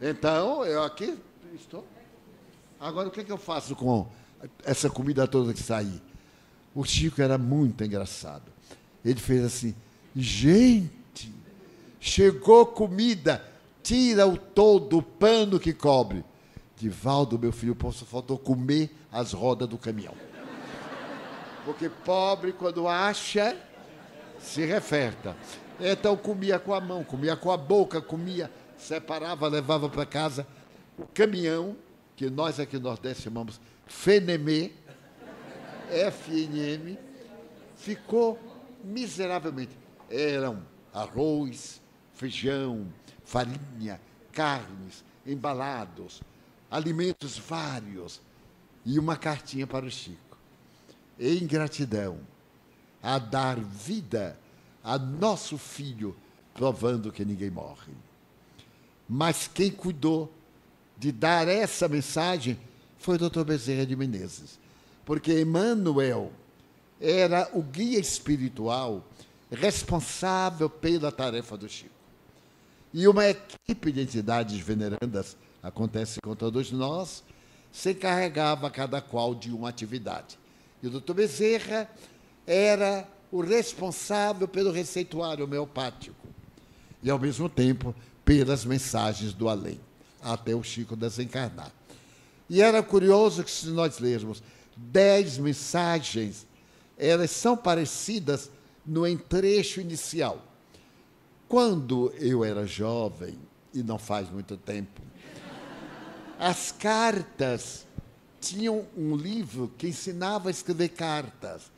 Então, 0.00 0.64
eu 0.64 0.82
aqui 0.82 1.16
estou. 1.54 1.86
Agora, 2.78 3.08
o 3.08 3.10
que, 3.10 3.20
é 3.20 3.24
que 3.24 3.32
eu 3.32 3.38
faço 3.38 3.76
com 3.76 4.08
essa 4.64 4.90
comida 4.90 5.28
toda 5.28 5.52
que 5.52 5.62
sai? 5.62 6.00
O 6.74 6.84
Chico 6.84 7.20
era 7.20 7.36
muito 7.36 7.84
engraçado. 7.84 8.50
Ele 9.04 9.20
fez 9.20 9.44
assim: 9.44 9.74
gente, 10.16 10.90
chegou 12.00 12.66
comida, 12.66 13.44
tira 13.82 14.26
o 14.26 14.36
todo, 14.36 14.98
o 14.98 15.02
pano 15.02 15.60
que 15.60 15.74
cobre. 15.74 16.24
Divaldo, 16.76 17.38
meu 17.38 17.52
filho, 17.52 17.76
só 17.92 18.06
faltou 18.06 18.38
comer 18.38 18.90
as 19.12 19.32
rodas 19.32 19.68
do 19.68 19.76
caminhão. 19.76 20.14
Porque 21.64 21.90
pobre, 21.90 22.54
quando 22.54 22.88
acha, 22.88 23.54
se 24.40 24.64
referta. 24.64 25.36
Então 25.78 26.16
comia 26.16 26.58
com 26.58 26.72
a 26.72 26.80
mão, 26.80 27.04
comia 27.04 27.36
com 27.36 27.50
a 27.50 27.56
boca, 27.56 28.00
comia, 28.00 28.50
separava, 28.78 29.46
levava 29.46 29.88
para 29.88 30.06
casa. 30.06 30.46
O 30.98 31.06
caminhão, 31.06 31.76
que 32.16 32.30
nós 32.30 32.58
aqui 32.58 32.76
no 32.76 32.84
Nordeste 32.84 33.24
chamamos 33.24 33.60
Fenemê, 33.86 34.72
FNM, 35.90 36.98
ficou 37.76 38.38
miseravelmente. 38.82 39.76
Eram 40.10 40.62
arroz, 40.92 41.80
feijão, 42.20 42.86
farinha, 43.24 43.98
carnes, 44.30 45.02
embalados, 45.26 46.20
alimentos 46.70 47.38
vários 47.38 48.20
e 48.84 48.98
uma 48.98 49.16
cartinha 49.16 49.66
para 49.66 49.86
o 49.86 49.90
Chico. 49.90 50.36
Em 51.18 51.46
gratidão 51.46 52.20
a 53.02 53.18
dar 53.18 53.58
vida 53.58 54.38
a 54.84 54.98
nosso 54.98 55.56
filho, 55.56 56.14
provando 56.52 57.10
que 57.10 57.24
ninguém 57.24 57.50
morre. 57.50 57.92
Mas 59.08 59.48
quem 59.48 59.70
cuidou 59.70 60.30
de 60.98 61.10
dar 61.10 61.48
essa 61.48 61.88
mensagem 61.88 62.58
foi 62.98 63.14
o 63.14 63.18
doutor 63.18 63.46
Bezerra 63.46 63.86
de 63.86 63.96
Menezes 63.96 64.60
porque 65.10 65.40
Emmanuel 65.40 66.30
era 67.00 67.50
o 67.52 67.62
guia 67.62 67.98
espiritual 67.98 69.04
responsável 69.50 70.68
pela 70.68 71.10
tarefa 71.10 71.56
do 71.56 71.68
Chico. 71.68 71.99
E 72.92 73.06
uma 73.06 73.28
equipe 73.28 73.92
de 73.92 74.00
entidades 74.00 74.58
venerandas, 74.58 75.36
acontece 75.62 76.18
com 76.22 76.34
todos 76.34 76.72
nós, 76.72 77.22
se 77.70 77.92
encarregava 77.92 78.70
cada 78.70 79.00
qual 79.00 79.34
de 79.34 79.52
uma 79.52 79.68
atividade. 79.68 80.38
E 80.82 80.86
o 80.86 80.90
doutor 80.90 81.14
Bezerra 81.14 81.88
era 82.46 83.06
o 83.30 83.40
responsável 83.40 84.48
pelo 84.48 84.72
receituário 84.72 85.44
homeopático 85.44 86.16
e, 87.02 87.08
ao 87.08 87.18
mesmo 87.18 87.48
tempo, 87.48 87.94
pelas 88.24 88.64
mensagens 88.64 89.32
do 89.32 89.48
além, 89.48 89.80
até 90.20 90.54
o 90.54 90.62
Chico 90.62 90.96
desencarnar. 90.96 91.70
E 92.48 92.60
era 92.60 92.82
curioso 92.82 93.44
que, 93.44 93.50
se 93.50 93.68
nós 93.68 94.00
lermos 94.00 94.42
dez 94.76 95.38
mensagens, 95.38 96.46
elas 96.98 97.30
são 97.30 97.56
parecidas 97.56 98.50
no 98.84 99.06
entrecho 99.06 99.80
inicial. 99.80 100.49
Quando 101.50 102.14
eu 102.16 102.44
era 102.44 102.64
jovem, 102.64 103.36
e 103.74 103.82
não 103.82 103.98
faz 103.98 104.30
muito 104.30 104.56
tempo, 104.56 105.02
as 106.38 106.70
cartas 106.70 107.88
tinham 108.40 108.86
um 108.96 109.16
livro 109.16 109.68
que 109.76 109.88
ensinava 109.88 110.48
a 110.48 110.52
escrever 110.52 110.90
cartas. 110.90 111.68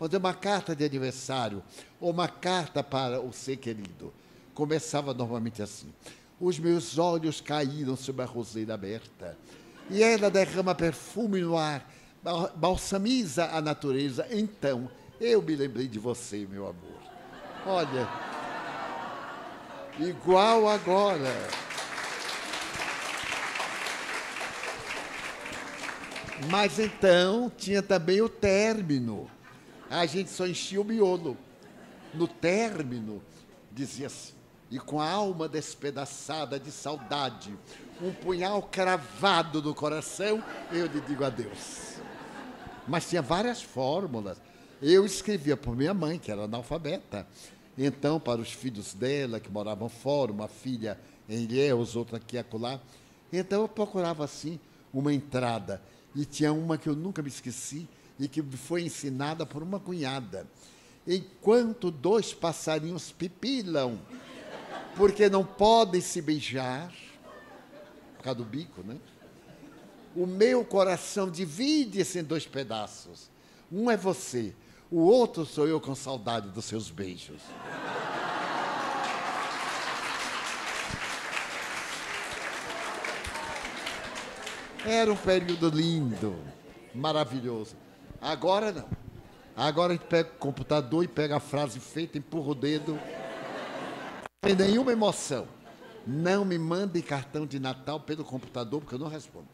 Fazer 0.00 0.16
uma 0.16 0.34
carta 0.34 0.74
de 0.74 0.84
aniversário 0.84 1.62
ou 2.00 2.10
uma 2.10 2.26
carta 2.26 2.82
para 2.82 3.20
o 3.20 3.32
ser 3.32 3.58
querido. 3.58 4.12
Começava 4.52 5.14
normalmente 5.14 5.62
assim: 5.62 5.94
Os 6.40 6.58
meus 6.58 6.98
olhos 6.98 7.40
caíram 7.40 7.94
sobre 7.94 8.22
a 8.22 8.26
roseira 8.26 8.74
aberta, 8.74 9.38
e 9.88 10.02
ela 10.02 10.28
derrama 10.28 10.74
perfume 10.74 11.40
no 11.40 11.56
ar 11.56 11.88
balsamiza 12.56 13.44
a 13.52 13.60
natureza. 13.60 14.26
Então, 14.28 14.90
eu 15.20 15.40
me 15.40 15.54
lembrei 15.54 15.86
de 15.86 16.00
você, 16.00 16.48
meu 16.50 16.64
amor. 16.66 16.98
Olha, 17.64 18.08
igual 20.08 20.68
agora. 20.68 21.34
Mas 26.48 26.78
então 26.78 27.52
tinha 27.56 27.82
também 27.82 28.20
o 28.22 28.28
término. 28.28 29.30
A 29.90 30.06
gente 30.06 30.30
só 30.30 30.46
enchia 30.46 30.80
o 30.80 30.84
miolo. 30.84 31.36
No 32.14 32.26
término, 32.26 33.22
dizia 33.70 34.06
assim, 34.06 34.32
e 34.70 34.78
com 34.78 35.00
a 35.00 35.08
alma 35.08 35.48
despedaçada 35.48 36.58
de 36.58 36.70
saudade, 36.70 37.56
um 38.00 38.12
punhal 38.12 38.62
cravado 38.62 39.60
no 39.62 39.74
coração, 39.74 40.42
eu 40.72 40.86
lhe 40.86 41.00
digo 41.02 41.24
adeus. 41.24 41.96
Mas 42.86 43.08
tinha 43.08 43.20
várias 43.20 43.62
fórmulas. 43.62 44.40
Eu 44.80 45.04
escrevia 45.04 45.56
por 45.56 45.76
minha 45.76 45.92
mãe, 45.92 46.18
que 46.18 46.32
era 46.32 46.44
analfabeta. 46.44 47.26
Então, 47.82 48.20
para 48.20 48.42
os 48.42 48.52
filhos 48.52 48.92
dela, 48.92 49.40
que 49.40 49.50
moravam 49.50 49.88
fora, 49.88 50.30
uma 50.30 50.48
filha 50.48 51.00
em 51.26 51.44
Ilhéus, 51.44 51.96
outra 51.96 52.18
aqui 52.18 52.36
e 52.36 52.38
acolá. 52.38 52.78
Então, 53.32 53.62
eu 53.62 53.68
procurava, 53.68 54.22
assim, 54.22 54.60
uma 54.92 55.14
entrada. 55.14 55.80
E 56.14 56.26
tinha 56.26 56.52
uma 56.52 56.76
que 56.76 56.90
eu 56.90 56.94
nunca 56.94 57.22
me 57.22 57.30
esqueci 57.30 57.88
e 58.18 58.28
que 58.28 58.42
foi 58.42 58.82
ensinada 58.82 59.46
por 59.46 59.62
uma 59.62 59.80
cunhada. 59.80 60.46
Enquanto 61.06 61.90
dois 61.90 62.34
passarinhos 62.34 63.12
pipilam, 63.12 63.98
porque 64.94 65.30
não 65.30 65.42
podem 65.42 66.02
se 66.02 66.20
beijar, 66.20 66.92
por 68.18 68.24
causa 68.24 68.40
do 68.40 68.44
bico, 68.44 68.82
né? 68.82 68.98
O 70.14 70.26
meu 70.26 70.66
coração 70.66 71.30
divide-se 71.30 72.18
em 72.18 72.24
dois 72.24 72.46
pedaços. 72.46 73.30
Um 73.72 73.90
é 73.90 73.96
você, 73.96 74.54
o 74.90 74.98
outro 74.98 75.46
sou 75.46 75.68
eu 75.68 75.80
com 75.80 75.94
saudade 75.94 76.48
dos 76.48 76.64
seus 76.64 76.90
beijos. 76.90 77.40
Era 84.84 85.12
um 85.12 85.16
período 85.16 85.68
lindo, 85.68 86.34
maravilhoso. 86.94 87.76
Agora 88.20 88.72
não. 88.72 88.88
Agora 89.56 89.92
a 89.92 89.96
gente 89.96 90.06
pega 90.06 90.30
o 90.30 90.38
computador 90.38 91.04
e 91.04 91.08
pega 91.08 91.36
a 91.36 91.40
frase 91.40 91.78
feita, 91.78 92.16
empurra 92.18 92.50
o 92.50 92.54
dedo. 92.54 92.98
Tem 94.40 94.56
nenhuma 94.56 94.90
emoção. 94.90 95.46
Não 96.06 96.44
me 96.46 96.58
mandem 96.58 97.02
cartão 97.02 97.46
de 97.46 97.60
Natal 97.60 98.00
pelo 98.00 98.24
computador, 98.24 98.80
porque 98.80 98.94
eu 98.94 98.98
não 98.98 99.08
respondo. 99.08 99.48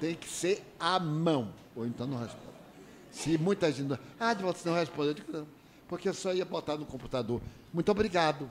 Tem 0.00 0.14
que 0.14 0.28
ser 0.28 0.64
à 0.78 1.00
mão, 1.00 1.52
ou 1.74 1.84
então 1.84 2.06
não 2.06 2.18
respondo. 2.18 2.55
Se 3.10 3.38
muita 3.38 3.70
gente. 3.72 3.98
Ah, 4.18 4.34
de 4.34 4.42
você 4.42 4.68
não 4.68 4.76
respondeu, 4.76 5.10
eu 5.10 5.14
digo 5.14 5.32
não. 5.32 5.46
Porque 5.88 6.08
eu 6.08 6.14
só 6.14 6.32
ia 6.34 6.44
botar 6.44 6.76
no 6.76 6.84
computador. 6.84 7.40
Muito 7.72 7.90
obrigado. 7.90 8.50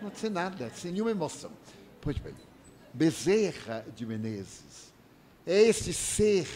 Não 0.00 0.12
sei 0.14 0.30
nada, 0.30 0.70
sem 0.74 0.92
nenhuma 0.92 1.10
emoção. 1.10 1.50
Pois 2.00 2.18
bem. 2.18 2.34
Bezerra 2.92 3.86
de 3.94 4.04
Menezes 4.04 4.92
é 5.46 5.62
esse 5.62 5.92
ser 5.92 6.46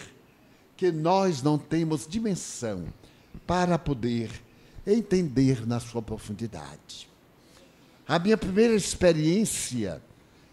que 0.77 0.93
nós 0.93 1.43
não 1.43 1.57
temos 1.57 2.07
dimensão 2.07 2.93
para 3.47 3.79
poder 3.79 4.31
entender 4.87 5.67
na 5.67 5.81
sua 5.81 6.03
profundidade. 6.03 7.09
A 8.07 8.19
minha 8.19 8.37
primeira 8.37 8.75
experiência 8.75 10.03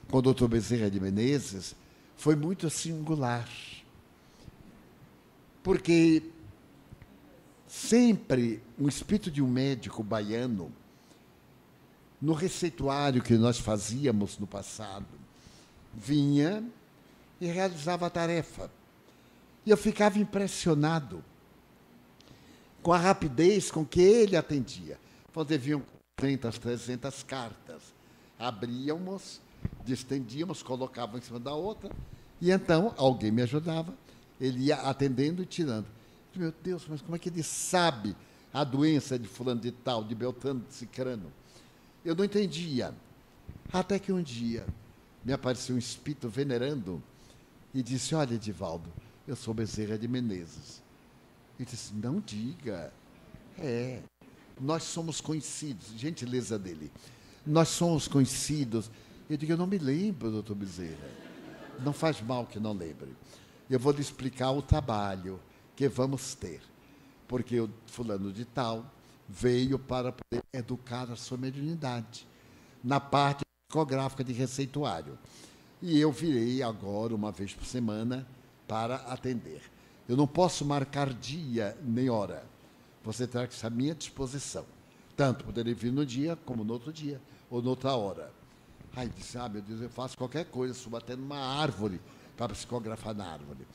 com 0.10 0.18
o 0.18 0.22
doutor 0.22 0.48
Bezerra 0.48 0.90
de 0.90 1.00
Menezes 1.00 1.76
foi 2.16 2.36
muito 2.36 2.70
singular. 2.70 3.48
Porque 5.64 6.22
sempre 7.68 8.62
um 8.78 8.88
espírito 8.88 9.32
de 9.32 9.42
um 9.42 9.48
médico 9.48 10.04
baiano, 10.04 10.72
no 12.22 12.34
receituário 12.34 13.24
que 13.24 13.36
nós 13.36 13.58
fazíamos 13.58 14.38
no 14.38 14.46
passado, 14.46 15.08
vinha 15.94 16.64
e 17.42 17.48
realizava 17.48 18.06
a 18.06 18.10
tarefa. 18.10 18.70
E 19.66 19.70
eu 19.72 19.78
ficava 19.78 20.20
impressionado 20.20 21.24
com 22.82 22.94
a 22.94 22.98
rapidez 22.98 23.72
com 23.72 23.86
que 23.86 24.02
ele 24.02 24.36
atendia. 24.36 25.00
Quando 25.34 25.58
vinham 25.58 25.82
300, 26.16 26.60
300 26.60 27.24
cartas, 27.24 27.82
abríamos, 28.38 29.42
distendíamos, 29.84 30.62
colocávamos 30.62 31.22
em 31.22 31.26
cima 31.26 31.40
da 31.40 31.54
outra, 31.54 31.90
e 32.40 32.52
então 32.52 32.94
alguém 32.98 33.32
me 33.32 33.42
ajudava, 33.42 33.94
ele 34.44 34.66
ia 34.66 34.76
atendendo 34.76 35.42
e 35.42 35.46
tirando. 35.46 35.88
Meu 36.36 36.54
Deus, 36.62 36.86
mas 36.90 37.02
como 37.02 37.16
é 37.16 37.20
que 37.20 37.30
ele 37.30 37.42
sabe 37.42 38.14
a 38.54 38.66
doença 38.66 39.18
de 39.18 39.26
fulano 39.26 39.62
de 39.62 39.72
tal, 39.72 40.04
de 40.04 40.14
Beltrano 40.14 40.60
de 40.68 40.74
Cicrano? 40.74 41.32
Eu 42.04 42.14
não 42.14 42.26
entendia. 42.26 42.94
Até 43.72 43.98
que 43.98 44.12
um 44.12 44.22
dia 44.22 44.66
me 45.24 45.32
apareceu 45.32 45.76
um 45.76 45.80
espírito 45.80 46.28
venerando 46.28 47.02
e 47.74 47.82
disse: 47.82 48.14
Olha, 48.14 48.34
Edivaldo, 48.34 48.92
eu 49.26 49.36
sou 49.38 49.54
Bezerra 49.54 49.98
de 49.98 50.10
Menezes. 50.10 50.84
Ele 51.58 51.70
disse: 51.70 51.94
Não 51.94 52.20
diga. 52.20 52.92
É, 53.58 54.02
nós 54.60 54.84
somos 54.84 55.22
conhecidos, 55.22 55.94
gentileza 55.96 56.60
dele. 56.60 56.92
Nós 57.46 57.70
somos 57.70 58.10
conhecidos. 58.10 58.92
Eu 59.30 59.38
digo: 59.38 59.54
Eu 59.54 59.58
não 59.58 59.68
me 59.68 59.78
lembro, 59.78 60.30
doutor 60.30 60.56
Bezerra. 60.56 61.10
Não 61.80 61.94
faz 61.94 62.20
mal 62.20 62.46
que 62.46 62.60
não 62.60 62.74
lembre. 62.74 63.16
Eu 63.70 63.80
vou 63.80 63.94
lhe 63.94 64.02
explicar 64.02 64.52
o 64.52 64.62
trabalho 64.62 65.40
que 65.76 65.88
vamos 65.88 66.36
ter. 66.36 66.62
Porque 67.28 67.60
o 67.60 67.70
fulano 67.88 68.32
de 68.32 68.46
tal 68.46 68.86
veio 69.28 69.80
para 69.80 70.12
poder 70.12 70.44
educar 70.54 71.10
a 71.12 71.16
sua 71.16 71.38
mediunidade 71.38 72.28
na 72.84 73.00
parte 73.00 73.44
psicográfica 73.68 74.24
de 74.24 74.34
receituário. 74.34 75.18
E 75.82 76.00
eu 76.00 76.12
virei 76.12 76.62
agora, 76.62 77.16
uma 77.16 77.32
vez 77.32 77.54
por 77.54 77.66
semana, 77.66 78.28
para 78.68 78.96
atender. 78.96 79.62
Eu 80.08 80.18
não 80.18 80.28
posso 80.28 80.66
marcar 80.66 81.14
dia 81.14 81.78
nem 81.82 82.10
hora. 82.10 82.46
Você 83.04 83.26
terá 83.26 83.48
que 83.48 83.54
estar 83.54 83.68
à 83.68 83.70
minha 83.70 83.96
disposição. 83.96 84.66
Tanto 85.16 85.46
poder 85.46 85.74
vir 85.74 85.92
no 85.92 86.06
dia, 86.06 86.38
como 86.46 86.64
no 86.64 86.74
outro 86.74 86.92
dia, 86.92 87.22
ou 87.50 87.62
noutra 87.62 87.94
hora. 87.94 88.32
Aí 88.96 89.10
disse, 89.10 89.38
ah, 89.38 89.50
meu 89.50 89.62
Deus, 89.62 89.82
eu 89.82 89.90
faço 89.90 90.18
qualquer 90.18 90.46
coisa, 90.46 90.74
subo 90.74 90.98
até 90.98 91.16
numa 91.16 91.38
árvore 91.38 92.00
para 92.38 92.54
psicografar 92.54 93.14
na 93.14 93.26
árvore. 93.26 93.68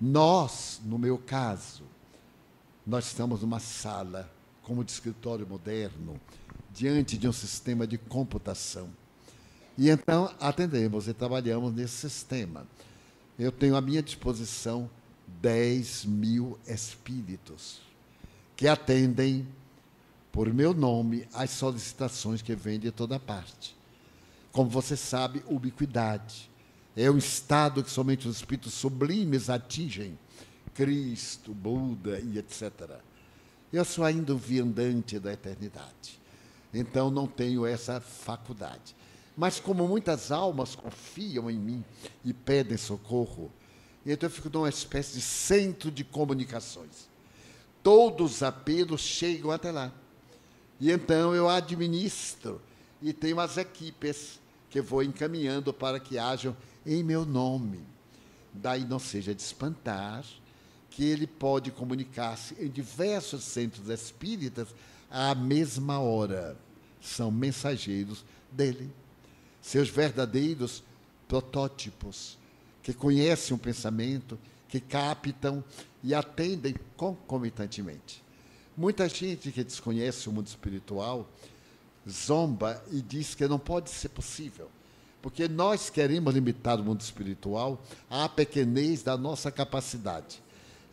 Nós, 0.00 0.80
no 0.84 0.98
meu 0.98 1.18
caso, 1.18 1.84
nós 2.86 3.06
estamos 3.06 3.42
numa 3.42 3.60
sala, 3.60 4.30
como 4.62 4.84
de 4.84 4.92
escritório 4.92 5.46
moderno, 5.46 6.20
diante 6.72 7.16
de 7.16 7.28
um 7.28 7.32
sistema 7.32 7.86
de 7.86 7.96
computação 7.98 8.90
e 9.76 9.90
então 9.90 10.32
atendemos 10.40 11.08
e 11.08 11.14
trabalhamos 11.14 11.74
nesse 11.74 12.08
sistema. 12.08 12.66
Eu 13.38 13.50
tenho 13.50 13.76
à 13.76 13.80
minha 13.80 14.02
disposição 14.02 14.88
10 15.42 16.04
mil 16.04 16.58
espíritos 16.66 17.80
que 18.56 18.68
atendem 18.68 19.46
por 20.30 20.52
meu 20.52 20.72
nome 20.72 21.26
as 21.34 21.50
solicitações 21.50 22.40
que 22.40 22.54
vêm 22.54 22.78
de 22.78 22.92
toda 22.92 23.18
parte. 23.18 23.76
Como 24.52 24.70
você 24.70 24.96
sabe, 24.96 25.42
ubiquidade 25.48 26.48
é 26.96 27.10
um 27.10 27.18
estado 27.18 27.82
que 27.82 27.90
somente 27.90 28.28
os 28.28 28.36
espíritos 28.36 28.74
sublimes 28.74 29.50
atingem. 29.50 30.18
Cristo, 30.74 31.54
Buda 31.54 32.18
e 32.18 32.38
etc. 32.38 33.00
Eu 33.72 33.84
sou 33.84 34.04
ainda 34.04 34.34
o 34.34 34.38
viandante 34.38 35.18
da 35.18 35.32
eternidade. 35.32 36.20
Então 36.72 37.10
não 37.10 37.26
tenho 37.26 37.64
essa 37.64 38.00
faculdade. 38.00 38.94
Mas 39.36 39.58
como 39.58 39.86
muitas 39.88 40.30
almas 40.30 40.74
confiam 40.74 41.50
em 41.50 41.58
mim 41.58 41.84
e 42.24 42.32
pedem 42.32 42.76
socorro, 42.76 43.50
então 44.04 44.28
eu 44.28 44.30
fico 44.30 44.50
numa 44.50 44.68
espécie 44.68 45.14
de 45.14 45.20
centro 45.20 45.90
de 45.90 46.04
comunicações. 46.04 47.08
Todos 47.82 48.36
os 48.36 48.42
apelos 48.42 49.00
chegam 49.00 49.50
até 49.50 49.70
lá. 49.70 49.92
E 50.80 50.90
então 50.90 51.34
eu 51.34 51.48
administro 51.48 52.60
e 53.00 53.12
tenho 53.12 53.40
as 53.40 53.56
equipes 53.56 54.40
que 54.70 54.80
vou 54.80 55.02
encaminhando 55.02 55.72
para 55.72 56.00
que 56.00 56.18
hajam 56.18 56.56
em 56.86 57.02
meu 57.02 57.24
nome. 57.24 57.80
Daí 58.52 58.84
não 58.84 58.98
seja 58.98 59.34
de 59.34 59.42
espantar 59.42 60.24
que 60.90 61.04
ele 61.04 61.26
pode 61.26 61.70
comunicar-se 61.70 62.54
em 62.62 62.68
diversos 62.68 63.42
centros 63.42 63.88
espíritas 63.88 64.68
à 65.10 65.34
mesma 65.34 65.98
hora. 65.98 66.56
São 67.00 67.30
mensageiros 67.30 68.24
dele 68.50 68.90
seus 69.64 69.88
verdadeiros 69.88 70.84
protótipos, 71.26 72.36
que 72.82 72.92
conhecem 72.92 73.56
o 73.56 73.58
pensamento, 73.58 74.38
que 74.68 74.78
captam 74.78 75.64
e 76.02 76.14
atendem 76.14 76.74
concomitantemente. 76.98 78.22
Muita 78.76 79.08
gente 79.08 79.50
que 79.50 79.64
desconhece 79.64 80.28
o 80.28 80.32
mundo 80.32 80.48
espiritual 80.48 81.26
zomba 82.06 82.84
e 82.92 83.00
diz 83.00 83.34
que 83.34 83.48
não 83.48 83.58
pode 83.58 83.88
ser 83.88 84.10
possível, 84.10 84.70
porque 85.24 85.48
nós 85.48 85.88
queremos 85.88 86.34
limitar 86.34 86.78
o 86.78 86.84
mundo 86.84 87.00
espiritual 87.00 87.82
à 88.10 88.28
pequenez 88.28 89.02
da 89.02 89.16
nossa 89.16 89.50
capacidade. 89.50 90.42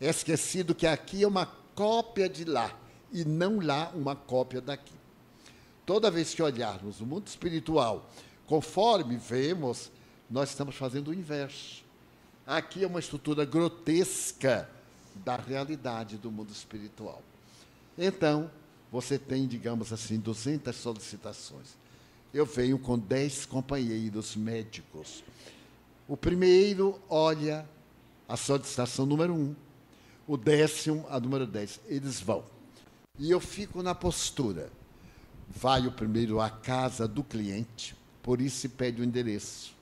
É 0.00 0.08
esquecido 0.08 0.74
que 0.74 0.86
aqui 0.86 1.22
é 1.22 1.28
uma 1.28 1.44
cópia 1.74 2.30
de 2.30 2.46
lá 2.46 2.74
e 3.12 3.26
não 3.26 3.60
lá 3.60 3.92
uma 3.94 4.16
cópia 4.16 4.62
daqui. 4.62 4.94
Toda 5.84 6.10
vez 6.10 6.32
que 6.32 6.42
olharmos 6.42 7.02
o 7.02 7.04
mundo 7.04 7.26
espiritual 7.26 8.08
Conforme 8.46 9.16
vemos, 9.16 9.90
nós 10.28 10.50
estamos 10.50 10.74
fazendo 10.74 11.08
o 11.08 11.14
inverso. 11.14 11.82
Aqui 12.46 12.84
é 12.84 12.86
uma 12.86 13.00
estrutura 13.00 13.44
grotesca 13.44 14.68
da 15.14 15.36
realidade 15.36 16.16
do 16.16 16.30
mundo 16.30 16.50
espiritual. 16.50 17.22
Então, 17.96 18.50
você 18.90 19.18
tem, 19.18 19.46
digamos 19.46 19.92
assim, 19.92 20.18
200 20.18 20.74
solicitações. 20.74 21.81
Eu 22.32 22.46
venho 22.46 22.78
com 22.78 22.98
10 22.98 23.44
companheiros 23.46 24.34
médicos. 24.36 25.22
O 26.08 26.16
primeiro 26.16 26.98
olha 27.08 27.68
a 28.26 28.36
solicitação 28.36 29.04
número 29.04 29.34
1, 29.34 29.36
um, 29.36 29.56
o 30.26 30.36
décimo, 30.38 31.04
a 31.10 31.20
número 31.20 31.46
10. 31.46 31.80
Eles 31.86 32.20
vão. 32.20 32.42
E 33.18 33.30
eu 33.30 33.38
fico 33.38 33.82
na 33.82 33.94
postura. 33.94 34.70
Vai 35.46 35.86
o 35.86 35.92
primeiro 35.92 36.40
à 36.40 36.48
casa 36.48 37.06
do 37.06 37.22
cliente, 37.22 37.94
por 38.22 38.40
isso 38.40 38.66
pede 38.70 39.02
o 39.02 39.04
endereço, 39.04 39.74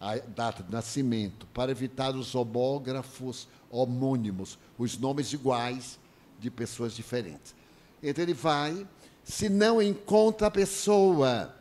a 0.00 0.16
data 0.16 0.62
de 0.62 0.72
nascimento, 0.72 1.46
para 1.52 1.70
evitar 1.70 2.16
os 2.16 2.34
homógrafos 2.34 3.46
homônimos, 3.70 4.58
os 4.78 4.96
nomes 4.96 5.30
iguais 5.34 5.98
de 6.40 6.50
pessoas 6.50 6.94
diferentes. 6.94 7.54
Então 8.02 8.24
ele 8.24 8.32
vai, 8.32 8.86
se 9.24 9.48
não 9.48 9.80
encontra 9.80 10.48
a 10.48 10.50
pessoa, 10.50 11.54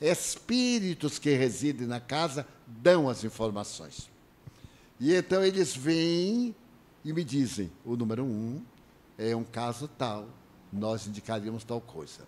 espíritos 0.00 1.18
que 1.18 1.34
residem 1.34 1.86
na 1.86 2.00
casa 2.00 2.46
dão 2.66 3.08
as 3.08 3.24
informações. 3.24 4.10
E 4.98 5.14
então 5.14 5.44
eles 5.44 5.76
vêm 5.76 6.54
e 7.04 7.12
me 7.12 7.24
dizem: 7.24 7.70
o 7.84 7.96
número 7.96 8.24
um 8.24 8.62
é 9.18 9.34
um 9.34 9.44
caso 9.44 9.88
tal, 9.88 10.28
nós 10.72 11.06
indicaríamos 11.06 11.64
tal 11.64 11.80
coisa. 11.80 12.26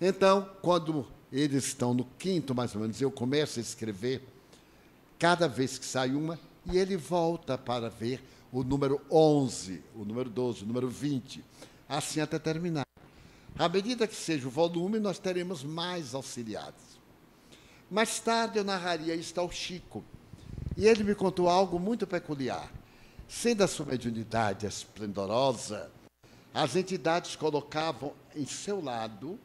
Então, 0.00 0.48
quando 0.62 1.06
eles 1.30 1.66
estão 1.66 1.94
no 1.94 2.04
quinto, 2.18 2.54
mais 2.54 2.74
ou 2.74 2.80
menos, 2.80 3.00
eu 3.00 3.10
começo 3.10 3.58
a 3.58 3.62
escrever, 3.62 4.26
cada 5.18 5.46
vez 5.46 5.78
que 5.78 5.84
sai 5.84 6.14
uma, 6.14 6.38
e 6.66 6.78
ele 6.78 6.96
volta 6.96 7.56
para 7.56 7.88
ver 7.88 8.22
o 8.50 8.64
número 8.64 9.00
11, 9.10 9.82
o 9.94 10.04
número 10.04 10.28
12, 10.28 10.64
o 10.64 10.66
número 10.66 10.88
20, 10.88 11.44
assim 11.88 12.20
até 12.20 12.38
terminar. 12.38 12.89
À 13.58 13.68
medida 13.68 14.06
que 14.06 14.14
seja 14.14 14.48
o 14.48 14.50
volume, 14.50 14.98
nós 14.98 15.18
teremos 15.18 15.62
mais 15.62 16.14
auxiliares. 16.14 16.98
Mais 17.90 18.20
tarde 18.20 18.58
eu 18.58 18.64
narraria 18.64 19.14
isso 19.14 19.38
ao 19.38 19.50
Chico, 19.50 20.04
e 20.76 20.86
ele 20.86 21.02
me 21.02 21.14
contou 21.14 21.48
algo 21.48 21.78
muito 21.78 22.06
peculiar. 22.06 22.70
Sendo 23.28 23.62
a 23.62 23.68
sua 23.68 23.86
mediunidade 23.86 24.66
esplendorosa, 24.66 25.90
as 26.52 26.74
entidades 26.74 27.36
colocavam 27.36 28.12
em 28.34 28.46
seu 28.46 28.82
lado 28.82 29.38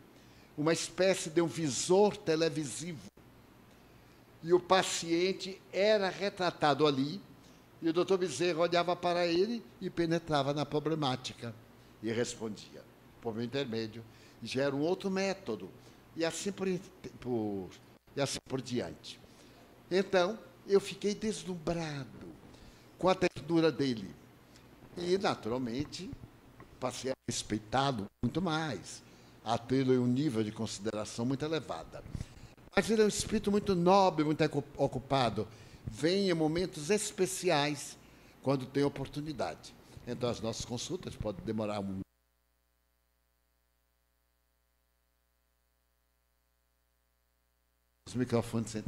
uma 0.58 0.74
espécie 0.74 1.30
de 1.30 1.42
um 1.42 1.48
visor 1.48 2.16
televisivo. 2.16 3.08
E 4.42 4.54
o 4.54 4.60
paciente 4.60 5.62
era 5.74 6.10
retratado 6.10 6.86
ali 6.86 7.22
e 7.82 7.90
o 7.90 7.94
doutor 7.94 8.18
Bezerra 8.18 8.60
olhava 8.60 8.96
para 8.96 9.28
ele 9.28 9.64
e 9.82 9.90
penetrava 9.90 10.54
na 10.54 10.66
problemática 10.66 11.54
e 12.02 12.12
respondia, 12.12 12.84
por 13.26 13.34
meu 13.34 13.44
intermédio. 13.44 14.04
Já 14.44 14.66
era 14.66 14.76
um 14.76 14.82
outro 14.82 15.10
método. 15.10 15.68
E 16.16 16.24
assim 16.24 16.52
por, 16.52 16.68
por, 17.20 17.70
e 18.16 18.22
assim 18.22 18.38
por 18.48 18.62
diante. 18.62 19.20
Então, 19.90 20.38
eu 20.68 20.80
fiquei 20.80 21.16
deslumbrado 21.16 22.28
com 23.00 23.10
a 23.10 23.16
ternura 23.16 23.72
dele. 23.72 24.14
E, 24.96 25.18
naturalmente, 25.18 26.10
passei 26.80 27.12
a 27.12 27.16
respeitá-lo 27.28 28.06
muito 28.24 28.42
mais, 28.42 29.02
a 29.44 29.58
tê-lo 29.58 29.94
em 29.94 29.98
um 29.98 30.08
nível 30.08 30.44
de 30.44 30.52
consideração 30.52 31.26
muito 31.26 31.44
elevada. 31.44 32.04
Mas 32.76 32.90
ele 32.90 33.02
é 33.02 33.06
um 33.06 33.10
espírito 33.10 33.52
muito 33.52 33.74
nobre, 33.74 34.24
muito 34.24 34.44
ocupado 34.78 35.48
vem 35.88 36.30
em 36.30 36.34
momentos 36.34 36.90
especiais, 36.90 37.98
quando 38.42 38.66
tem 38.66 38.84
oportunidade. 38.84 39.74
Então, 40.08 40.30
as 40.30 40.40
nossas 40.40 40.66
consultas 40.66 41.16
podem 41.16 41.44
demorar 41.46 41.80
um 41.80 42.00
Os 48.08 48.14
microfones 48.14 48.72
sem 48.72 48.84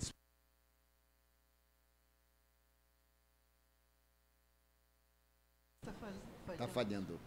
Está 6.51 6.68
falhando. 6.68 7.20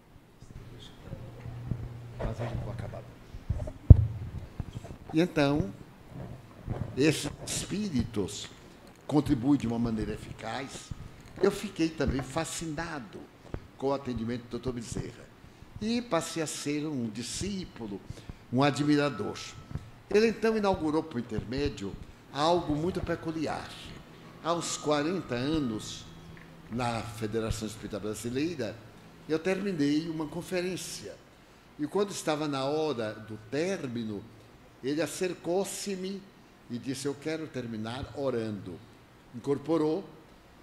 Mas 2.18 2.41
a 2.41 2.47
gente 2.47 2.64
vai 2.64 2.74
acabar. 2.74 3.03
E 5.12 5.20
então, 5.20 5.72
esses 6.97 7.30
espíritos 7.47 8.49
contribui 9.07 9.59
de 9.59 9.66
uma 9.66 9.78
maneira 9.78 10.12
eficaz, 10.12 10.91
eu 11.43 11.51
fiquei 11.51 11.88
também 11.88 12.22
fascinado 12.22 13.20
com 13.76 13.88
o 13.88 13.93
atendimento 13.93 14.45
do 14.49 14.59
Dr. 14.59 14.72
Bezerra. 14.72 15.24
E 15.80 16.01
passei 16.01 16.43
a 16.43 16.47
ser 16.47 16.86
um 16.86 17.09
discípulo, 17.09 18.01
um 18.53 18.62
admirador. 18.62 19.36
Ele 20.11 20.28
então 20.28 20.56
inaugurou 20.56 21.02
por 21.02 21.20
intermédio 21.20 21.94
algo 22.32 22.74
muito 22.74 23.00
peculiar. 23.00 23.70
Aos 24.42 24.76
40 24.76 25.34
anos, 25.34 26.04
na 26.70 27.00
Federação 27.00 27.68
Espírita 27.68 27.98
Brasileira, 27.98 28.76
eu 29.28 29.38
terminei 29.38 30.08
uma 30.08 30.26
conferência. 30.26 31.14
E 31.78 31.86
quando 31.86 32.11
estava 32.11 32.48
na 32.48 32.64
hora 32.64 33.14
do 33.14 33.38
término, 33.50 34.22
ele 34.82 35.00
acercou-se-me 35.00 36.22
e 36.70 36.78
disse: 36.78 37.06
Eu 37.06 37.14
quero 37.14 37.46
terminar 37.46 38.12
orando 38.16 38.78
incorporou 39.34 40.04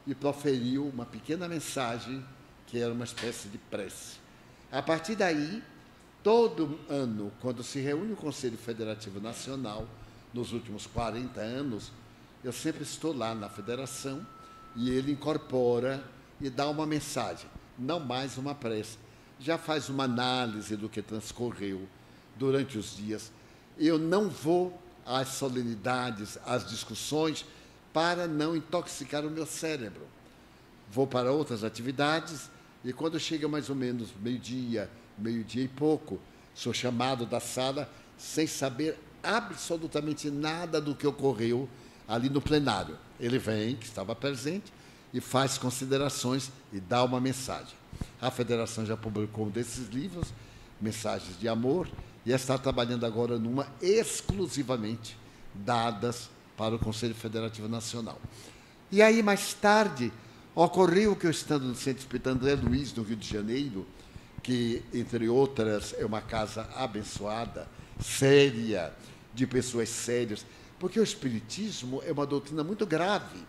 e 0.06 0.14
proferiu 0.14 0.88
uma 0.88 1.06
pequena 1.06 1.48
mensagem 1.48 2.24
que 2.66 2.80
era 2.80 2.92
uma 2.92 3.06
espécie 3.06 3.48
de 3.48 3.58
prece. 3.58 4.18
A 4.72 4.82
partir 4.82 5.16
daí, 5.16 5.64
todo 6.28 6.78
ano, 6.90 7.32
quando 7.40 7.64
se 7.64 7.80
reúne 7.80 8.12
o 8.12 8.18
Conselho 8.18 8.58
Federativo 8.58 9.18
Nacional, 9.22 9.88
nos 10.34 10.52
últimos 10.52 10.86
40 10.86 11.40
anos, 11.40 11.90
eu 12.44 12.52
sempre 12.52 12.84
estou 12.84 13.16
lá 13.16 13.34
na 13.34 13.48
federação 13.48 14.28
e 14.76 14.90
ele 14.90 15.14
incorpora 15.14 16.04
e 16.42 16.50
dá 16.50 16.70
uma 16.70 16.86
mensagem, 16.86 17.50
não 17.80 18.02
mais 18.02 18.38
uma 18.38 18.54
prece. 18.54 18.98
Já 19.40 19.58
faz 19.58 19.88
uma 19.88 20.04
análise 20.04 20.76
do 20.76 20.90
que 20.90 21.02
transcorreu 21.02 21.88
durante 22.36 22.78
os 22.78 22.98
dias. 22.98 23.32
Eu 23.78 23.98
não 23.98 24.28
vou 24.28 24.78
às 25.06 25.30
solenidades, 25.30 26.38
às 26.46 26.70
discussões, 26.70 27.46
para 27.94 28.28
não 28.28 28.54
intoxicar 28.54 29.26
o 29.26 29.32
meu 29.32 29.46
cérebro. 29.46 30.06
Vou 30.92 31.08
para 31.08 31.32
outras 31.32 31.64
atividades 31.64 32.50
e 32.84 32.92
quando 32.92 33.18
chega 33.18 33.48
mais 33.48 33.70
ou 33.70 33.78
menos 33.78 34.10
meio-dia, 34.22 34.92
meio-dia 35.18 35.64
e 35.64 35.68
pouco, 35.68 36.20
sou 36.54 36.74
chamado 36.74 37.26
da 37.26 37.40
sala 37.40 37.90
sem 38.18 38.48
saber 38.48 38.98
absolutamente 39.24 40.30
nada 40.30 40.80
do 40.80 40.96
que 40.96 41.06
ocorreu 41.06 41.68
ali 42.08 42.30
no 42.30 42.42
plenário. 42.42 42.98
Ele 43.20 43.38
vem, 43.38 43.76
que 43.76 43.86
estava 43.86 44.16
presente, 44.16 44.72
e 45.14 45.22
faz 45.22 45.58
considerações 45.58 46.52
e 46.72 46.80
dá 46.80 47.04
uma 47.04 47.20
mensagem. 47.20 47.76
A 48.22 48.30
federação 48.30 48.86
já 48.86 48.96
publicou 48.96 49.48
um 49.48 49.50
desses 49.50 49.90
livros, 49.90 50.34
Mensagens 50.80 51.40
de 51.40 51.48
Amor, 51.48 51.88
e 52.26 52.32
está 52.32 52.58
trabalhando 52.58 53.06
agora 53.06 53.40
numa 53.40 53.68
exclusivamente 53.82 55.18
dadas 55.54 56.30
para 56.56 56.76
o 56.76 56.80
Conselho 56.80 57.16
Federativo 57.16 57.68
Nacional. 57.68 58.20
E 58.92 59.02
aí, 59.02 59.22
mais 59.24 59.54
tarde, 59.54 60.12
ocorreu 60.54 61.16
que 61.16 61.26
eu 61.26 61.32
estando 61.32 61.66
no 61.66 61.76
Centro 61.76 62.00
Espírita 62.00 62.32
André 62.32 62.56
Luiz, 62.56 62.94
no 62.94 63.04
Rio 63.04 63.16
de 63.16 63.28
Janeiro, 63.28 63.86
que, 64.48 64.82
entre 64.94 65.28
outras, 65.28 65.94
é 65.98 66.06
uma 66.06 66.22
casa 66.22 66.70
abençoada, 66.74 67.68
séria, 68.00 68.94
de 69.34 69.46
pessoas 69.46 69.90
sérias, 69.90 70.46
porque 70.80 70.98
o 70.98 71.04
Espiritismo 71.04 72.02
é 72.08 72.14
uma 72.14 72.26
doutrina 72.26 72.64
muito 72.64 72.86
grave. 72.86 73.42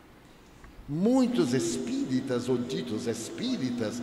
Muitos 0.88 1.54
espíritas, 1.54 2.48
ou 2.48 2.58
ditos 2.58 3.06
espíritas, 3.06 4.02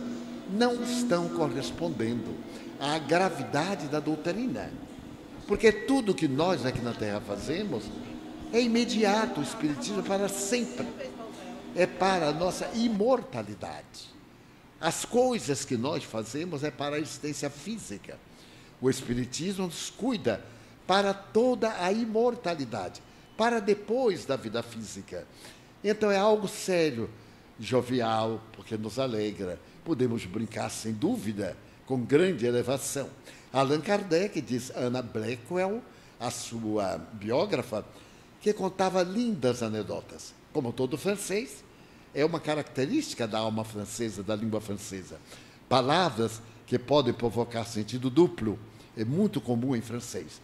não 0.50 0.82
estão 0.82 1.28
correspondendo 1.28 2.34
à 2.80 2.98
gravidade 2.98 3.88
da 3.88 4.00
doutrina. 4.00 4.72
Porque 5.46 5.70
tudo 5.70 6.14
que 6.14 6.26
nós 6.26 6.64
aqui 6.64 6.80
na 6.80 6.94
Terra 6.94 7.20
fazemos 7.20 7.84
é 8.54 8.62
imediato 8.62 9.40
o 9.40 9.42
Espiritismo 9.42 10.02
para 10.02 10.30
sempre. 10.30 10.86
É 11.74 11.86
para 11.86 12.28
a 12.28 12.32
nossa 12.32 12.70
imortalidade. 12.74 14.15
As 14.80 15.04
coisas 15.04 15.64
que 15.64 15.76
nós 15.76 16.04
fazemos 16.04 16.62
é 16.62 16.70
para 16.70 16.96
a 16.96 16.98
existência 17.00 17.48
física. 17.48 18.18
O 18.80 18.90
Espiritismo 18.90 19.66
nos 19.66 19.90
cuida 19.90 20.44
para 20.86 21.14
toda 21.14 21.82
a 21.82 21.90
imortalidade, 21.90 23.02
para 23.36 23.60
depois 23.60 24.24
da 24.24 24.36
vida 24.36 24.62
física. 24.62 25.26
Então 25.82 26.10
é 26.10 26.18
algo 26.18 26.46
sério, 26.46 27.08
jovial, 27.58 28.40
porque 28.52 28.76
nos 28.76 28.98
alegra. 28.98 29.58
Podemos 29.84 30.24
brincar, 30.26 30.70
sem 30.70 30.92
dúvida, 30.92 31.56
com 31.86 32.00
grande 32.00 32.46
elevação. 32.46 33.08
Allan 33.52 33.80
Kardec 33.80 34.40
diz, 34.40 34.70
Ana 34.70 35.00
Blackwell, 35.00 35.82
a 36.20 36.30
sua 36.30 36.98
biógrafa, 37.14 37.84
que 38.40 38.52
contava 38.52 39.02
lindas 39.02 39.62
anedotas. 39.62 40.34
Como 40.52 40.72
todo 40.72 40.98
francês, 40.98 41.64
é 42.16 42.24
uma 42.24 42.40
característica 42.40 43.28
da 43.28 43.38
alma 43.38 43.62
francesa, 43.62 44.22
da 44.22 44.34
língua 44.34 44.58
francesa. 44.58 45.20
Palavras 45.68 46.40
que 46.66 46.78
podem 46.78 47.12
provocar 47.12 47.66
sentido 47.66 48.08
duplo, 48.08 48.58
é 48.96 49.04
muito 49.04 49.38
comum 49.38 49.76
em 49.76 49.82
francês. 49.82 50.40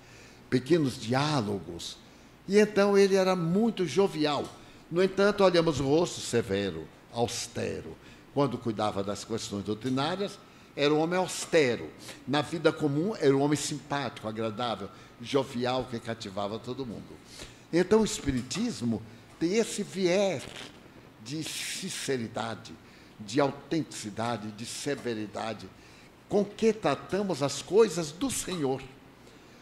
Pequenos 0.50 1.00
diálogos. 1.00 1.96
E 2.46 2.58
então 2.58 2.98
ele 2.98 3.14
era 3.14 3.34
muito 3.34 3.86
jovial. 3.86 4.44
No 4.90 5.02
entanto, 5.02 5.42
olhamos 5.42 5.80
o 5.80 5.84
rosto 5.84 6.20
severo, 6.20 6.86
austero. 7.10 7.96
Quando 8.34 8.58
cuidava 8.58 9.02
das 9.02 9.24
questões 9.24 9.64
doutrinárias, 9.64 10.38
era 10.76 10.92
um 10.92 11.00
homem 11.00 11.18
austero. 11.18 11.88
Na 12.28 12.42
vida 12.42 12.70
comum, 12.70 13.16
era 13.18 13.34
um 13.34 13.40
homem 13.40 13.56
simpático, 13.56 14.28
agradável, 14.28 14.90
jovial, 15.22 15.86
que 15.90 15.98
cativava 15.98 16.58
todo 16.58 16.84
mundo. 16.84 17.16
Então, 17.72 18.02
o 18.02 18.04
Espiritismo 18.04 19.02
tem 19.40 19.54
esse 19.54 19.82
viés 19.82 20.42
de 21.24 21.42
sinceridade, 21.44 22.74
de 23.20 23.40
autenticidade, 23.40 24.50
de 24.52 24.66
severidade, 24.66 25.68
com 26.28 26.44
que 26.44 26.72
tratamos 26.72 27.42
as 27.42 27.62
coisas 27.62 28.10
do 28.10 28.30
Senhor. 28.30 28.82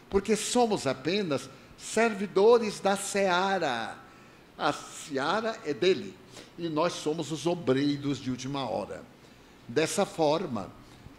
Porque 0.09 0.35
somos 0.35 0.87
apenas 0.87 1.49
servidores 1.77 2.79
da 2.79 2.95
seara. 2.95 3.97
A 4.57 4.71
seara 4.71 5.59
é 5.65 5.73
dele 5.73 6.15
e 6.57 6.69
nós 6.69 6.93
somos 6.93 7.31
os 7.31 7.45
obreiros 7.45 8.19
de 8.19 8.29
última 8.29 8.69
hora. 8.69 9.03
Dessa 9.67 10.05
forma, 10.05 10.69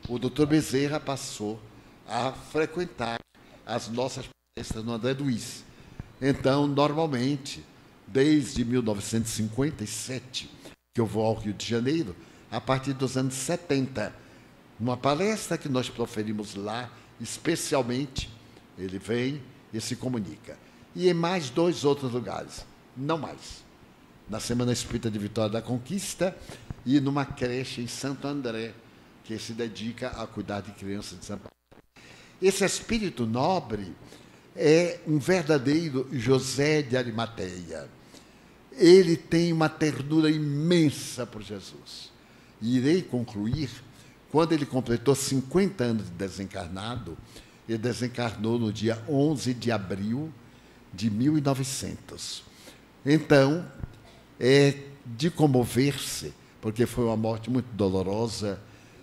o 0.09 0.18
doutor 0.18 0.47
Bezerra 0.47 1.01
passou 1.01 1.61
a 2.07 2.32
frequentar 2.32 3.18
as 3.64 3.88
nossas 3.88 4.26
palestras 4.55 4.84
no 4.84 4.93
André 4.93 5.12
Luiz. 5.14 5.64
Então, 6.20 6.66
normalmente, 6.66 7.64
desde 8.12 8.64
1957, 8.64 10.50
que 10.94 11.00
eu 11.00 11.06
vou 11.06 11.24
ao 11.24 11.34
Rio 11.34 11.54
de 11.54 11.66
Janeiro, 11.66 12.14
a 12.50 12.60
partir 12.60 12.92
dos 12.92 13.16
anos 13.16 13.32
70. 13.34 14.14
Uma 14.78 14.96
palestra 14.96 15.56
que 15.56 15.68
nós 15.68 15.88
proferimos 15.88 16.54
lá, 16.54 16.90
especialmente, 17.20 18.28
ele 18.76 18.98
vem 18.98 19.40
e 19.72 19.80
se 19.80 19.96
comunica. 19.96 20.58
E 20.94 21.08
em 21.08 21.14
mais 21.14 21.48
dois 21.48 21.84
outros 21.84 22.12
lugares, 22.12 22.66
não 22.94 23.16
mais. 23.16 23.64
Na 24.28 24.38
Semana 24.38 24.72
Espírita 24.72 25.10
de 25.10 25.18
Vitória 25.18 25.50
da 25.50 25.62
Conquista 25.62 26.36
e 26.84 27.00
numa 27.00 27.24
creche 27.24 27.80
em 27.80 27.86
Santo 27.86 28.28
André, 28.28 28.74
que 29.24 29.38
se 29.38 29.54
dedica 29.54 30.08
a 30.08 30.26
cuidar 30.26 30.60
de 30.60 30.72
crianças 30.72 31.18
de 31.18 31.24
São 31.24 31.38
Paulo. 31.38 31.52
Esse 32.42 32.64
espírito 32.64 33.24
nobre 33.24 33.94
é 34.54 35.00
um 35.06 35.18
verdadeiro 35.18 36.06
José 36.12 36.82
de 36.82 36.96
Arimateia 36.96 37.88
ele 38.76 39.16
tem 39.16 39.52
uma 39.52 39.68
ternura 39.68 40.30
imensa 40.30 41.26
por 41.26 41.42
Jesus. 41.42 42.10
E 42.60 42.76
irei 42.76 43.02
concluir, 43.02 43.70
quando 44.30 44.52
ele 44.52 44.64
completou 44.64 45.14
50 45.14 45.84
anos 45.84 46.04
de 46.06 46.12
desencarnado, 46.12 47.16
ele 47.68 47.78
desencarnou 47.78 48.58
no 48.58 48.72
dia 48.72 49.02
11 49.08 49.54
de 49.54 49.70
abril 49.70 50.32
de 50.92 51.10
1900. 51.10 52.42
Então, 53.04 53.66
é 54.38 54.74
de 55.04 55.30
comover-se, 55.30 56.32
porque 56.60 56.86
foi 56.86 57.04
uma 57.04 57.16
morte 57.16 57.50
muito 57.50 57.66
dolorosa. 57.74 58.60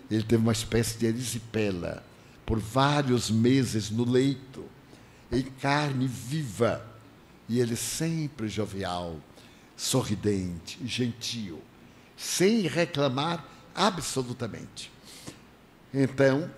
Ele 0.09 0.23
teve 0.23 0.41
uma 0.41 0.51
espécie 0.51 0.97
de 0.97 1.05
erisipela 1.05 2.03
por 2.45 2.59
vários 2.59 3.29
meses 3.29 3.91
no 3.91 4.09
leito, 4.09 4.65
em 5.31 5.43
carne 5.43 6.07
viva, 6.07 6.83
e 7.47 7.59
ele 7.59 7.75
sempre 7.75 8.47
jovial, 8.47 9.17
sorridente, 9.79 10.77
gentil, 10.85 11.63
sem 12.17 12.67
reclamar 12.67 13.45
absolutamente. 13.73 14.91
Então, 15.93 16.51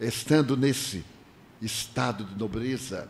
estando 0.00 0.56
nesse 0.56 1.04
estado 1.60 2.24
de 2.24 2.34
nobreza, 2.38 3.06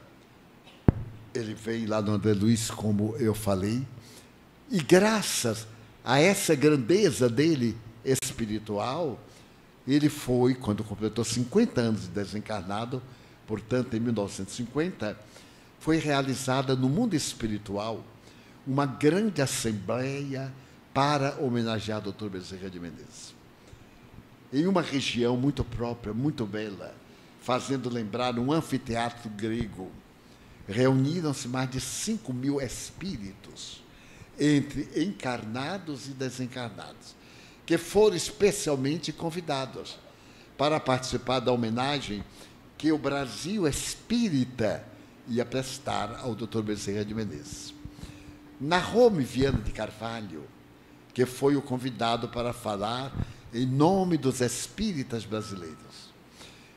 ele 1.33 1.55
vem 1.55 1.87
lá 1.87 2.03
no 2.03 2.11
André 2.11 2.33
Luiz, 2.33 2.69
como 2.69 3.15
eu 3.17 3.33
falei, 3.33 3.87
e 4.69 4.83
graças 4.83 5.65
a 6.05 6.19
essa 6.19 6.57
grandeza 6.57 7.29
dele 7.29 7.79
espiritual, 8.05 9.21
ele 9.87 10.09
foi, 10.09 10.57
quando 10.57 10.83
completou 10.83 11.25
50 11.25 11.81
anos 11.81 12.01
de 12.03 12.09
desencarnado, 12.09 13.01
portanto, 13.47 13.95
em 13.95 14.01
1950, 14.01 15.17
foi 15.85 15.99
realizada 15.99 16.75
no 16.75 16.89
mundo 16.89 17.15
espiritual 17.15 18.03
uma 18.67 18.87
grande 18.87 19.43
assembleia 19.43 20.51
para 20.95 21.37
homenagear 21.39 21.99
o 21.99 22.11
Dr. 22.11 22.31
Bezerra 22.31 22.71
de 22.71 22.81
Menezes. 22.81 23.35
Em 24.51 24.67
uma 24.67 24.81
região 24.81 25.37
muito 25.37 25.63
própria, 25.63 26.15
muito 26.15 26.47
bela, 26.47 26.95
fazendo 27.43 27.91
lembrar 27.91 28.39
um 28.39 28.51
anfiteatro 28.51 29.29
grego, 29.29 29.93
reuniram-se 30.67 31.49
mais 31.49 31.71
de 31.71 31.83
5 31.83 32.33
mil 32.33 32.63
espíritos, 32.63 33.85
entre 34.41 34.89
encarnados 34.97 36.07
e 36.07 36.13
desencarnados, 36.13 37.15
que 37.67 37.77
foram 37.77 38.17
especialmente 38.17 39.13
convidados 39.13 39.99
para 40.57 40.81
participar 40.81 41.41
da 41.41 41.53
homenagem 41.53 42.25
que 42.79 42.91
o 42.91 42.97
Brasil 42.97 43.69
espírita 43.69 44.94
ia 45.29 45.45
prestar 45.45 46.21
ao 46.23 46.35
Dr. 46.35 46.63
Bezerra 46.63 47.05
de 47.05 47.15
Menezes. 47.15 47.75
Narrou-me 48.61 49.25
Viana 49.25 49.59
de 49.59 49.73
Carvalho, 49.73 50.45
que 51.13 51.27
foi 51.27 51.57
o 51.57 51.63
convidado 51.63 52.29
para 52.29 52.53
falar 52.53 53.13
em 53.53 53.67
nome 53.67 54.17
dos 54.17 54.41
espíritas 54.41 55.25
brasileiros. 55.25 56.13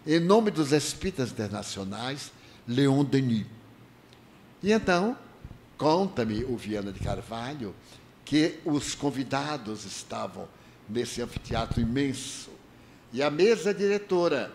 Em 0.06 0.20
nome 0.20 0.52
dos 0.52 0.72
espíritas 0.72 1.32
internacionais, 1.32 2.32
Leon 2.68 3.04
Denis. 3.04 3.46
E 4.64 4.72
então, 4.72 5.18
conta-me 5.78 6.44
o 6.44 6.56
Viana 6.58 6.92
de 6.92 7.00
Carvalho 7.00 7.76
que 8.24 8.60
os 8.66 8.94
convidados 8.94 9.86
estavam 9.86 10.48
nesse 10.90 11.22
anfiteatro 11.22 11.80
imenso 11.80 12.50
e 13.14 13.24
a 13.24 13.30
mesa 13.30 13.74
diretora 13.74 14.52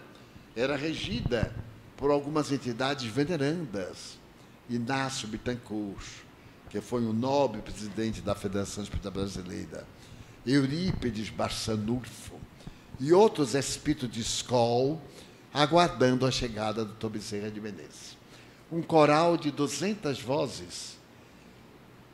era 0.54 0.76
regida 0.76 1.54
por 2.02 2.10
algumas 2.10 2.50
entidades 2.50 3.04
venerandas. 3.04 4.18
Inácio 4.68 5.28
Bittencourt, 5.28 6.04
que 6.68 6.80
foi 6.80 7.00
um 7.00 7.12
nobre 7.12 7.62
presidente 7.62 8.20
da 8.20 8.34
Federação 8.34 8.82
Espírita 8.82 9.08
Brasileira, 9.08 9.86
Eurípides 10.44 11.30
Barçanulfo 11.30 12.34
e 12.98 13.12
outros 13.12 13.54
espíritos 13.54 14.10
de 14.10 14.20
escola 14.20 15.00
aguardando 15.54 16.26
a 16.26 16.32
chegada 16.32 16.84
do 16.84 17.08
Bezerra 17.08 17.52
de 17.52 17.60
Menezes. 17.60 18.18
Um 18.72 18.82
coral 18.82 19.36
de 19.36 19.52
200 19.52 20.20
vozes 20.20 20.98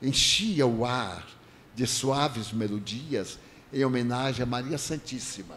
enchia 0.03 0.67
o 0.67 0.85
ar 0.85 1.27
de 1.75 1.87
suaves 1.87 2.53
melodias 2.53 3.39
em 3.73 3.83
homenagem 3.87 4.43
a 4.43 4.47
Maria 4.47 4.77
Santíssima. 4.77 5.57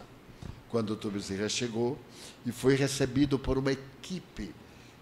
Quando 0.70 0.92
o 0.92 1.10
Bezerra 1.10 1.50
chegou, 1.50 1.98
e 2.44 2.52
foi 2.52 2.74
recebido 2.74 3.38
por 3.38 3.58
uma 3.58 3.72
equipe 3.72 4.54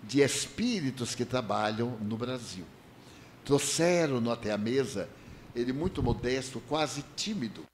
de 0.03 0.21
espíritos 0.21 1.15
que 1.15 1.25
trabalham 1.25 1.97
no 2.01 2.17
Brasil. 2.17 2.65
Trouxeram-no 3.45 4.31
até 4.31 4.53
a 4.53 4.59
mesa, 4.59 5.09
ele 5.55 5.73
muito 5.73 6.03
modesto, 6.03 6.61
quase 6.69 7.05
tímido, 7.17 7.65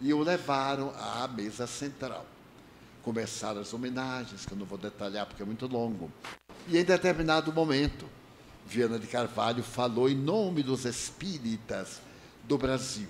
e 0.00 0.12
o 0.12 0.20
levaram 0.22 0.92
à 0.98 1.26
mesa 1.28 1.66
central. 1.66 2.26
Começaram 3.02 3.60
as 3.60 3.72
homenagens, 3.72 4.46
que 4.46 4.52
eu 4.52 4.58
não 4.58 4.66
vou 4.66 4.78
detalhar 4.78 5.26
porque 5.26 5.42
é 5.42 5.46
muito 5.46 5.66
longo. 5.66 6.10
E 6.68 6.78
em 6.78 6.84
determinado 6.84 7.52
momento, 7.52 8.06
Viana 8.66 8.98
de 8.98 9.06
Carvalho 9.06 9.62
falou 9.62 10.08
em 10.08 10.14
nome 10.14 10.62
dos 10.62 10.84
espíritas 10.84 12.00
do 12.44 12.56
Brasil, 12.56 13.08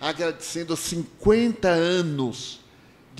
agradecendo 0.00 0.76
50 0.76 1.68
anos 1.68 2.59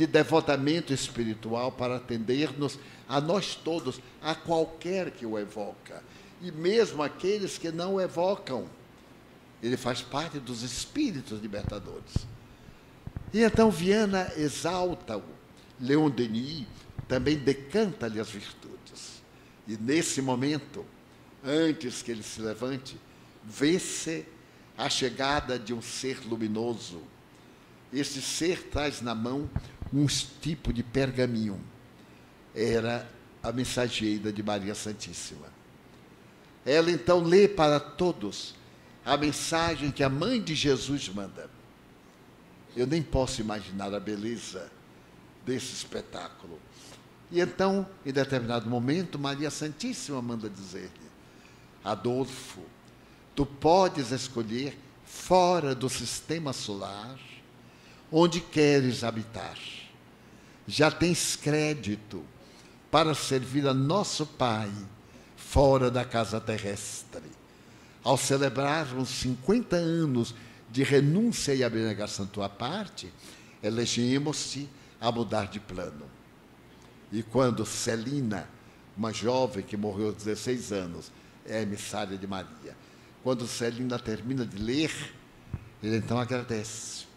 de 0.00 0.06
devotamento 0.06 0.94
espiritual 0.94 1.70
para 1.70 1.96
atender-nos 1.96 2.78
a 3.06 3.20
nós 3.20 3.54
todos, 3.54 4.00
a 4.22 4.34
qualquer 4.34 5.10
que 5.10 5.26
o 5.26 5.38
evoca, 5.38 6.02
e 6.40 6.50
mesmo 6.50 7.02
aqueles 7.02 7.58
que 7.58 7.70
não 7.70 7.96
o 7.96 8.00
evocam. 8.00 8.64
Ele 9.62 9.76
faz 9.76 10.00
parte 10.00 10.38
dos 10.38 10.62
espíritos 10.62 11.38
libertadores. 11.42 12.14
E 13.30 13.42
então 13.42 13.70
Viana 13.70 14.32
exalta-o. 14.38 15.22
Leon 15.78 16.08
Denis 16.08 16.66
também 17.06 17.36
decanta-lhe 17.36 18.18
as 18.18 18.30
virtudes. 18.30 19.20
E 19.68 19.76
nesse 19.76 20.22
momento, 20.22 20.82
antes 21.44 22.00
que 22.00 22.10
ele 22.10 22.22
se 22.22 22.40
levante, 22.40 22.96
vê-se 23.44 24.24
a 24.78 24.88
chegada 24.88 25.58
de 25.58 25.74
um 25.74 25.82
ser 25.82 26.26
luminoso. 26.26 27.02
Este 27.92 28.20
ser 28.20 28.64
traz 28.64 29.00
na 29.00 29.14
mão 29.14 29.50
um 29.92 30.06
tipo 30.06 30.72
de 30.72 30.82
pergaminho. 30.82 31.60
Era 32.54 33.08
a 33.42 33.50
mensageira 33.52 34.32
de 34.32 34.42
Maria 34.42 34.74
Santíssima. 34.74 35.46
Ela 36.64 36.90
então 36.90 37.20
lê 37.22 37.48
para 37.48 37.80
todos 37.80 38.54
a 39.04 39.16
mensagem 39.16 39.90
que 39.90 40.02
a 40.02 40.08
mãe 40.08 40.40
de 40.40 40.54
Jesus 40.54 41.08
manda. 41.08 41.50
Eu 42.76 42.86
nem 42.86 43.02
posso 43.02 43.40
imaginar 43.40 43.92
a 43.92 43.98
beleza 43.98 44.70
desse 45.44 45.72
espetáculo. 45.72 46.60
E 47.30 47.40
então, 47.40 47.88
em 48.04 48.12
determinado 48.12 48.68
momento, 48.68 49.18
Maria 49.18 49.50
Santíssima 49.50 50.20
manda 50.20 50.48
dizer-lhe: 50.48 51.10
Adolfo, 51.82 52.62
tu 53.34 53.44
podes 53.46 54.12
escolher 54.12 54.78
fora 55.04 55.74
do 55.74 55.88
sistema 55.88 56.52
solar 56.52 57.18
onde 58.10 58.40
queres 58.40 59.04
habitar. 59.04 59.58
Já 60.66 60.90
tens 60.90 61.36
crédito 61.36 62.24
para 62.90 63.14
servir 63.14 63.66
a 63.66 63.74
nosso 63.74 64.26
Pai 64.26 64.70
fora 65.36 65.90
da 65.90 66.04
casa 66.04 66.40
terrestre. 66.40 67.22
Ao 68.02 68.16
celebrarmos 68.16 69.08
50 69.08 69.76
anos 69.76 70.34
de 70.70 70.82
renúncia 70.82 71.54
e 71.54 71.62
abnegação 71.62 72.26
tua 72.26 72.48
parte, 72.48 73.12
elegimos-te 73.62 74.68
a 75.00 75.10
mudar 75.10 75.48
de 75.48 75.60
plano. 75.60 76.06
E 77.12 77.22
quando 77.22 77.66
Celina, 77.66 78.48
uma 78.96 79.12
jovem 79.12 79.64
que 79.64 79.76
morreu 79.76 80.08
aos 80.08 80.16
16 80.16 80.72
anos, 80.72 81.12
é 81.44 81.62
emissária 81.62 82.16
de 82.16 82.26
Maria, 82.26 82.76
quando 83.22 83.46
Celina 83.46 83.98
termina 83.98 84.46
de 84.46 84.56
ler, 84.56 84.92
ele 85.82 85.96
então 85.96 86.18
agradece 86.18 87.09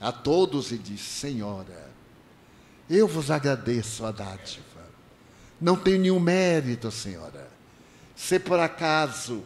a 0.00 0.12
todos 0.12 0.72
e 0.72 0.78
diz: 0.78 1.00
Senhora, 1.00 1.90
eu 2.88 3.08
vos 3.08 3.30
agradeço 3.30 4.04
a 4.04 4.10
dádiva. 4.10 4.64
Não 5.60 5.76
tenho 5.76 6.00
nenhum 6.00 6.20
mérito, 6.20 6.90
Senhora. 6.90 7.48
Se 8.14 8.38
por 8.38 8.58
acaso 8.58 9.42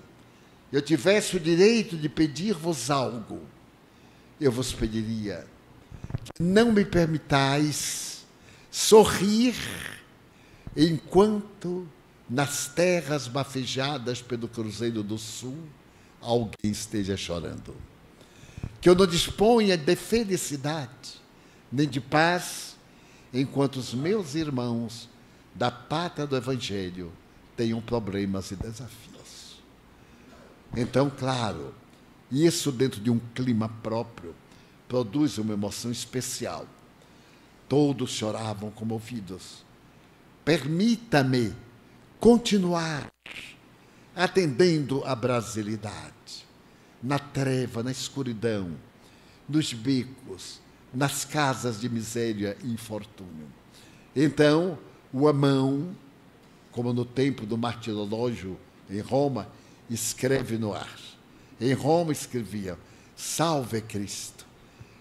eu 0.73 0.83
tivesse 0.83 1.37
o 1.37 1.41
direito 1.41 1.97
de 1.97 2.09
pedir-vos 2.09 2.91
algo, 2.91 3.43
eu 4.41 4.51
vos 4.53 4.73
pediria 4.73 5.47
que 6.35 6.43
não 6.43 6.73
me 6.73 6.85
permitais 6.85 8.25
sorrir 8.71 9.55
enquanto 10.77 11.89
nas 12.29 12.69
terras 12.69 13.27
bafejadas 13.27 14.23
pelo 14.23 14.47
Cruzeiro 14.47 15.03
do 15.03 15.19
Sul 15.19 15.57
alguém 16.21 16.71
esteja 16.71 17.17
chorando. 17.17 17.75
Que 18.81 18.89
eu 18.89 18.95
não 18.95 19.07
disponha 19.07 19.77
de 19.77 19.97
felicidade, 19.97 21.21
nem 21.71 21.89
de 21.89 22.01
paz, 22.01 22.77
enquanto 23.33 23.77
os 23.77 23.95
meus 23.95 24.35
irmãos 24.35 25.09
da 25.55 25.71
pátria 25.71 26.27
do 26.27 26.37
Evangelho 26.37 27.13
tenham 27.57 27.81
problemas 27.81 28.51
e 28.51 28.57
desafios. 28.57 29.61
Então, 30.77 31.11
claro, 31.11 31.75
isso 32.31 32.71
dentro 32.71 33.01
de 33.01 33.11
um 33.11 33.19
clima 33.35 33.69
próprio 33.83 34.35
produz 34.89 35.39
uma 35.39 35.53
emoção 35.53 35.91
especial. 35.91 36.67
Todos 37.69 38.11
choravam 38.11 38.71
comovidos. 38.71 39.65
Permita-me 40.45 41.55
continuar 42.19 43.09
atendendo 44.15 45.05
à 45.05 45.15
brasilidade, 45.15 46.13
na 47.03 47.19
treva, 47.19 47.83
na 47.83 47.91
escuridão, 47.91 48.73
nos 49.49 49.73
becos, 49.73 50.61
nas 50.93 51.25
casas 51.25 51.81
de 51.81 51.89
miséria 51.89 52.57
e 52.63 52.73
infortúnio. 52.73 53.47
Então, 54.15 54.79
o 55.13 55.29
Amão, 55.29 55.97
como 56.73 56.93
no 56.93 57.05
tempo 57.05 57.47
do 57.47 57.57
martirológio 57.57 58.59
em 58.89 59.01
Roma, 59.01 59.49
escreve 59.89 60.59
no 60.59 60.73
ar. 60.73 60.99
Em 61.61 61.73
Roma 61.73 62.13
escrevia: 62.13 62.79
Salve 63.17 63.81
Cristo. 63.83 64.47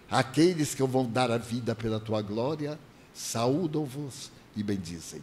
Aqueles 0.09 0.73
que 0.73 0.83
vão 0.83 1.09
dar 1.09 1.29
a 1.29 1.37
vida 1.37 1.75
pela 1.75 1.99
tua 1.99 2.21
glória, 2.21 2.79
saúdam-vos 3.13 4.31
e 4.55 4.63
bendizem. 4.63 5.21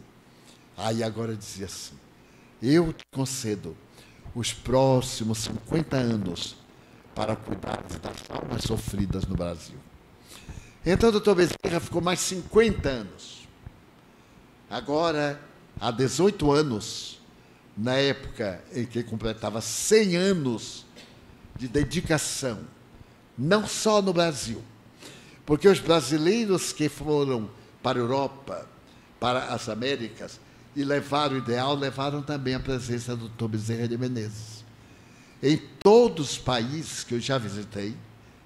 Aí 0.77 1.03
agora 1.03 1.35
dizia 1.35 1.65
assim: 1.65 1.95
Eu 2.61 2.93
te 2.93 3.05
concedo 3.11 3.75
os 4.35 4.53
próximos 4.53 5.39
50 5.39 5.97
anos 5.97 6.55
para 7.17 7.35
cuidar 7.35 7.83
das 7.99 8.29
almas 8.29 8.61
sofridas 8.61 9.25
no 9.25 9.35
Brasil. 9.35 9.75
Então, 10.85 11.09
o 11.09 11.11
doutor 11.11 11.33
Bezerra 11.33 11.79
ficou 11.79 11.99
mais 11.99 12.19
50 12.19 12.87
anos. 12.87 13.47
Agora, 14.69 15.41
há 15.79 15.89
18 15.89 16.51
anos, 16.51 17.19
na 17.75 17.95
época 17.95 18.63
em 18.71 18.85
que 18.85 19.01
completava 19.01 19.61
100 19.61 20.15
anos 20.15 20.85
de 21.55 21.67
dedicação, 21.67 22.59
não 23.35 23.65
só 23.65 23.99
no 23.99 24.13
Brasil, 24.13 24.61
porque 25.43 25.67
os 25.67 25.79
brasileiros 25.79 26.71
que 26.71 26.87
foram 26.87 27.49
para 27.81 27.97
a 27.97 28.01
Europa, 28.01 28.69
para 29.19 29.45
as 29.45 29.67
Américas, 29.67 30.39
e 30.75 30.83
levaram 30.83 31.33
o 31.33 31.37
ideal, 31.39 31.73
levaram 31.73 32.21
também 32.21 32.53
a 32.53 32.59
presença 32.59 33.15
do 33.15 33.27
Dr. 33.29 33.47
Bezerra 33.47 33.87
de 33.87 33.97
Menezes. 33.97 34.56
Em 35.41 35.57
todos 35.57 36.31
os 36.31 36.37
países 36.37 37.03
que 37.03 37.15
eu 37.15 37.19
já 37.19 37.37
visitei, 37.37 37.95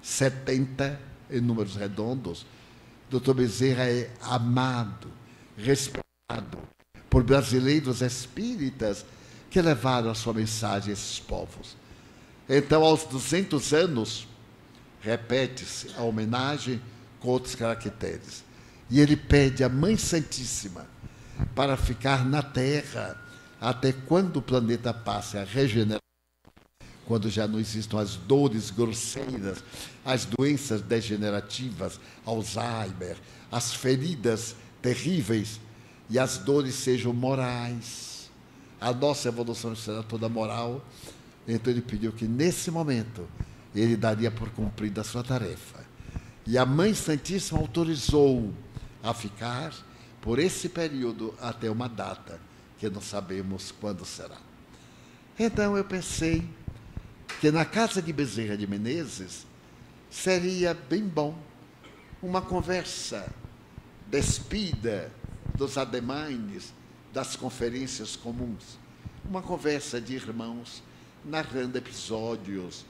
70 0.02 1.00
em 1.30 1.40
números 1.40 1.76
redondos, 1.76 2.44
Dr. 3.10 3.32
Bezerra 3.32 3.84
é 3.84 4.10
amado, 4.20 5.10
respeitado 5.56 6.58
por 7.08 7.22
brasileiros 7.22 8.00
espíritas 8.00 9.04
que 9.50 9.60
levaram 9.60 10.10
a 10.10 10.14
sua 10.14 10.32
mensagem 10.32 10.90
a 10.90 10.92
esses 10.94 11.18
povos. 11.20 11.76
Então, 12.48 12.82
aos 12.82 13.04
200 13.04 13.72
anos, 13.72 14.26
repete-se 15.00 15.90
a 15.96 16.02
homenagem 16.02 16.80
com 17.20 17.28
outros 17.28 17.54
caracteres. 17.54 18.44
E 18.90 19.00
ele 19.00 19.16
pede 19.16 19.62
à 19.62 19.68
Mãe 19.68 19.96
Santíssima 19.96 20.86
para 21.54 21.76
ficar 21.76 22.24
na 22.24 22.42
Terra 22.42 23.18
até 23.60 23.92
quando 23.92 24.38
o 24.38 24.42
planeta 24.42 24.92
passe 24.92 25.38
a 25.38 25.44
regenerar, 25.44 26.00
quando 27.12 27.28
já 27.28 27.46
não 27.46 27.60
existam 27.60 28.00
as 28.00 28.16
dores 28.16 28.70
grosseiras, 28.70 29.62
as 30.02 30.24
doenças 30.24 30.80
degenerativas, 30.80 32.00
Alzheimer, 32.24 33.18
as 33.50 33.74
feridas 33.74 34.56
terríveis 34.80 35.60
e 36.08 36.18
as 36.18 36.38
dores 36.38 36.74
sejam 36.74 37.12
morais. 37.12 38.30
A 38.80 38.94
nossa 38.94 39.28
evolução 39.28 39.76
será 39.76 40.02
toda 40.02 40.26
moral. 40.26 40.82
Então 41.46 41.70
ele 41.70 41.82
pediu 41.82 42.12
que 42.12 42.24
nesse 42.26 42.70
momento 42.70 43.28
ele 43.74 43.94
daria 43.94 44.30
por 44.30 44.48
cumprida 44.48 45.02
a 45.02 45.04
sua 45.04 45.22
tarefa. 45.22 45.84
E 46.46 46.56
a 46.56 46.64
Mãe 46.64 46.94
Santíssima 46.94 47.60
autorizou 47.60 48.54
a 49.02 49.12
ficar 49.12 49.74
por 50.22 50.38
esse 50.38 50.66
período 50.66 51.34
até 51.42 51.70
uma 51.70 51.90
data 51.90 52.40
que 52.78 52.88
não 52.88 53.02
sabemos 53.02 53.70
quando 53.70 54.02
será. 54.06 54.38
Então 55.38 55.76
eu 55.76 55.84
pensei 55.84 56.48
que 57.42 57.50
na 57.50 57.64
casa 57.64 58.00
de 58.00 58.12
Bezerra 58.12 58.56
de 58.56 58.68
Menezes 58.68 59.44
seria 60.08 60.72
bem 60.74 61.02
bom 61.02 61.36
uma 62.22 62.40
conversa 62.40 63.28
despida 64.06 65.10
dos 65.56 65.76
ademanes 65.76 66.72
das 67.12 67.34
conferências 67.34 68.14
comuns, 68.14 68.78
uma 69.28 69.42
conversa 69.42 70.00
de 70.00 70.14
irmãos 70.14 70.84
narrando 71.24 71.76
episódios 71.76 72.86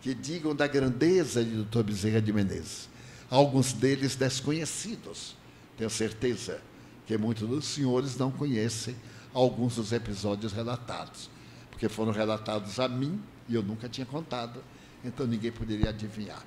que 0.00 0.14
digam 0.14 0.54
da 0.54 0.68
grandeza 0.68 1.44
de 1.44 1.64
Dr. 1.64 1.82
Bezerra 1.82 2.22
de 2.22 2.32
Menezes, 2.32 2.88
alguns 3.28 3.72
deles 3.72 4.14
desconhecidos, 4.14 5.34
tenho 5.76 5.90
certeza 5.90 6.60
que 7.08 7.18
muitos 7.18 7.48
dos 7.48 7.64
senhores 7.64 8.16
não 8.16 8.30
conhecem 8.30 8.94
alguns 9.34 9.74
dos 9.74 9.90
episódios 9.90 10.52
relatados, 10.52 11.28
porque 11.72 11.88
foram 11.88 12.12
relatados 12.12 12.78
a 12.78 12.86
mim 12.86 13.20
e 13.48 13.54
eu 13.54 13.62
nunca 13.62 13.88
tinha 13.88 14.06
contado, 14.06 14.62
então 15.04 15.26
ninguém 15.26 15.52
poderia 15.52 15.90
adivinhar. 15.90 16.44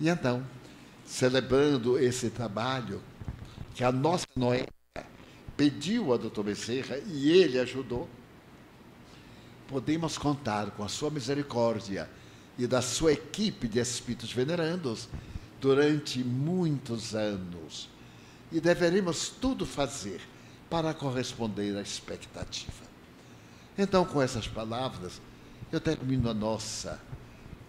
E 0.00 0.08
então, 0.08 0.44
celebrando 1.04 1.98
esse 1.98 2.30
trabalho 2.30 3.00
que 3.74 3.84
a 3.84 3.92
nossa 3.92 4.26
Noé 4.34 4.66
pediu 5.56 6.12
a 6.12 6.16
doutor 6.16 6.44
Becerra 6.44 6.98
e 7.06 7.30
ele 7.30 7.58
ajudou, 7.58 8.08
podemos 9.68 10.18
contar 10.18 10.70
com 10.72 10.84
a 10.84 10.88
sua 10.88 11.10
misericórdia 11.10 12.08
e 12.58 12.66
da 12.66 12.82
sua 12.82 13.12
equipe 13.12 13.68
de 13.68 13.78
espíritos 13.78 14.32
venerandos 14.32 15.08
durante 15.60 16.22
muitos 16.22 17.14
anos 17.14 17.88
e 18.50 18.60
deveremos 18.60 19.28
tudo 19.28 19.64
fazer 19.64 20.20
para 20.68 20.92
corresponder 20.92 21.76
à 21.76 21.80
expectativa. 21.80 22.92
Então, 23.76 24.04
com 24.04 24.20
essas 24.20 24.46
palavras, 24.46 25.20
eu 25.72 25.80
termino 25.80 26.28
a 26.28 26.34
nossa 26.34 27.00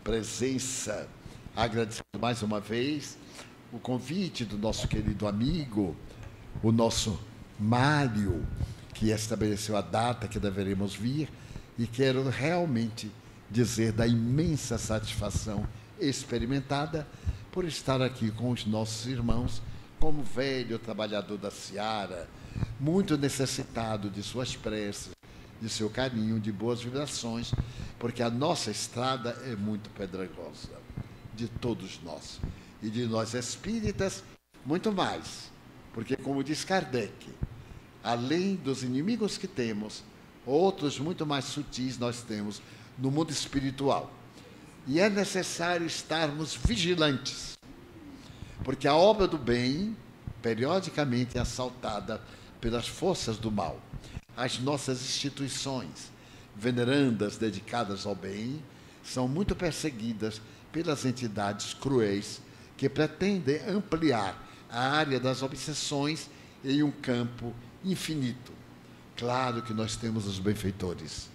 presença, 0.04 1.08
agradecendo 1.56 2.20
mais 2.20 2.44
uma 2.44 2.60
vez 2.60 3.18
o 3.72 3.80
convite 3.80 4.44
do 4.44 4.58
nosso 4.58 4.90
querido 4.90 5.26
amigo, 5.26 5.96
o 6.62 6.70
nosso 6.70 7.18
Mário, 7.58 8.46
que 8.94 9.10
estabeleceu 9.12 9.78
a 9.78 9.82
data 9.82 10.28
que 10.28 10.38
deveremos 10.38 10.94
vir, 10.94 11.30
e 11.80 11.88
quero 11.88 12.28
realmente 12.28 13.10
dizer 13.50 13.94
da 13.94 14.06
imensa 14.06 14.78
satisfação 14.78 15.66
experimentada 15.98 17.08
por 17.54 17.64
estar 17.64 18.02
aqui 18.02 18.30
com 18.32 18.52
os 18.52 18.66
nossos 18.66 19.06
irmãos, 19.08 19.62
como 19.98 20.24
velho 20.24 20.78
trabalhador 20.78 21.38
da 21.38 21.50
seara, 21.50 22.28
muito 22.78 23.18
necessitado 23.18 24.10
de 24.10 24.22
suas 24.22 24.58
preces, 24.58 25.12
de 25.64 25.69
seu 25.69 25.90
carinho, 25.90 26.41
de 26.41 26.52
boas 26.52 26.81
vibrações, 26.81 27.53
porque 27.98 28.22
a 28.22 28.30
nossa 28.30 28.69
estrada 28.69 29.30
é 29.45 29.56
muito 29.56 29.90
pedregosa, 29.91 30.68
de 31.34 31.48
todos 31.48 32.02
nós. 32.03 32.41
E 32.81 32.90
de 32.90 33.06
nós 33.06 33.34
espíritas, 33.34 34.26
muito 34.65 34.91
mais. 34.91 35.49
Porque, 35.94 36.18
como 36.18 36.44
diz 36.44 36.65
Kardec, 36.65 37.30
além 38.03 38.56
dos 38.56 38.84
inimigos 38.84 39.38
que 39.38 39.48
temos, 39.48 40.03
outros 40.45 40.99
muito 40.99 41.26
mais 41.26 41.45
sutis 41.45 41.98
nós 41.98 42.22
temos 42.22 42.61
no 42.98 43.10
mundo 43.10 43.31
espiritual. 43.31 44.11
E 44.85 44.99
é 44.99 45.10
necessário 45.10 45.88
estarmos 45.88 46.53
vigilantes, 46.53 47.57
porque 48.65 48.85
a 48.85 48.95
obra 48.95 49.30
do 49.30 49.38
bem, 49.38 49.95
periodicamente, 50.41 51.38
é 51.38 51.41
assaltada 51.41 52.22
pelas 52.60 52.85
forças 52.85 53.38
do 53.38 53.49
mal. 53.49 53.80
As 54.36 54.60
nossas 54.60 55.02
instituições, 55.02 56.12
venerandas 56.56 57.38
dedicadas 57.38 58.06
ao 58.06 58.16
bem, 58.16 58.62
são 59.04 59.28
muito 59.28 59.56
perseguidas 59.56 60.42
pelas 60.72 61.06
entidades 61.06 61.74
cruéis 61.74 62.42
que 62.76 62.90
pretendem 62.90 63.62
ampliar 63.68 64.42
a 64.70 64.90
área 64.90 65.20
das 65.20 65.44
obsessões 65.44 66.30
em 66.64 66.82
um 66.82 66.92
campo 66.92 67.54
infinito. 67.84 68.52
Claro 69.16 69.62
que 69.62 69.74
nós 69.74 69.96
temos 69.96 70.26
os 70.26 70.40
benfeitores, 70.40 71.30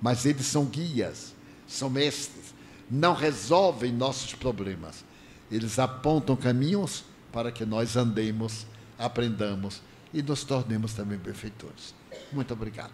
mas 0.00 0.24
eles 0.24 0.46
são 0.46 0.64
guias, 0.64 1.34
são 1.68 1.90
mestres, 1.90 2.54
não 2.90 3.12
resolvem 3.12 3.92
nossos 3.92 4.34
problemas. 4.34 5.04
Eles 5.50 5.78
apontam 5.78 6.34
caminhos 6.34 7.04
para 7.30 7.52
que 7.52 7.66
nós 7.66 7.96
andemos, 7.96 8.66
aprendamos 8.98 9.82
e 10.14 10.22
nos 10.22 10.42
tornemos 10.42 10.94
também 10.94 11.18
benfeitores. 11.18 11.99
Muito 12.32 12.52
obrigado. 12.54 12.92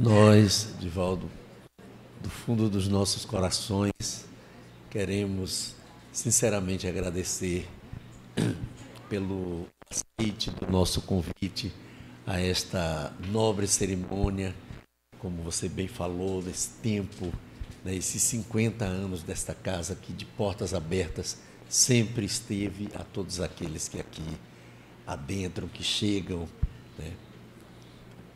Nós, 0.00 0.76
Divaldo, 0.78 1.28
do 2.20 2.30
fundo 2.30 2.70
dos 2.70 2.86
nossos 2.86 3.24
corações, 3.24 4.24
queremos 4.88 5.74
sinceramente 6.12 6.86
agradecer 6.86 7.68
pelo 9.10 9.66
aceite 9.90 10.52
do 10.52 10.70
nosso 10.70 11.02
convite 11.02 11.74
a 12.24 12.38
esta 12.40 13.12
nobre 13.32 13.66
cerimônia, 13.66 14.54
como 15.18 15.42
você 15.42 15.68
bem 15.68 15.88
falou, 15.88 16.44
nesse 16.44 16.70
tempo, 16.80 17.32
né, 17.84 17.92
esses 17.92 18.22
50 18.22 18.84
anos 18.84 19.24
desta 19.24 19.52
casa 19.52 19.94
aqui 19.94 20.12
de 20.12 20.24
portas 20.24 20.74
abertas, 20.74 21.38
sempre 21.68 22.24
esteve 22.24 22.88
a 22.94 23.02
todos 23.02 23.40
aqueles 23.40 23.88
que 23.88 23.98
aqui 23.98 24.38
adentram, 25.04 25.66
que 25.66 25.82
chegam, 25.82 26.48
né, 26.96 27.14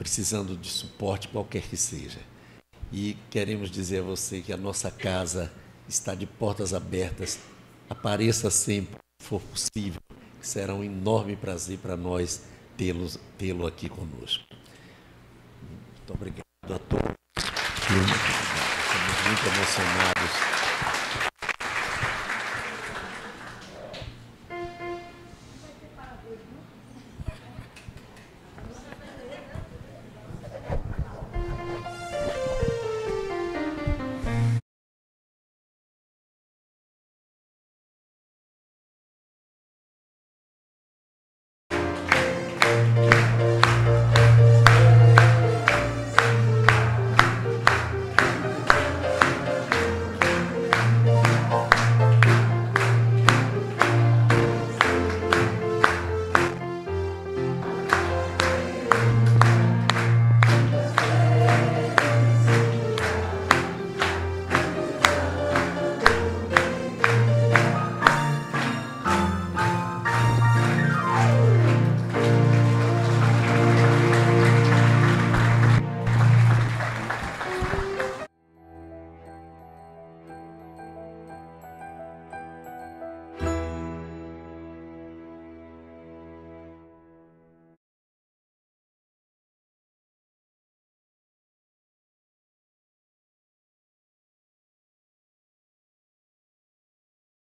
precisando 0.02 0.56
de 0.56 0.68
suporte 0.68 1.28
qualquer 1.28 1.62
que 1.62 1.76
seja. 1.76 2.18
E 2.92 3.16
queremos 3.30 3.70
dizer 3.70 4.00
a 4.00 4.02
você 4.02 4.40
que 4.40 4.52
a 4.52 4.56
nossa 4.56 4.90
casa 4.90 5.52
está 5.88 6.12
de 6.12 6.26
portas 6.26 6.74
abertas. 6.74 7.38
Apareça 7.88 8.50
sempre 8.50 8.96
que 8.96 9.26
for 9.26 9.40
possível, 9.40 10.00
será 10.40 10.74
um 10.74 10.82
enorme 10.82 11.36
prazer 11.36 11.78
para 11.78 11.96
nós 11.96 12.42
tê-lo 12.76 13.08
tê 13.38 13.52
aqui 13.64 13.88
conosco. 13.88 14.44
Muito 15.62 16.12
obrigado 16.12 16.42
a 16.64 16.78
todos. 16.80 17.14
Estamos 17.78 19.26
muito 19.28 19.46
emocionados 19.46 20.61